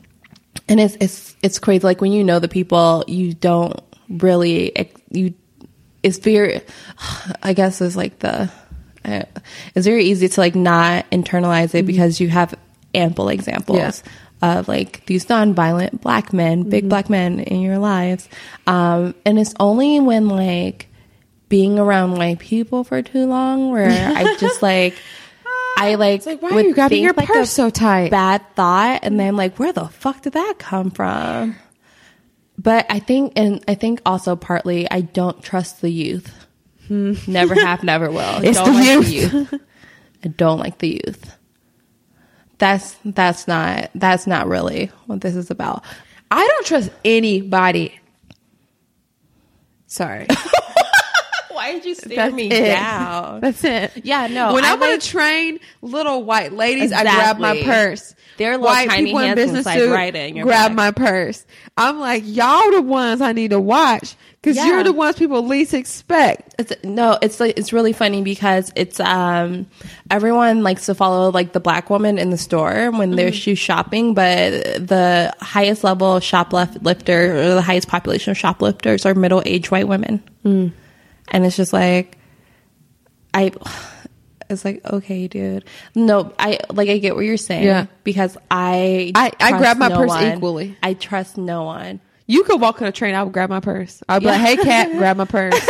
and 0.68 0.80
it's 0.80 0.96
it's 1.00 1.36
it's 1.42 1.58
crazy. 1.58 1.82
Like 1.84 2.00
when 2.00 2.12
you 2.12 2.24
know 2.24 2.38
the 2.38 2.48
people, 2.48 3.04
you 3.06 3.34
don't 3.34 3.78
really 4.08 4.72
you. 5.10 5.34
It's 6.02 6.18
very, 6.18 6.60
I 7.42 7.52
guess, 7.52 7.80
is 7.80 7.96
like 7.96 8.18
the. 8.20 8.50
It's 9.04 9.86
very 9.86 10.04
easy 10.06 10.28
to 10.28 10.40
like 10.40 10.56
not 10.56 11.08
internalize 11.12 11.76
it 11.76 11.86
because 11.86 12.20
you 12.20 12.28
have 12.28 12.54
ample 12.92 13.28
examples 13.28 13.78
Yeah. 13.78 13.92
Of 14.42 14.68
like 14.68 15.04
these 15.06 15.28
non-violent 15.28 16.00
black 16.00 16.32
men, 16.32 16.68
big 16.68 16.88
black 16.88 17.08
men 17.08 17.40
in 17.40 17.60
your 17.60 17.78
lives. 17.78 18.28
Um, 18.66 19.14
and 19.24 19.38
it's 19.38 19.54
only 19.58 20.00
when 20.00 20.28
like 20.28 20.88
being 21.48 21.78
around 21.78 22.16
white 22.16 22.38
people 22.38 22.84
for 22.84 23.02
too 23.02 23.26
long 23.26 23.70
where 23.70 23.88
I 23.88 24.36
just 24.40 24.62
like 24.62 24.94
I 25.78 25.96
like, 25.96 26.24
like, 26.24 26.40
why 26.40 26.50
are 26.50 26.60
you 26.62 26.74
grabbing 26.74 27.02
your 27.02 27.12
like, 27.12 27.28
purse 27.28 27.50
so 27.50 27.68
tight? 27.68 28.10
Bad 28.10 28.42
thought, 28.54 29.00
and 29.02 29.20
then 29.20 29.36
like, 29.36 29.58
where 29.58 29.72
the 29.72 29.88
fuck 29.88 30.22
did 30.22 30.32
that 30.32 30.54
come 30.58 30.90
from? 30.90 31.56
But 32.58 32.86
I 32.88 32.98
think, 32.98 33.34
and 33.36 33.62
I 33.68 33.74
think 33.74 34.00
also 34.06 34.36
partly, 34.36 34.90
I 34.90 35.02
don't 35.02 35.42
trust 35.42 35.82
the 35.82 35.90
youth. 35.90 36.32
Hmm. 36.88 37.12
Never 37.26 37.54
have, 37.54 37.84
never 37.84 38.10
will. 38.10 38.20
I 38.20 38.40
It's 38.44 38.58
don't 38.58 38.72
the 38.72 38.80
like 38.80 38.86
youth. 38.86 39.30
the 39.32 39.38
youth. 39.38 39.60
I 40.24 40.28
don't 40.28 40.58
like 40.58 40.78
the 40.78 40.88
youth. 41.04 41.35
That's 42.58 42.96
that's 43.04 43.46
not 43.46 43.90
that's 43.94 44.26
not 44.26 44.46
really 44.48 44.90
what 45.06 45.20
this 45.20 45.36
is 45.36 45.50
about. 45.50 45.84
I 46.30 46.46
don't 46.46 46.66
trust 46.66 46.90
anybody. 47.04 47.98
Sorry. 49.86 50.26
Why 51.66 51.72
did 51.72 51.84
you 51.84 51.94
stare 51.96 52.16
That's 52.16 52.34
me 52.34 52.48
it. 52.48 52.66
down? 52.66 53.40
That's 53.40 53.64
it. 53.64 53.92
Yeah, 54.04 54.28
no, 54.28 54.54
When 54.54 54.64
I 54.64 54.68
I'm 54.68 54.74
on 54.82 54.88
like- 54.90 54.98
a 54.98 55.02
train, 55.02 55.58
little 55.82 56.22
white 56.22 56.52
ladies, 56.52 56.92
I 56.92 57.02
grab 57.02 57.38
my 57.38 57.52
Exactly. 57.54 57.72
purse. 57.72 58.14
Little 58.38 58.60
white 58.60 58.90
people 58.90 59.18
in 59.20 59.34
business 59.34 59.64
suit 59.64 59.90
right 59.90 60.14
in 60.14 60.42
grab 60.42 60.70
back. 60.70 60.76
my 60.76 60.90
purse. 60.90 61.44
I'm 61.78 61.98
like, 61.98 62.22
y'all 62.26 62.70
the 62.70 62.82
ones 62.82 63.20
I 63.22 63.32
need 63.32 63.50
to 63.52 63.58
watch 63.60 64.14
because 64.42 64.56
Yeah. 64.58 64.66
you're 64.66 64.84
the 64.84 64.92
ones 64.92 65.16
people 65.16 65.42
least 65.46 65.72
expect. 65.72 66.54
It's 66.58 66.72
no, 66.84 67.16
it's 67.22 67.40
like 67.40 67.58
it's 67.58 67.72
really 67.72 67.94
funny 67.94 68.20
because 68.22 68.70
it's 68.76 69.00
um 69.00 69.66
everyone 70.10 70.62
likes 70.62 70.84
to 70.86 70.94
follow 70.94 71.30
like 71.30 71.52
the 71.54 71.60
black 71.60 71.88
woman 71.88 72.18
in 72.18 72.28
the 72.28 72.36
store 72.38 72.90
when 72.90 73.16
they're 73.16 73.32
shoe 73.32 73.54
shopping, 73.54 74.12
but 74.12 74.52
the 74.86 75.32
highest 75.40 75.82
level 75.82 76.20
shoplifter 76.20 77.36
or 77.40 77.54
the 77.54 77.62
highest 77.62 77.88
population 77.88 78.32
of 78.32 78.36
shoplifters 78.36 79.06
are 79.06 79.14
middle 79.14 79.42
aged 79.46 79.70
white 79.70 79.88
women, 79.88 80.22
and 81.28 81.44
it's 81.46 81.56
just 81.56 81.72
like 81.72 82.18
I. 83.34 83.52
It's 84.48 84.64
like 84.64 84.84
okay, 84.88 85.26
dude. 85.26 85.64
No, 85.96 86.32
I 86.38 86.60
like 86.70 86.88
I 86.88 86.98
get 86.98 87.16
what 87.16 87.24
you're 87.24 87.36
saying. 87.36 87.64
Yeah. 87.64 87.86
because 88.04 88.36
I 88.48 89.10
I- 89.16 89.32
I 89.40 89.58
grab 89.58 89.76
my 89.76 89.88
no 89.88 89.96
purse 89.96 90.08
one. 90.08 90.36
equally. 90.36 90.76
I 90.84 90.94
trust 90.94 91.36
no 91.36 91.64
one. 91.64 92.00
You 92.28 92.44
could 92.44 92.60
walk 92.60 92.80
on 92.80 92.86
a 92.86 92.92
train, 92.92 93.16
I 93.16 93.24
would 93.24 93.32
grab 93.32 93.50
my 93.50 93.58
purse. 93.58 94.02
I'd 94.08 94.20
be 94.20 94.26
like, 94.26 94.40
hey, 94.40 94.56
Kat, 94.56 94.92
grab 94.98 95.16
my 95.16 95.24
purse. 95.24 95.54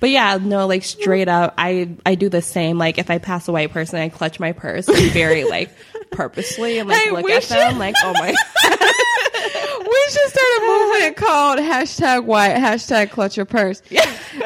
But 0.00 0.10
yeah, 0.10 0.38
no, 0.40 0.66
like 0.66 0.84
straight 0.84 1.28
up, 1.28 1.54
I 1.56 1.88
I 2.04 2.14
do 2.14 2.28
the 2.28 2.42
same. 2.42 2.76
Like 2.76 2.98
if 2.98 3.10
I 3.10 3.16
pass 3.18 3.48
a 3.48 3.52
white 3.52 3.72
person, 3.72 3.98
I 4.00 4.10
clutch 4.10 4.38
my 4.38 4.52
purse 4.52 4.86
very 4.86 5.44
like 5.44 5.70
purposely 6.10 6.78
and 6.78 6.88
like 6.90 7.10
look 7.10 7.30
at 7.30 7.42
them 7.44 7.78
like 7.78 7.94
oh 8.02 8.12
my. 8.12 8.34
we 9.54 10.06
should 10.10 10.28
start 10.30 10.46
a 10.58 10.60
movement 10.66 11.16
called 11.16 11.58
hashtag 11.60 12.24
white, 12.24 12.54
hashtag 12.56 13.10
clutch 13.10 13.36
your 13.36 13.46
purse. 13.46 13.82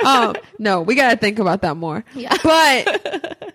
Um, 0.05 0.37
no, 0.59 0.83
we 0.83 0.95
got 0.95 1.11
to 1.13 1.17
think 1.17 1.39
about 1.39 1.63
that 1.63 1.77
more. 1.77 2.05
Yeah. 2.15 2.37
But 2.43 3.55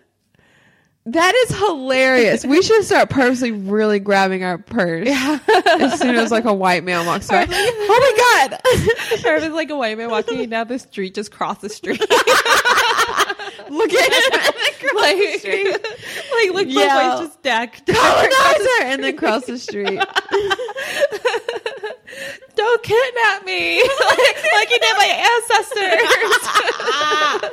that 1.05 1.35
is 1.35 1.57
hilarious. 1.57 2.45
We 2.45 2.61
should 2.61 2.83
start 2.85 3.09
purposely 3.09 3.51
really 3.51 3.99
grabbing 3.99 4.43
our 4.43 4.57
purse 4.57 5.07
as 5.09 5.99
soon 5.99 6.15
as 6.15 6.31
like 6.31 6.45
a 6.45 6.53
white 6.53 6.83
man 6.83 7.05
walks 7.05 7.27
by. 7.27 7.45
oh 7.49 7.49
my 7.49 8.49
God. 8.49 8.59
or 9.25 9.35
if 9.35 9.43
it's 9.43 9.53
like 9.55 9.69
a 9.69 9.77
white 9.77 9.97
man 9.97 10.09
walking 10.09 10.49
down 10.49 10.67
the 10.67 10.79
street, 10.79 11.13
just 11.13 11.31
cross 11.31 11.59
the 11.59 11.69
street. 11.69 11.99
Look 13.69 13.93
at 13.93 14.13
him. 14.13 14.53
like, 14.95 15.43
like 15.43 16.51
look 16.53 16.67
Yeah. 16.69 17.19
ways, 17.19 17.27
just 17.27 17.39
stack. 17.39 17.85
Colonizer 17.85 18.81
and 18.83 19.03
then 19.03 19.17
cross 19.17 19.45
the 19.45 19.57
street. 19.57 19.99
Don't 22.55 22.83
kidnap 22.83 23.45
me, 23.45 23.81
like, 23.81 24.43
like 24.53 24.69
you 24.69 24.79
did 24.79 24.97
my 24.97 25.39
ancestors. 25.41 27.49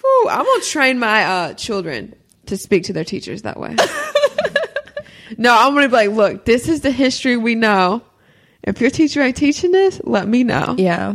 Whew, 0.00 0.28
I'm 0.30 0.44
gonna 0.44 0.62
train 0.62 0.98
my 0.98 1.24
uh, 1.24 1.54
children 1.54 2.14
to 2.46 2.56
speak 2.56 2.84
to 2.84 2.92
their 2.92 3.04
teachers 3.04 3.42
that 3.42 3.58
way. 3.58 3.74
no, 5.36 5.52
I'm 5.56 5.74
gonna 5.74 5.88
be 5.88 5.94
like, 5.94 6.10
look, 6.10 6.44
this 6.44 6.68
is 6.68 6.82
the 6.82 6.90
history 6.92 7.36
we 7.36 7.54
know. 7.56 8.02
If 8.62 8.80
your 8.80 8.90
teacher 8.90 9.20
ain't 9.22 9.36
teaching 9.36 9.72
this, 9.72 10.00
let 10.04 10.28
me 10.28 10.44
know. 10.44 10.76
Yeah, 10.78 11.14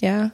yeah. 0.00 0.30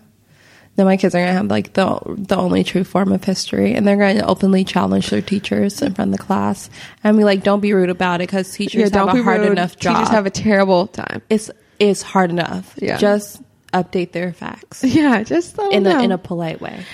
Then 0.76 0.86
my 0.86 0.96
kids 0.98 1.14
are 1.14 1.20
gonna 1.20 1.32
have 1.32 1.46
like 1.46 1.72
the 1.72 1.98
the 2.06 2.36
only 2.36 2.62
true 2.62 2.84
form 2.84 3.10
of 3.12 3.24
history, 3.24 3.74
and 3.74 3.86
they're 3.86 3.96
going 3.96 4.16
to 4.18 4.26
openly 4.26 4.62
challenge 4.64 5.08
their 5.10 5.22
teachers 5.22 5.80
in 5.82 5.94
front 5.94 6.12
of 6.12 6.18
the 6.18 6.22
class, 6.22 6.68
and 7.02 7.16
be 7.16 7.24
like, 7.24 7.42
"Don't 7.42 7.60
be 7.60 7.72
rude 7.72 7.88
about 7.90 8.20
it," 8.20 8.28
because 8.28 8.52
teachers 8.52 8.90
have 8.90 9.08
a 9.08 9.22
hard 9.22 9.40
rude. 9.40 9.52
enough 9.52 9.76
job. 9.78 9.96
Teachers 9.96 10.10
have 10.10 10.26
a 10.26 10.30
terrible 10.30 10.86
time. 10.86 11.22
it's 11.30 11.50
it's 11.78 12.02
hard 12.02 12.30
enough. 12.30 12.74
Yeah. 12.78 12.98
just 12.98 13.40
update 13.72 14.12
their 14.12 14.32
facts 14.32 14.82
Yeah, 14.86 15.22
just 15.22 15.58
in 15.72 15.82
them 15.82 15.98
a 16.00 16.02
in 16.04 16.12
a 16.12 16.18
polite 16.18 16.60
way. 16.60 16.84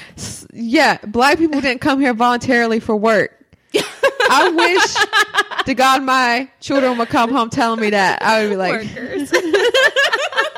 yeah. 0.52 0.98
Black 1.06 1.38
people 1.38 1.60
didn't 1.60 1.80
come 1.80 2.00
here 2.00 2.14
voluntarily 2.14 2.80
for 2.80 2.96
work. 2.96 3.36
I 3.74 4.48
wish 4.50 5.64
to 5.66 5.74
God 5.74 6.02
my 6.02 6.48
children 6.60 6.98
would 6.98 7.08
come 7.08 7.30
home 7.32 7.50
telling 7.50 7.80
me 7.80 7.90
that. 7.90 8.22
I 8.22 8.42
would 8.42 8.50
be 8.50 8.56
like, 8.56 8.80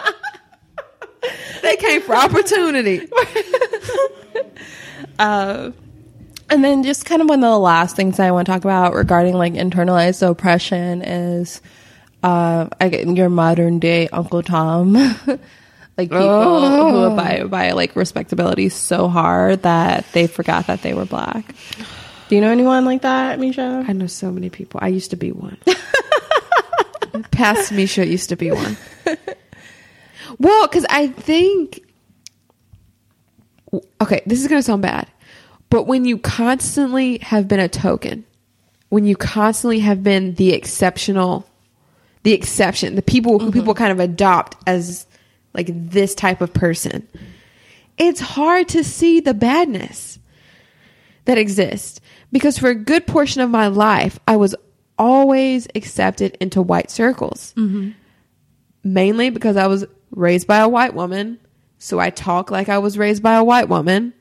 they 1.64 1.76
came 1.76 2.02
for 2.02 2.14
opportunity. 2.14 3.08
Uh, 5.18 5.70
and 6.50 6.64
then 6.64 6.82
just 6.82 7.04
kind 7.04 7.22
of 7.22 7.28
one 7.28 7.42
of 7.42 7.50
the 7.50 7.58
last 7.58 7.96
things 7.96 8.18
I 8.18 8.32
want 8.32 8.46
to 8.46 8.52
talk 8.52 8.64
about 8.64 8.94
regarding 8.94 9.34
like 9.34 9.54
internalized 9.54 10.28
oppression 10.28 11.02
is 11.02 11.60
uh, 12.22 12.68
I 12.80 12.88
get 12.88 13.06
your 13.06 13.28
modern 13.28 13.78
day 13.78 14.08
Uncle 14.08 14.42
Tom. 14.42 14.94
like 15.96 16.10
people 16.10 16.90
who 16.90 17.04
abide 17.04 17.50
by 17.50 17.72
like 17.72 17.94
respectability 17.94 18.68
so 18.68 19.08
hard 19.08 19.62
that 19.62 20.04
they 20.12 20.26
forgot 20.26 20.66
that 20.66 20.82
they 20.82 20.94
were 20.94 21.04
black. 21.06 21.54
Do 22.28 22.34
you 22.34 22.40
know 22.40 22.50
anyone 22.50 22.84
like 22.84 23.02
that, 23.02 23.38
Mesha? 23.38 23.88
I 23.88 23.92
know 23.92 24.06
so 24.06 24.32
many 24.32 24.50
people. 24.50 24.80
I 24.82 24.88
used 24.88 25.10
to 25.10 25.16
be 25.16 25.30
one. 25.30 25.58
Past 27.30 27.72
Mesha 27.72 28.08
used 28.08 28.30
to 28.30 28.36
be 28.36 28.50
one. 28.50 28.76
Well, 30.39 30.66
because 30.66 30.87
I 30.89 31.09
think. 31.09 31.80
Okay, 34.01 34.22
this 34.26 34.41
is 34.41 34.49
going 34.49 34.61
to 34.61 34.62
sound 34.62 34.82
bad. 34.82 35.09
But 35.68 35.85
when 35.85 36.05
you 36.05 36.18
constantly 36.18 37.18
have 37.18 37.49
been 37.49 37.59
a 37.59 37.68
token, 37.68 38.24
when 38.91 39.05
you 39.05 39.16
constantly 39.16 39.80
have 39.80 40.05
been 40.05 40.35
the 40.35 40.53
exceptional, 40.53 41.45
the 42.22 42.32
exception, 42.32 42.95
the 42.95 43.03
people 43.03 43.39
who 43.39 43.47
mm-hmm. 43.47 43.59
people 43.59 43.74
kind 43.74 43.91
of 43.91 43.99
adopt 43.99 44.57
as 44.68 45.07
like 45.53 45.68
this 45.70 46.14
type 46.14 46.41
of 46.41 46.53
person, 46.53 47.09
it's 47.99 48.20
hard 48.20 48.68
to 48.68 48.85
see 48.85 49.20
the 49.20 49.35
badness 49.35 50.18
that 51.24 51.39
exists 51.39 52.01
because 52.32 52.59
for 52.59 52.68
a 52.68 52.74
good 52.74 53.07
portion 53.07 53.41
of 53.41 53.51
my 53.51 53.68
life 53.68 54.18
i 54.28 54.37
was 54.37 54.55
always 54.99 55.66
accepted 55.74 56.37
into 56.41 56.62
white 56.62 56.91
circles 56.91 57.55
mm-hmm. 57.57 57.91
mainly 58.82 59.30
because 59.30 59.57
i 59.57 59.66
was 59.66 59.85
raised 60.14 60.46
by 60.46 60.58
a 60.58 60.68
white 60.68 60.94
woman 60.94 61.38
so 61.78 61.98
i 61.98 62.10
talk 62.10 62.50
like 62.50 62.68
i 62.68 62.78
was 62.78 62.96
raised 62.98 63.22
by 63.22 63.34
a 63.34 63.44
white 63.44 63.68
woman 63.68 64.12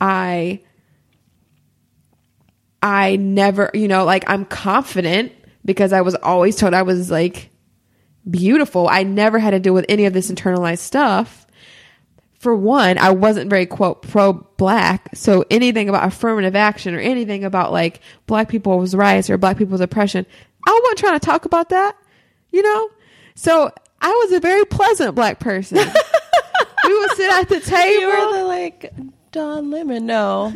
i 0.00 0.60
i 2.82 3.16
never 3.16 3.70
you 3.74 3.88
know 3.88 4.04
like 4.04 4.24
i'm 4.28 4.44
confident 4.44 5.32
because 5.64 5.92
i 5.92 6.00
was 6.00 6.14
always 6.16 6.56
told 6.56 6.74
i 6.74 6.82
was 6.82 7.10
like 7.10 7.50
beautiful 8.28 8.88
i 8.88 9.02
never 9.02 9.38
had 9.38 9.50
to 9.50 9.60
deal 9.60 9.74
with 9.74 9.86
any 9.88 10.04
of 10.04 10.12
this 10.12 10.30
internalized 10.30 10.78
stuff 10.78 11.46
for 12.38 12.54
one, 12.54 12.98
I 12.98 13.10
wasn't 13.10 13.50
very 13.50 13.66
quote 13.66 14.02
pro 14.02 14.32
black. 14.32 15.08
So 15.14 15.44
anything 15.50 15.88
about 15.88 16.06
affirmative 16.06 16.54
action 16.54 16.94
or 16.94 17.00
anything 17.00 17.44
about 17.44 17.72
like 17.72 18.00
black 18.26 18.48
people's 18.48 18.94
rights 18.94 19.30
or 19.30 19.38
black 19.38 19.58
people's 19.58 19.80
oppression, 19.80 20.26
I 20.66 20.80
wasn't 20.82 20.98
trying 20.98 21.18
to 21.18 21.26
talk 21.26 21.44
about 21.44 21.70
that, 21.70 21.96
you 22.52 22.62
know? 22.62 22.90
So 23.34 23.72
I 24.00 24.10
was 24.10 24.32
a 24.32 24.40
very 24.40 24.64
pleasant 24.64 25.14
black 25.14 25.38
person. 25.40 25.78
we 25.78 26.98
would 26.98 27.10
sit 27.12 27.30
at 27.32 27.48
the 27.48 27.60
table. 27.60 28.00
You 28.00 28.06
were 28.08 28.38
the 28.38 28.44
like 28.44 28.92
Don 29.32 29.70
Lemon. 29.70 30.06
No, 30.06 30.52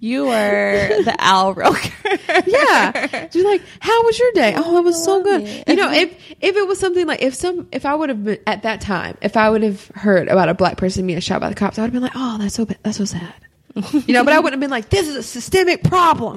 you 0.00 0.24
were 0.26 0.88
the 1.04 1.14
Al 1.18 1.54
Roker. 1.54 1.78
yeah. 2.46 3.28
She's 3.30 3.44
like, 3.44 3.62
"How 3.80 4.02
was 4.04 4.18
your 4.18 4.32
day?" 4.32 4.54
Oh, 4.56 4.78
it 4.78 4.84
was 4.84 5.02
so 5.04 5.22
good. 5.22 5.42
it. 5.42 5.68
You 5.68 5.76
know, 5.76 5.92
if 5.92 6.12
if 6.40 6.56
it 6.56 6.66
was 6.66 6.78
something 6.78 7.06
like 7.06 7.22
if 7.22 7.34
some 7.34 7.68
if 7.72 7.84
I 7.86 7.94
would 7.94 8.08
have 8.08 8.24
been 8.24 8.38
at 8.46 8.62
that 8.62 8.80
time, 8.80 9.16
if 9.22 9.36
I 9.36 9.50
would 9.50 9.62
have 9.62 9.86
heard 9.94 10.28
about 10.28 10.48
a 10.48 10.54
black 10.54 10.76
person 10.76 11.06
being 11.06 11.20
shot 11.20 11.40
by 11.40 11.48
the 11.48 11.54
cops, 11.54 11.78
I 11.78 11.82
would 11.82 11.86
have 11.88 11.92
been 11.92 12.02
like, 12.02 12.12
"Oh, 12.14 12.38
that's 12.38 12.54
so 12.54 12.64
bad. 12.66 12.78
That's 12.82 12.98
so 12.98 13.04
sad." 13.04 13.32
You 14.06 14.14
know, 14.14 14.24
but 14.24 14.32
I 14.32 14.38
wouldn't 14.38 14.54
have 14.54 14.60
been 14.60 14.70
like, 14.70 14.88
this 14.88 15.06
is 15.06 15.16
a 15.16 15.22
systemic 15.22 15.84
problem. 15.84 16.36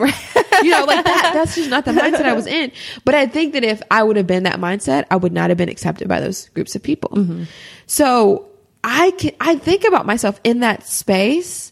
you 0.61 0.71
know, 0.71 0.83
like 0.85 1.05
that. 1.05 1.31
That's 1.33 1.55
just 1.55 1.69
not 1.69 1.85
the 1.85 1.91
mindset 1.91 2.23
I 2.25 2.33
was 2.33 2.47
in. 2.59 2.71
But 3.05 3.15
I 3.15 3.27
think 3.27 3.53
that 3.53 3.63
if 3.63 3.81
I 3.89 4.03
would 4.03 4.17
have 4.17 4.27
been 4.27 4.43
that 4.43 4.59
mindset, 4.59 5.05
I 5.09 5.15
would 5.15 5.31
not 5.31 5.49
have 5.49 5.57
been 5.57 5.69
accepted 5.69 6.07
by 6.07 6.19
those 6.19 6.49
groups 6.49 6.75
of 6.75 6.83
people. 6.83 7.45
So 7.87 8.49
I 8.83 9.11
can, 9.11 9.31
I 9.39 9.55
think 9.55 9.85
about 9.85 10.05
myself 10.05 10.39
in 10.43 10.59
that 10.61 10.85
space. 10.85 11.71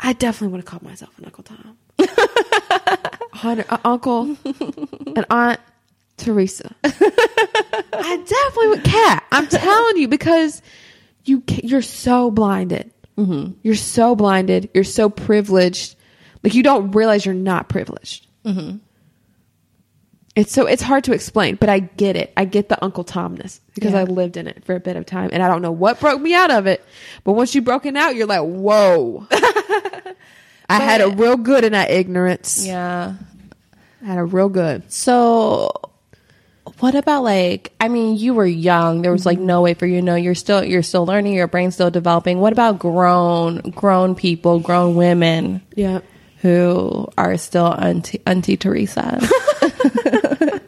I 0.00 0.14
definitely 0.14 0.52
would 0.52 0.58
have 0.60 0.66
called 0.66 0.82
myself 0.82 1.16
an 1.18 1.26
Uncle 1.26 1.44
Tom. 1.44 1.76
Hunter, 3.32 3.64
uh, 3.68 3.78
uncle, 3.84 4.36
and 4.44 5.24
Aunt 5.30 5.60
Teresa. 6.16 6.74
I 6.84 8.24
definitely 8.26 8.68
would. 8.68 8.84
Kat, 8.84 9.24
I'm 9.32 9.46
telling 9.46 9.96
you 9.96 10.08
because 10.08 10.60
you 11.24 11.42
you're 11.62 11.82
so 11.82 12.30
blinded. 12.30 12.90
Mm-hmm. 13.16 13.52
You're 13.62 13.74
so 13.74 14.14
blinded. 14.16 14.70
You're 14.74 14.84
so 14.84 15.08
privileged. 15.10 15.96
Like 16.42 16.54
you 16.54 16.62
don't 16.62 16.90
realize 16.92 17.24
you're 17.26 17.34
not 17.34 17.68
privileged. 17.68 18.26
Mm-hmm. 18.44 18.78
It's 20.34 20.50
so 20.50 20.66
it's 20.66 20.82
hard 20.82 21.04
to 21.04 21.12
explain, 21.12 21.56
but 21.56 21.68
I 21.68 21.80
get 21.80 22.16
it. 22.16 22.32
I 22.38 22.46
get 22.46 22.70
the 22.70 22.82
Uncle 22.82 23.04
Tomness 23.04 23.60
because 23.74 23.92
Yeah. 23.92 24.00
I 24.00 24.04
lived 24.04 24.38
in 24.38 24.46
it 24.46 24.64
for 24.64 24.74
a 24.74 24.80
bit 24.80 24.96
of 24.96 25.04
time, 25.04 25.28
and 25.32 25.42
I 25.42 25.48
don't 25.48 25.60
know 25.60 25.72
what 25.72 26.00
broke 26.00 26.22
me 26.22 26.32
out 26.34 26.50
of 26.50 26.66
it. 26.66 26.82
But 27.22 27.34
once 27.34 27.54
you 27.54 27.60
broken 27.60 27.96
out, 27.98 28.16
you're 28.16 28.26
like, 28.26 28.40
whoa. 28.40 29.26
I 30.70 30.80
had 30.80 31.02
a 31.02 31.10
real 31.10 31.36
good 31.36 31.64
in 31.64 31.72
that 31.72 31.90
ignorance. 31.90 32.66
Yeah. 32.66 33.14
I 34.02 34.04
had 34.06 34.16
a 34.18 34.24
real 34.24 34.48
good. 34.48 34.90
So, 34.90 35.70
what 36.82 36.94
about 36.96 37.22
like? 37.22 37.72
I 37.80 37.88
mean, 37.88 38.16
you 38.16 38.34
were 38.34 38.44
young. 38.46 39.02
There 39.02 39.12
was 39.12 39.24
like 39.24 39.38
no 39.38 39.60
way 39.62 39.74
for 39.74 39.86
you 39.86 40.00
to 40.00 40.02
know. 40.02 40.14
You're 40.16 40.34
still 40.34 40.64
you're 40.64 40.82
still 40.82 41.06
learning. 41.06 41.34
Your 41.34 41.46
brain's 41.46 41.74
still 41.74 41.90
developing. 41.90 42.40
What 42.40 42.52
about 42.52 42.78
grown 42.80 43.58
grown 43.70 44.14
people, 44.16 44.58
grown 44.58 44.96
women 44.96 45.62
Yeah. 45.76 46.00
who 46.40 47.06
are 47.16 47.36
still 47.38 47.66
auntie, 47.72 48.20
auntie 48.26 48.56
Teresa, 48.56 49.20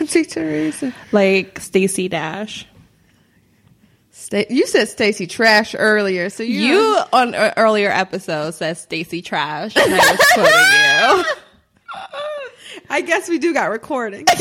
Auntie 0.00 0.24
Teresa. 0.24 0.92
like 1.12 1.60
Stacey 1.60 2.08
Dash? 2.08 2.66
You 4.50 4.66
said 4.66 4.88
Stacy 4.88 5.26
Trash 5.28 5.74
earlier, 5.78 6.30
so 6.30 6.42
you, 6.42 6.60
You 6.60 6.98
on 7.12 7.34
uh, 7.34 7.54
earlier 7.56 7.90
episodes 7.90 8.56
said 8.56 8.76
Stacy 8.76 9.22
Trash, 9.22 9.76
and 9.76 9.94
I 9.94 9.98
was 9.98 10.20
quoting 10.34 11.24
you. 11.24 11.24
I 12.90 13.00
guess 13.02 13.28
we 13.28 13.38
do 13.38 13.54
got 13.54 13.70
recording. 13.70 14.26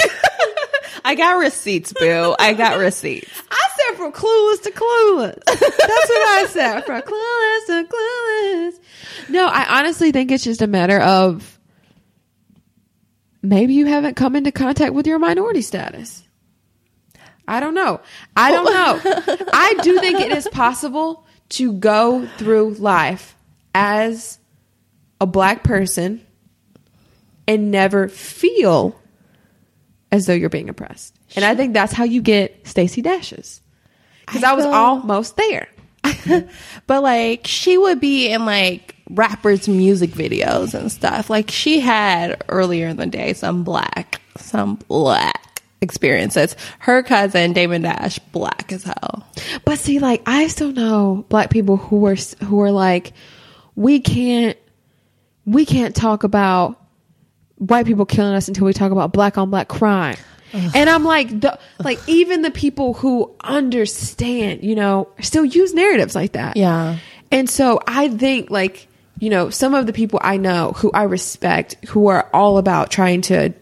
I 1.05 1.13
got 1.13 1.37
receipts, 1.37 1.93
boo. 1.93 2.35
I 2.39 2.53
got 2.53 2.77
receipts. 2.79 3.29
I 3.51 3.67
said 3.77 3.97
from 3.97 4.11
clueless 4.11 4.63
to 4.63 4.71
clueless. 4.71 5.43
That's 5.45 6.09
what 6.09 6.27
I 6.27 6.47
said. 6.49 6.81
From 6.81 7.01
clueless 7.01 7.65
to 7.67 7.87
clueless. 7.93 9.29
No, 9.29 9.45
I 9.45 9.79
honestly 9.79 10.11
think 10.11 10.31
it's 10.31 10.43
just 10.43 10.63
a 10.63 10.67
matter 10.67 10.99
of 10.99 11.59
maybe 13.43 13.75
you 13.75 13.85
haven't 13.85 14.15
come 14.15 14.35
into 14.35 14.51
contact 14.51 14.95
with 14.95 15.05
your 15.05 15.19
minority 15.19 15.61
status. 15.61 16.23
I 17.47 17.59
don't 17.59 17.75
know. 17.75 18.01
I 18.35 18.51
don't 18.51 18.65
know. 18.65 19.45
I 19.53 19.75
do 19.83 19.99
think 19.99 20.19
it 20.19 20.31
is 20.31 20.47
possible 20.47 21.27
to 21.49 21.71
go 21.73 22.25
through 22.37 22.71
life 22.73 23.35
as 23.75 24.39
a 25.21 25.27
black 25.27 25.63
person 25.63 26.25
and 27.47 27.69
never 27.69 28.07
feel 28.07 28.99
as 30.15 30.25
though 30.25 30.33
you're 30.33 30.49
being 30.49 30.69
oppressed. 30.69 31.15
And 31.35 31.45
I 31.45 31.55
think 31.55 31.73
that's 31.73 31.93
how 31.93 32.03
you 32.03 32.21
get 32.21 32.67
Stacey 32.67 33.01
Dashes. 33.01 33.61
Because 34.25 34.43
I, 34.43 34.51
I 34.51 34.53
was 34.53 34.65
almost 34.65 35.37
there. 35.37 35.67
but 36.87 37.01
like 37.03 37.47
she 37.47 37.77
would 37.77 37.99
be 37.99 38.31
in 38.31 38.45
like 38.45 38.95
rappers 39.09 39.67
music 39.67 40.11
videos 40.11 40.73
and 40.75 40.91
stuff 40.91 41.29
like 41.31 41.49
she 41.49 41.79
had 41.79 42.43
earlier 42.47 42.87
in 42.87 42.97
the 42.97 43.07
day 43.07 43.33
some 43.33 43.63
black 43.63 44.21
some 44.37 44.75
black 44.87 45.61
experiences 45.81 46.55
her 46.79 47.01
cousin 47.01 47.53
damon 47.53 47.81
dash 47.81 48.19
black 48.31 48.71
as 48.71 48.83
hell 48.83 49.25
But 49.63 49.79
see, 49.79 49.99
like 49.99 50.21
I 50.25 50.47
still 50.47 50.71
know 50.71 51.25
black 51.29 51.49
people 51.49 51.77
who 51.77 52.05
are 52.05 52.15
who 52.43 52.61
are 52.61 52.71
like, 52.71 53.13
we 53.75 53.99
can't, 53.99 54.57
we 55.45 55.65
can't 55.65 55.95
talk 55.95 56.23
about 56.23 56.81
white 57.57 57.85
people 57.85 58.05
killing 58.05 58.33
us 58.33 58.47
until 58.47 58.65
we 58.65 58.73
talk 58.73 58.91
about 58.91 59.13
black 59.13 59.37
on 59.37 59.49
black 59.49 59.67
crime. 59.67 60.17
And 60.73 60.89
I'm 60.89 61.03
like, 61.03 61.41
the, 61.41 61.59
like 61.83 61.99
even 62.07 62.41
the 62.41 62.51
people 62.51 62.93
who 62.93 63.35
understand, 63.41 64.63
you 64.63 64.75
know, 64.75 65.09
still 65.19 65.43
use 65.43 65.73
narratives 65.73 66.15
like 66.15 66.33
that. 66.33 66.55
Yeah. 66.55 66.97
And 67.29 67.49
so 67.49 67.81
I 67.85 68.07
think 68.07 68.49
like, 68.49 68.87
you 69.19 69.29
know, 69.29 69.49
some 69.49 69.73
of 69.73 69.85
the 69.85 69.93
people 69.93 70.19
I 70.23 70.37
know 70.37 70.71
who 70.71 70.91
I 70.91 71.03
respect 71.03 71.75
who 71.87 72.07
are 72.07 72.29
all 72.33 72.57
about 72.57 72.89
trying 72.89 73.21
to 73.23 73.53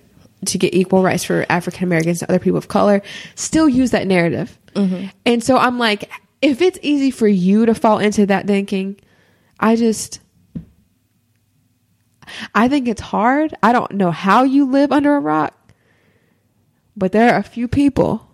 to 0.45 0.57
get 0.57 0.73
equal 0.73 1.01
rights 1.01 1.23
for 1.23 1.45
African 1.49 1.85
Americans 1.85 2.21
and 2.21 2.29
other 2.29 2.39
people 2.39 2.57
of 2.57 2.67
color 2.67 3.01
still 3.35 3.69
use 3.69 3.91
that 3.91 4.05
narrative. 4.05 4.57
Mm-hmm. 4.75 5.07
And 5.25 5.43
so 5.43 5.57
I'm 5.57 5.79
like, 5.79 6.11
if 6.41 6.61
it's 6.61 6.77
easy 6.81 7.11
for 7.11 7.27
you 7.27 7.65
to 7.65 7.73
fall 7.73 7.99
into 7.99 8.25
that 8.25 8.45
thinking, 8.45 8.97
I 9.59 9.77
just 9.77 10.19
I 12.53 12.67
think 12.67 12.87
it's 12.87 13.01
hard. 13.01 13.53
I 13.61 13.71
don't 13.73 13.91
know 13.93 14.11
how 14.11 14.43
you 14.43 14.65
live 14.65 14.91
under 14.91 15.15
a 15.15 15.19
rock, 15.19 15.53
but 16.95 17.11
there 17.11 17.33
are 17.33 17.39
a 17.39 17.43
few 17.43 17.67
people 17.67 18.29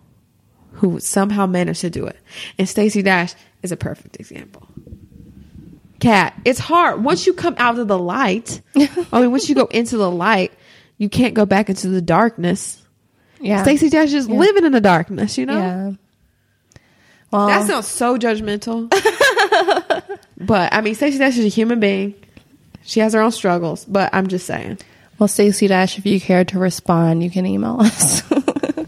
who 0.74 1.00
somehow 1.00 1.46
manage 1.46 1.80
to 1.80 1.90
do 1.90 2.06
it. 2.06 2.16
And 2.58 2.68
Stacey 2.68 3.02
Dash 3.02 3.34
is 3.62 3.72
a 3.72 3.76
perfect 3.76 4.18
example. 4.18 4.66
Kat, 5.98 6.34
it's 6.46 6.58
hard. 6.58 7.04
Once 7.04 7.26
you 7.26 7.34
come 7.34 7.54
out 7.58 7.78
of 7.78 7.86
the 7.86 7.98
light, 7.98 8.62
I 9.12 9.20
mean, 9.20 9.30
once 9.30 9.48
you 9.48 9.54
go 9.54 9.66
into 9.66 9.98
the 9.98 10.10
light, 10.10 10.52
you 10.96 11.08
can't 11.10 11.34
go 11.34 11.44
back 11.44 11.68
into 11.68 11.88
the 11.88 12.00
darkness. 12.00 12.82
yeah 13.40 13.62
Stacey 13.62 13.90
Dash 13.90 14.12
is 14.12 14.28
living 14.28 14.64
in 14.64 14.72
the 14.72 14.80
darkness, 14.80 15.36
you 15.36 15.46
know? 15.46 15.58
yeah 15.58 15.92
well 17.30 17.46
That 17.46 17.66
sounds 17.66 17.86
so 17.86 18.16
judgmental. 18.18 18.90
but 20.38 20.72
I 20.72 20.80
mean, 20.80 20.94
Stacey 20.94 21.18
Dash 21.18 21.38
is 21.38 21.44
a 21.44 21.48
human 21.48 21.78
being. 21.80 22.14
She 22.82 23.00
has 23.00 23.12
her 23.14 23.20
own 23.20 23.32
struggles, 23.32 23.84
but 23.84 24.10
I'm 24.12 24.26
just 24.28 24.46
saying. 24.46 24.78
well 25.18 25.28
stacey 25.28 25.66
dash 25.68 25.98
if 25.98 26.06
you 26.06 26.18
care 26.20 26.44
to 26.46 26.58
respond 26.58 27.22
you 27.22 27.30
can 27.30 27.44
email 27.46 27.80
us 27.80 28.22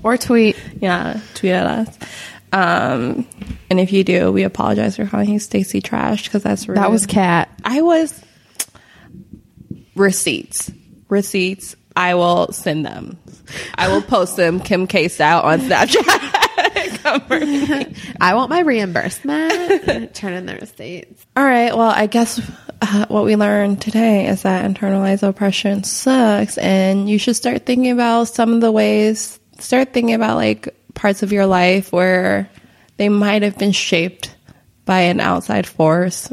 Or 0.03 0.17
tweet. 0.17 0.57
yeah 0.81 1.21
tweet 1.35 1.53
at 1.53 1.67
us 1.67 1.99
um 2.53 3.27
and 3.71 3.79
if 3.81 3.93
you 3.93 4.03
do 4.05 4.33
we 4.33 4.43
apologize 4.43 4.97
for 4.97 5.07
calling 5.07 5.31
you 5.31 5.39
stacy 5.39 5.81
trash 5.81 6.25
because 6.25 6.43
that's 6.43 6.67
rude. 6.69 6.79
That 6.79 6.91
was 6.91 7.07
Kat. 7.07 7.49
I 7.65 7.83
was 7.83 8.19
receipts. 9.95 10.71
Receipts. 11.09 11.77
I 11.95 12.15
will 12.15 12.51
send 12.53 12.87
them. 12.87 13.19
I 13.75 13.89
will 13.89 14.03
post 14.03 14.37
them 14.37 14.61
Kim 14.61 14.87
K 14.87 15.09
style 15.09 15.43
on 15.43 15.61
Snapchat. 15.61 16.31
I 18.21 18.35
want 18.35 18.51
my 18.51 18.61
reimbursement. 18.61 20.15
Turn 20.15 20.33
in 20.33 20.47
the 20.47 20.57
receipts. 20.57 21.25
All 21.37 21.45
right. 21.45 21.77
Well, 21.77 21.91
I 21.91 22.07
guess 22.07 22.41
uh, 22.81 23.07
what 23.09 23.25
we 23.25 23.37
learned 23.37 23.81
today 23.81 24.27
is 24.27 24.43
that 24.43 24.65
internalized 24.71 25.23
oppression 25.27 25.85
sucks, 25.85 26.59
and 26.59 27.09
you 27.09 27.19
should 27.19 27.37
start 27.37 27.67
thinking 27.67 27.91
about 27.91 28.25
some 28.25 28.55
of 28.55 28.61
the 28.61 28.73
ways. 28.73 29.39
Start 29.59 29.93
thinking 29.93 30.15
about 30.15 30.37
like 30.37 30.75
parts 30.95 31.23
of 31.23 31.33
your 31.33 31.47
life 31.47 31.93
where 31.93 32.49
they 32.97 33.09
might 33.09 33.43
have 33.43 33.59
been 33.59 33.73
shaped 33.73 34.35
by 34.85 35.01
an 35.03 35.21
outside 35.21 35.67
force. 35.67 36.33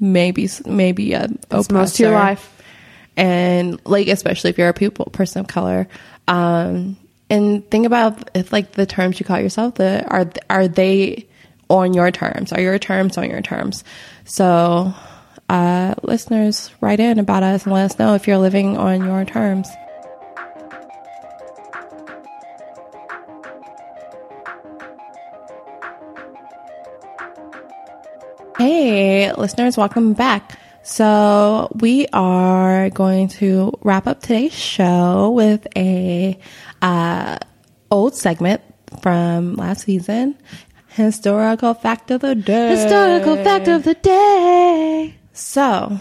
Maybe, 0.00 0.48
maybe 0.64 1.12
a 1.14 1.28
That's 1.48 1.70
most 1.70 1.94
of 1.94 2.00
your 2.00 2.12
life. 2.12 2.62
and 3.16 3.80
like 3.84 4.06
especially 4.06 4.50
if 4.50 4.58
you're 4.58 4.68
a 4.68 4.72
people 4.74 5.06
person 5.06 5.40
of 5.40 5.48
color 5.48 5.88
um 6.28 6.96
and 7.30 7.68
think 7.70 7.86
about 7.86 8.30
if 8.34 8.52
like 8.52 8.72
the 8.72 8.86
terms 8.86 9.20
you 9.20 9.26
call 9.26 9.40
yourself 9.40 9.74
the 9.74 10.06
are 10.08 10.30
are 10.48 10.68
they 10.68 11.28
on 11.68 11.92
your 11.94 12.10
terms? 12.10 12.52
Are 12.52 12.60
your 12.60 12.78
terms 12.78 13.18
on 13.18 13.28
your 13.28 13.42
terms? 13.42 13.84
So 14.24 14.92
uh 15.48 15.94
listeners 16.02 16.70
write 16.80 17.00
in 17.00 17.18
about 17.18 17.42
us 17.42 17.64
and 17.64 17.72
let 17.72 17.84
us 17.84 17.98
know 17.98 18.14
if 18.14 18.26
you're 18.26 18.38
living 18.38 18.76
on 18.76 19.04
your 19.04 19.24
terms. 19.24 19.68
Hey, 28.58 29.32
listeners, 29.34 29.76
welcome 29.76 30.14
back. 30.14 30.58
So, 30.82 31.70
we 31.74 32.08
are 32.12 32.90
going 32.90 33.28
to 33.38 33.72
wrap 33.82 34.06
up 34.06 34.20
today's 34.20 34.54
show 34.54 35.30
with 35.30 35.66
a 35.76 36.38
uh, 36.82 37.38
old 37.90 38.14
segment 38.14 38.60
from 39.02 39.54
last 39.54 39.84
season, 39.84 40.36
historical 40.88 41.74
fact 41.74 42.10
of 42.10 42.20
the 42.20 42.34
day. 42.34 42.70
Historical 42.70 43.36
fact 43.36 43.68
of 43.68 43.84
the 43.84 43.94
day. 43.94 45.14
So, 45.32 46.00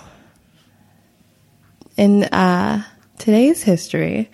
in 1.95 2.23
uh, 2.25 2.83
today's 3.17 3.63
history, 3.63 4.29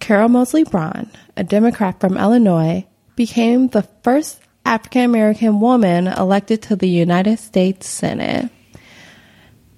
Carol 0.00 0.28
Moseley 0.28 0.64
Braun, 0.64 1.10
a 1.36 1.44
Democrat 1.44 2.00
from 2.00 2.16
Illinois, 2.16 2.84
became 3.14 3.68
the 3.68 3.82
first 4.02 4.40
African 4.64 5.02
American 5.02 5.60
woman 5.60 6.06
elected 6.06 6.62
to 6.62 6.76
the 6.76 6.88
United 6.88 7.38
States 7.38 7.88
Senate. 7.88 8.50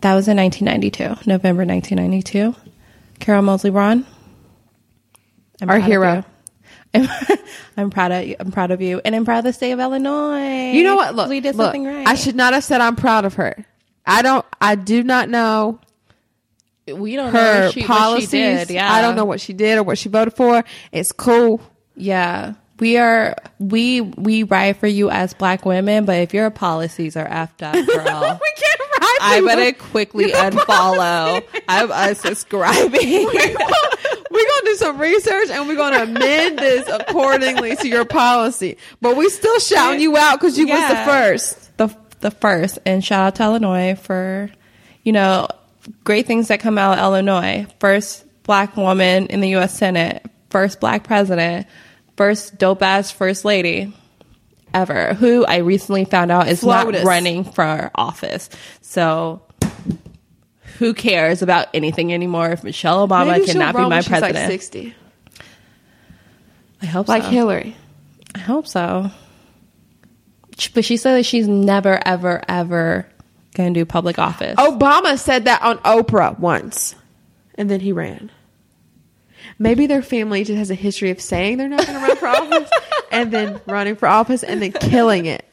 That 0.00 0.14
was 0.14 0.28
in 0.28 0.36
1992, 0.36 1.28
November 1.28 1.64
1992. 1.64 2.54
Carol 3.20 3.42
Moseley 3.42 3.70
Braun. 3.70 4.06
I'm 5.60 5.70
Our 5.70 5.78
hero. 5.78 6.24
I'm, 6.92 7.08
I'm 7.76 7.90
proud 7.90 8.12
of 8.12 8.24
you. 8.26 8.36
I'm 8.38 8.52
proud 8.52 8.70
of 8.70 8.80
you, 8.80 9.00
and 9.04 9.14
I'm 9.14 9.24
proud 9.24 9.38
of 9.38 9.44
the 9.44 9.52
state 9.52 9.72
of 9.72 9.80
Illinois. 9.80 10.72
You 10.72 10.84
know 10.84 10.96
what? 10.96 11.14
Look, 11.14 11.28
we 11.28 11.40
did 11.40 11.56
look, 11.56 11.66
something 11.66 11.84
right. 11.84 12.06
I 12.06 12.14
should 12.14 12.36
not 12.36 12.54
have 12.54 12.64
said 12.64 12.80
I'm 12.80 12.96
proud 12.96 13.24
of 13.24 13.34
her. 13.34 13.64
I 14.06 14.22
don't. 14.22 14.44
I 14.60 14.74
do 14.74 15.02
not 15.02 15.28
know 15.28 15.80
We 16.86 17.16
don't 17.16 17.32
know 17.32 17.40
her 17.40 17.64
what 17.66 17.74
she, 17.74 17.82
policies. 17.84 18.30
did. 18.30 18.70
Yeah, 18.70 18.92
I 18.92 19.00
don't 19.00 19.16
know 19.16 19.24
what 19.24 19.40
she 19.40 19.52
did 19.52 19.78
or 19.78 19.82
what 19.82 19.98
she 19.98 20.08
voted 20.08 20.34
for. 20.34 20.62
It's 20.92 21.12
cool. 21.12 21.60
Yeah. 21.96 22.54
We 22.80 22.98
are 22.98 23.36
we 23.60 24.00
we 24.00 24.42
ride 24.42 24.76
for 24.78 24.88
you 24.88 25.08
as 25.08 25.32
black 25.32 25.64
women, 25.64 26.04
but 26.06 26.16
if 26.18 26.34
your 26.34 26.50
policies 26.50 27.16
are 27.16 27.26
effed 27.26 27.62
up, 27.62 27.72
girl, 27.86 28.40
we 28.42 28.52
can't 28.56 28.80
ride. 29.00 29.18
I 29.20 29.42
better 29.46 29.72
quickly 29.78 30.32
unfollow. 30.32 31.44
I'm 31.68 31.88
unsubscribing. 31.88 33.56
We're 34.80 34.86
gonna 34.86 34.92
do 34.92 35.00
some 35.00 35.00
research 35.00 35.50
and 35.50 35.68
we're 35.68 35.76
gonna 35.76 36.02
amend 36.02 36.58
this 36.58 36.88
accordingly 36.88 37.76
to 37.76 37.88
your 37.88 38.04
policy. 38.04 38.76
But 39.00 39.16
we 39.16 39.28
still 39.28 39.58
shouting 39.58 40.00
you 40.00 40.16
out 40.16 40.40
because 40.40 40.58
you 40.58 40.66
was 40.66 40.88
the 40.88 40.96
first. 41.04 41.76
the 41.76 41.96
the 42.20 42.30
first, 42.30 42.78
and 42.86 43.04
shout 43.04 43.26
out 43.26 43.34
to 43.36 43.42
Illinois 43.44 43.94
for 43.96 44.50
you 45.02 45.12
know 45.12 45.48
great 46.04 46.26
things 46.26 46.48
that 46.48 46.60
come 46.60 46.78
out 46.78 46.98
of 46.98 47.04
Illinois. 47.04 47.66
First 47.78 48.24
black 48.44 48.76
woman 48.76 49.26
in 49.26 49.40
the 49.40 49.50
U.S. 49.50 49.76
Senate, 49.76 50.24
first 50.50 50.80
black 50.80 51.04
president, 51.04 51.66
first 52.16 52.58
dope 52.58 52.82
ass 52.82 53.10
first 53.10 53.44
lady 53.44 53.94
ever, 54.72 55.14
who 55.14 55.44
I 55.44 55.58
recently 55.58 56.04
found 56.04 56.32
out 56.32 56.48
is 56.48 56.62
Flotus. 56.62 56.92
not 56.92 57.04
running 57.04 57.44
for 57.44 57.90
office. 57.94 58.50
So. 58.80 59.42
Who 60.78 60.94
cares 60.94 61.42
about 61.42 61.68
anything 61.72 62.12
anymore 62.12 62.50
if 62.50 62.64
Michelle 62.64 63.06
Obama 63.06 63.32
Maybe 63.32 63.46
cannot 63.46 63.76
be 63.76 63.82
my 63.82 64.00
she's 64.00 64.10
like 64.10 64.20
president? 64.20 64.50
Sixty, 64.50 64.94
I 66.82 66.86
hope 66.86 67.08
like 67.08 67.22
so. 67.22 67.30
Hillary. 67.30 67.76
I 68.34 68.40
hope 68.40 68.66
so. 68.66 69.10
But 70.72 70.84
she 70.84 70.96
said 70.96 71.16
that 71.16 71.24
she's 71.24 71.48
never, 71.48 72.00
ever, 72.06 72.42
ever 72.48 73.06
going 73.54 73.74
to 73.74 73.80
do 73.80 73.84
public 73.84 74.18
office. 74.18 74.56
Obama 74.56 75.18
said 75.18 75.44
that 75.44 75.62
on 75.62 75.78
Oprah 75.78 76.38
once, 76.38 76.94
and 77.56 77.70
then 77.70 77.80
he 77.80 77.92
ran. 77.92 78.30
Maybe 79.58 79.86
their 79.86 80.02
family 80.02 80.44
just 80.44 80.58
has 80.58 80.70
a 80.70 80.74
history 80.74 81.10
of 81.10 81.20
saying 81.20 81.58
they're 81.58 81.68
not 81.68 81.86
going 81.86 81.98
to 81.98 82.06
run 82.06 82.16
for 82.16 82.28
office, 82.28 82.70
and 83.12 83.32
then 83.32 83.60
running 83.66 83.96
for 83.96 84.08
office, 84.08 84.42
and 84.42 84.60
then 84.60 84.72
killing 84.72 85.26
it. 85.26 85.44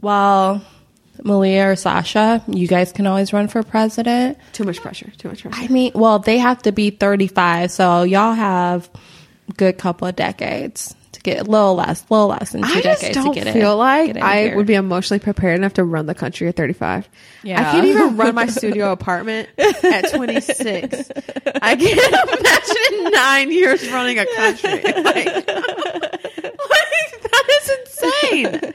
Well, 0.00 0.62
Malia 1.24 1.70
or 1.70 1.76
Sasha, 1.76 2.42
you 2.46 2.66
guys 2.68 2.92
can 2.92 3.06
always 3.06 3.32
run 3.32 3.48
for 3.48 3.62
president. 3.62 4.38
Too 4.52 4.64
much 4.64 4.80
pressure. 4.80 5.10
Too 5.18 5.28
much 5.28 5.42
pressure. 5.42 5.60
I 5.62 5.68
mean, 5.68 5.92
well, 5.94 6.18
they 6.18 6.38
have 6.38 6.62
to 6.62 6.72
be 6.72 6.90
35, 6.90 7.70
so 7.70 8.02
y'all 8.02 8.34
have 8.34 8.88
a 9.48 9.52
good 9.54 9.78
couple 9.78 10.06
of 10.08 10.16
decades 10.16 10.94
to 11.12 11.20
get 11.20 11.40
a 11.40 11.44
little 11.44 11.74
less, 11.74 12.04
little 12.10 12.26
less 12.28 12.52
than 12.52 12.62
two 12.62 12.68
I 12.68 12.80
just 12.82 13.12
don't 13.12 13.32
to 13.34 13.40
get 13.44 13.52
feel 13.54 13.76
like 13.76 14.12
get 14.14 14.22
I 14.22 14.42
here. 14.42 14.56
would 14.56 14.66
be 14.66 14.74
emotionally 14.74 15.18
prepared 15.18 15.58
enough 15.58 15.72
to 15.74 15.84
run 15.84 16.04
the 16.06 16.14
country 16.14 16.48
at 16.48 16.56
35. 16.56 17.08
Yeah. 17.42 17.60
I 17.60 17.72
can't 17.72 17.86
even 17.86 18.16
run 18.18 18.34
my 18.34 18.46
studio 18.48 18.92
apartment 18.92 19.48
at 19.58 20.12
26. 20.12 21.10
I 21.62 21.76
can't 21.76 22.38
imagine 22.40 23.12
nine 23.12 23.50
years 23.50 23.88
running 23.90 24.18
a 24.18 24.26
country. 24.36 24.82
Like, 25.02 25.26
like, 26.46 27.22
that 27.22 27.60
is 27.62 27.70
insane. 27.80 28.74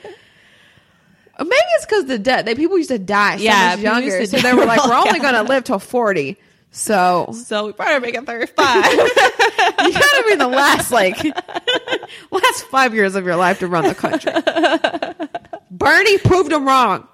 Maybe 1.43 1.55
it's 1.75 1.85
because 1.85 2.05
the 2.05 2.19
debt. 2.19 2.45
They 2.45 2.55
people 2.55 2.77
used 2.77 2.89
to 2.89 2.99
die 2.99 3.37
so 3.37 3.43
Yeah, 3.43 3.71
much 3.75 3.79
younger, 3.79 4.25
so 4.25 4.37
they 4.37 4.53
were 4.53 4.65
like, 4.65 4.83
"We're 4.85 4.95
only 4.95 5.19
going 5.19 5.33
to 5.35 5.43
live 5.43 5.63
till 5.63 5.79
40." 5.79 6.37
So 6.71 7.29
So 7.45 7.67
we 7.67 7.71
better 7.73 7.99
make 7.99 8.15
it 8.15 8.25
35. 8.25 8.85
you 8.93 9.93
gotta 9.93 10.23
be 10.27 10.35
the 10.35 10.47
last 10.47 10.91
like 10.91 11.23
last 12.31 12.65
five 12.71 12.93
years 12.95 13.15
of 13.15 13.25
your 13.25 13.35
life 13.35 13.59
to 13.59 13.67
run 13.67 13.83
the 13.83 13.93
country. 13.95 14.31
Bernie 15.69 16.17
proved 16.19 16.51
him 16.51 16.65
wrong. 16.65 17.07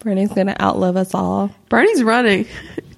Bernie's 0.00 0.32
going 0.32 0.48
to 0.48 0.62
outlive 0.62 0.96
us 0.96 1.14
all. 1.14 1.50
Bernie's 1.70 2.02
running 2.02 2.44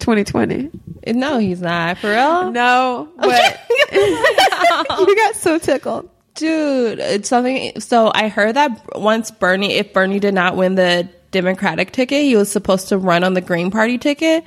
2020. 0.00 0.70
No, 1.08 1.38
he's 1.38 1.60
not. 1.60 1.98
For 1.98 2.10
real? 2.10 2.50
No, 2.50 3.08
but 3.16 3.60
you 3.92 5.16
got 5.16 5.36
so 5.36 5.58
tickled. 5.58 6.10
Dude, 6.36 6.98
it's 6.98 7.28
something. 7.28 7.80
So 7.80 8.10
I 8.14 8.28
heard 8.28 8.56
that 8.56 8.98
once 8.98 9.30
Bernie, 9.30 9.74
if 9.74 9.92
Bernie 9.92 10.20
did 10.20 10.34
not 10.34 10.56
win 10.56 10.74
the 10.74 11.08
Democratic 11.32 11.92
ticket, 11.92 12.22
he 12.22 12.36
was 12.36 12.50
supposed 12.50 12.88
to 12.88 12.98
run 12.98 13.24
on 13.24 13.34
the 13.34 13.40
Green 13.40 13.70
Party 13.70 13.98
ticket. 13.98 14.44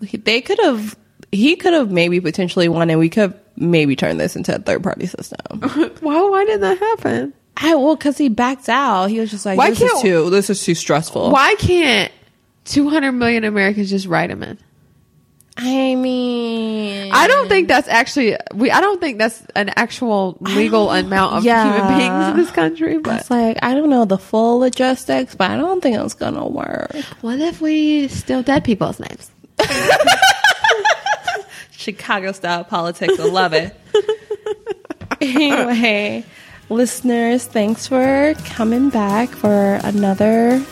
They 0.00 0.40
could 0.40 0.58
have, 0.60 0.96
he 1.32 1.56
could 1.56 1.72
have 1.72 1.90
maybe 1.90 2.20
potentially 2.20 2.68
won, 2.68 2.90
and 2.90 2.98
we 3.00 3.08
could 3.08 3.20
have 3.20 3.40
maybe 3.56 3.96
turn 3.96 4.16
this 4.18 4.36
into 4.36 4.54
a 4.54 4.58
third 4.58 4.82
party 4.82 5.06
system. 5.06 5.60
Why? 6.00 6.22
Why 6.22 6.44
did 6.44 6.60
that 6.60 6.78
happen? 6.78 7.32
I 7.56 7.74
well, 7.74 7.96
because 7.96 8.16
he 8.18 8.28
backed 8.28 8.68
out. 8.68 9.06
He 9.06 9.18
was 9.18 9.30
just 9.30 9.44
like, 9.44 9.58
Why 9.58 9.70
"This 9.70 9.80
can't- 9.80 10.00
too, 10.02 10.30
this 10.30 10.48
is 10.50 10.62
too 10.62 10.74
stressful." 10.76 11.30
Why 11.32 11.56
can't 11.58 12.12
200 12.66 13.12
million 13.12 13.42
Americans 13.44 13.90
just 13.90 14.06
write 14.06 14.30
him 14.30 14.42
in? 14.44 14.58
I 15.60 15.96
mean, 15.96 17.10
I 17.12 17.26
don't 17.26 17.48
think 17.48 17.66
that's 17.66 17.88
actually 17.88 18.36
we. 18.54 18.70
I 18.70 18.80
don't 18.80 19.00
think 19.00 19.18
that's 19.18 19.42
an 19.56 19.70
actual 19.70 20.38
legal 20.40 20.88
amount 20.92 21.34
of 21.34 21.44
yeah. 21.44 21.64
human 21.64 21.98
beings 21.98 22.28
in 22.28 22.36
this 22.36 22.50
country. 22.52 22.98
But 22.98 23.22
It's 23.22 23.30
like 23.30 23.58
I 23.60 23.74
don't 23.74 23.90
know 23.90 24.04
the 24.04 24.18
full 24.18 24.60
logistics, 24.60 25.34
but 25.34 25.50
I 25.50 25.56
don't 25.56 25.82
think 25.82 25.96
it's 25.96 26.14
gonna 26.14 26.46
work. 26.46 26.94
what 27.22 27.40
if 27.40 27.60
we 27.60 28.06
steal 28.06 28.44
dead 28.44 28.62
people's 28.62 29.00
names? 29.00 29.32
Chicago 31.72 32.30
style 32.30 32.62
politics. 32.62 33.18
I 33.18 33.24
love 33.24 33.52
it. 33.52 33.74
anyway, 35.20 36.24
listeners, 36.68 37.46
thanks 37.46 37.88
for 37.88 38.34
coming 38.44 38.90
back 38.90 39.30
for 39.30 39.80
another 39.82 40.64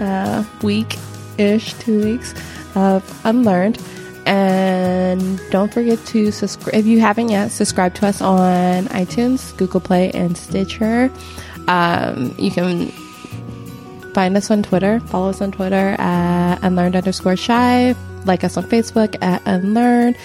uh, 0.00 0.44
week 0.62 0.96
ish, 1.36 1.74
two 1.74 2.02
weeks 2.02 2.32
of 2.74 3.20
Unlearned. 3.24 3.82
And 4.24 5.40
don't 5.50 5.72
forget 5.72 6.04
to 6.06 6.30
subscribe 6.30 6.74
if 6.74 6.86
you 6.86 7.00
haven't 7.00 7.30
yet. 7.30 7.50
Subscribe 7.50 7.94
to 7.94 8.06
us 8.06 8.20
on 8.20 8.84
iTunes, 8.86 9.56
Google 9.56 9.80
Play, 9.80 10.12
and 10.12 10.36
Stitcher. 10.36 11.10
Um, 11.66 12.34
you 12.38 12.50
can 12.50 12.88
find 14.14 14.36
us 14.36 14.50
on 14.50 14.62
Twitter. 14.62 15.00
Follow 15.00 15.30
us 15.30 15.40
on 15.40 15.50
Twitter 15.52 15.96
at 15.98 16.62
unlearned 16.62 16.94
underscore 16.94 17.36
chi. 17.36 17.96
Like 18.24 18.44
us 18.44 18.56
on 18.56 18.64
Facebook 18.64 19.20
at 19.22 19.42
unlearned. 19.44 20.16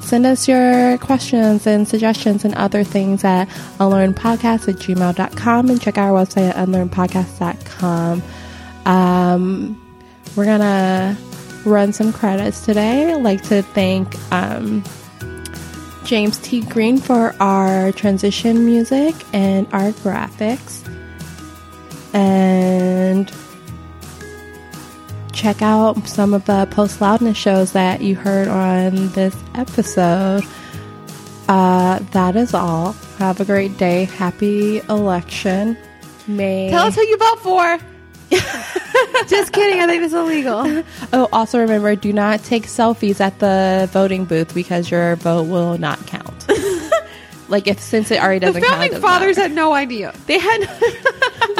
Send 0.00 0.26
us 0.26 0.48
your 0.48 0.98
questions 0.98 1.66
and 1.66 1.86
suggestions 1.86 2.44
and 2.44 2.54
other 2.54 2.82
things 2.82 3.22
at 3.22 3.48
unlearnedpodcast 3.78 4.68
at 4.68 4.76
gmail.com 4.76 5.70
and 5.70 5.80
check 5.80 5.96
out 5.96 6.12
our 6.12 6.24
website 6.24 6.48
at 6.50 6.56
unlearnedpodcast.com. 6.56 8.22
Um, 8.84 9.78
we're 10.34 10.44
going 10.44 10.60
to 10.60 11.16
run 11.64 11.92
some 11.92 12.12
credits 12.12 12.64
today. 12.64 13.12
I'd 13.12 13.22
like 13.22 13.42
to 13.44 13.62
thank 13.62 14.16
um, 14.32 14.82
James 16.04 16.38
T. 16.38 16.62
Green 16.62 16.98
for 16.98 17.34
our 17.40 17.92
transition 17.92 18.64
music 18.66 19.14
and 19.32 19.66
our 19.72 19.92
graphics. 19.92 20.80
And 22.14 23.32
check 25.32 25.62
out 25.62 26.06
some 26.06 26.34
of 26.34 26.44
the 26.44 26.68
post 26.70 27.00
loudness 27.00 27.36
shows 27.36 27.72
that 27.72 28.00
you 28.00 28.14
heard 28.14 28.48
on 28.48 29.08
this 29.08 29.36
episode. 29.54 30.44
Uh, 31.48 31.98
that 32.12 32.36
is 32.36 32.54
all. 32.54 32.92
Have 33.18 33.40
a 33.40 33.44
great 33.44 33.76
day. 33.78 34.04
Happy 34.04 34.78
election. 34.88 35.76
May 36.26 36.70
Tell 36.70 36.86
us 36.86 36.94
who 36.94 37.02
you 37.02 37.16
vote 37.16 37.40
for. 37.40 37.91
Just 39.28 39.52
kidding. 39.52 39.80
I 39.80 39.86
think 39.86 40.02
it's 40.02 40.14
illegal. 40.14 40.82
Oh, 41.14 41.28
also 41.32 41.58
remember, 41.60 41.94
do 41.94 42.12
not 42.12 42.42
take 42.42 42.64
selfies 42.66 43.20
at 43.20 43.38
the 43.38 43.88
voting 43.92 44.24
booth 44.24 44.54
because 44.54 44.90
your 44.90 45.16
vote 45.16 45.44
will 45.44 45.76
not 45.78 46.04
count. 46.06 46.46
like 47.48 47.66
if 47.66 47.78
since 47.78 48.10
it 48.10 48.22
already 48.22 48.40
doesn't 48.40 48.62
count, 48.62 48.72
it 48.72 48.74
founding 48.74 48.90
doesn't 48.92 49.02
fathers 49.02 49.36
matter. 49.36 49.48
had 49.48 49.54
no 49.56 49.72
idea. 49.74 50.14
they 50.26 50.38
had. 50.38 50.60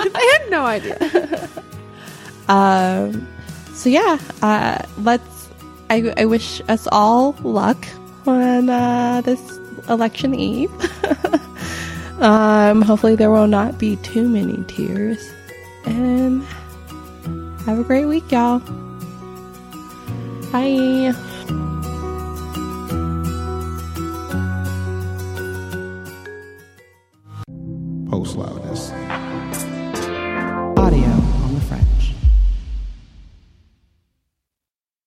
They 0.02 0.26
had 0.26 0.50
no 0.50 0.64
idea. 0.64 1.48
um. 2.48 3.26
So 3.74 3.88
yeah, 3.90 4.18
uh, 4.42 4.82
let's. 4.98 5.48
I 5.90 6.12
I 6.16 6.24
wish 6.24 6.60
us 6.68 6.88
all 6.90 7.36
luck 7.42 7.86
on 8.26 8.68
uh, 8.70 9.20
this 9.22 9.40
election 9.88 10.34
eve. 10.34 10.70
um. 12.20 12.82
Hopefully 12.82 13.14
there 13.16 13.30
will 13.30 13.46
not 13.48 13.78
be 13.78 13.96
too 13.96 14.28
many 14.28 14.62
tears, 14.64 15.30
and 15.84 16.42
have 17.66 17.78
a 17.78 17.84
great 17.84 18.06
week, 18.06 18.30
y'all. 18.32 18.58
Bye. 20.50 21.14
Post 28.10 28.36
loudness. 28.36 29.01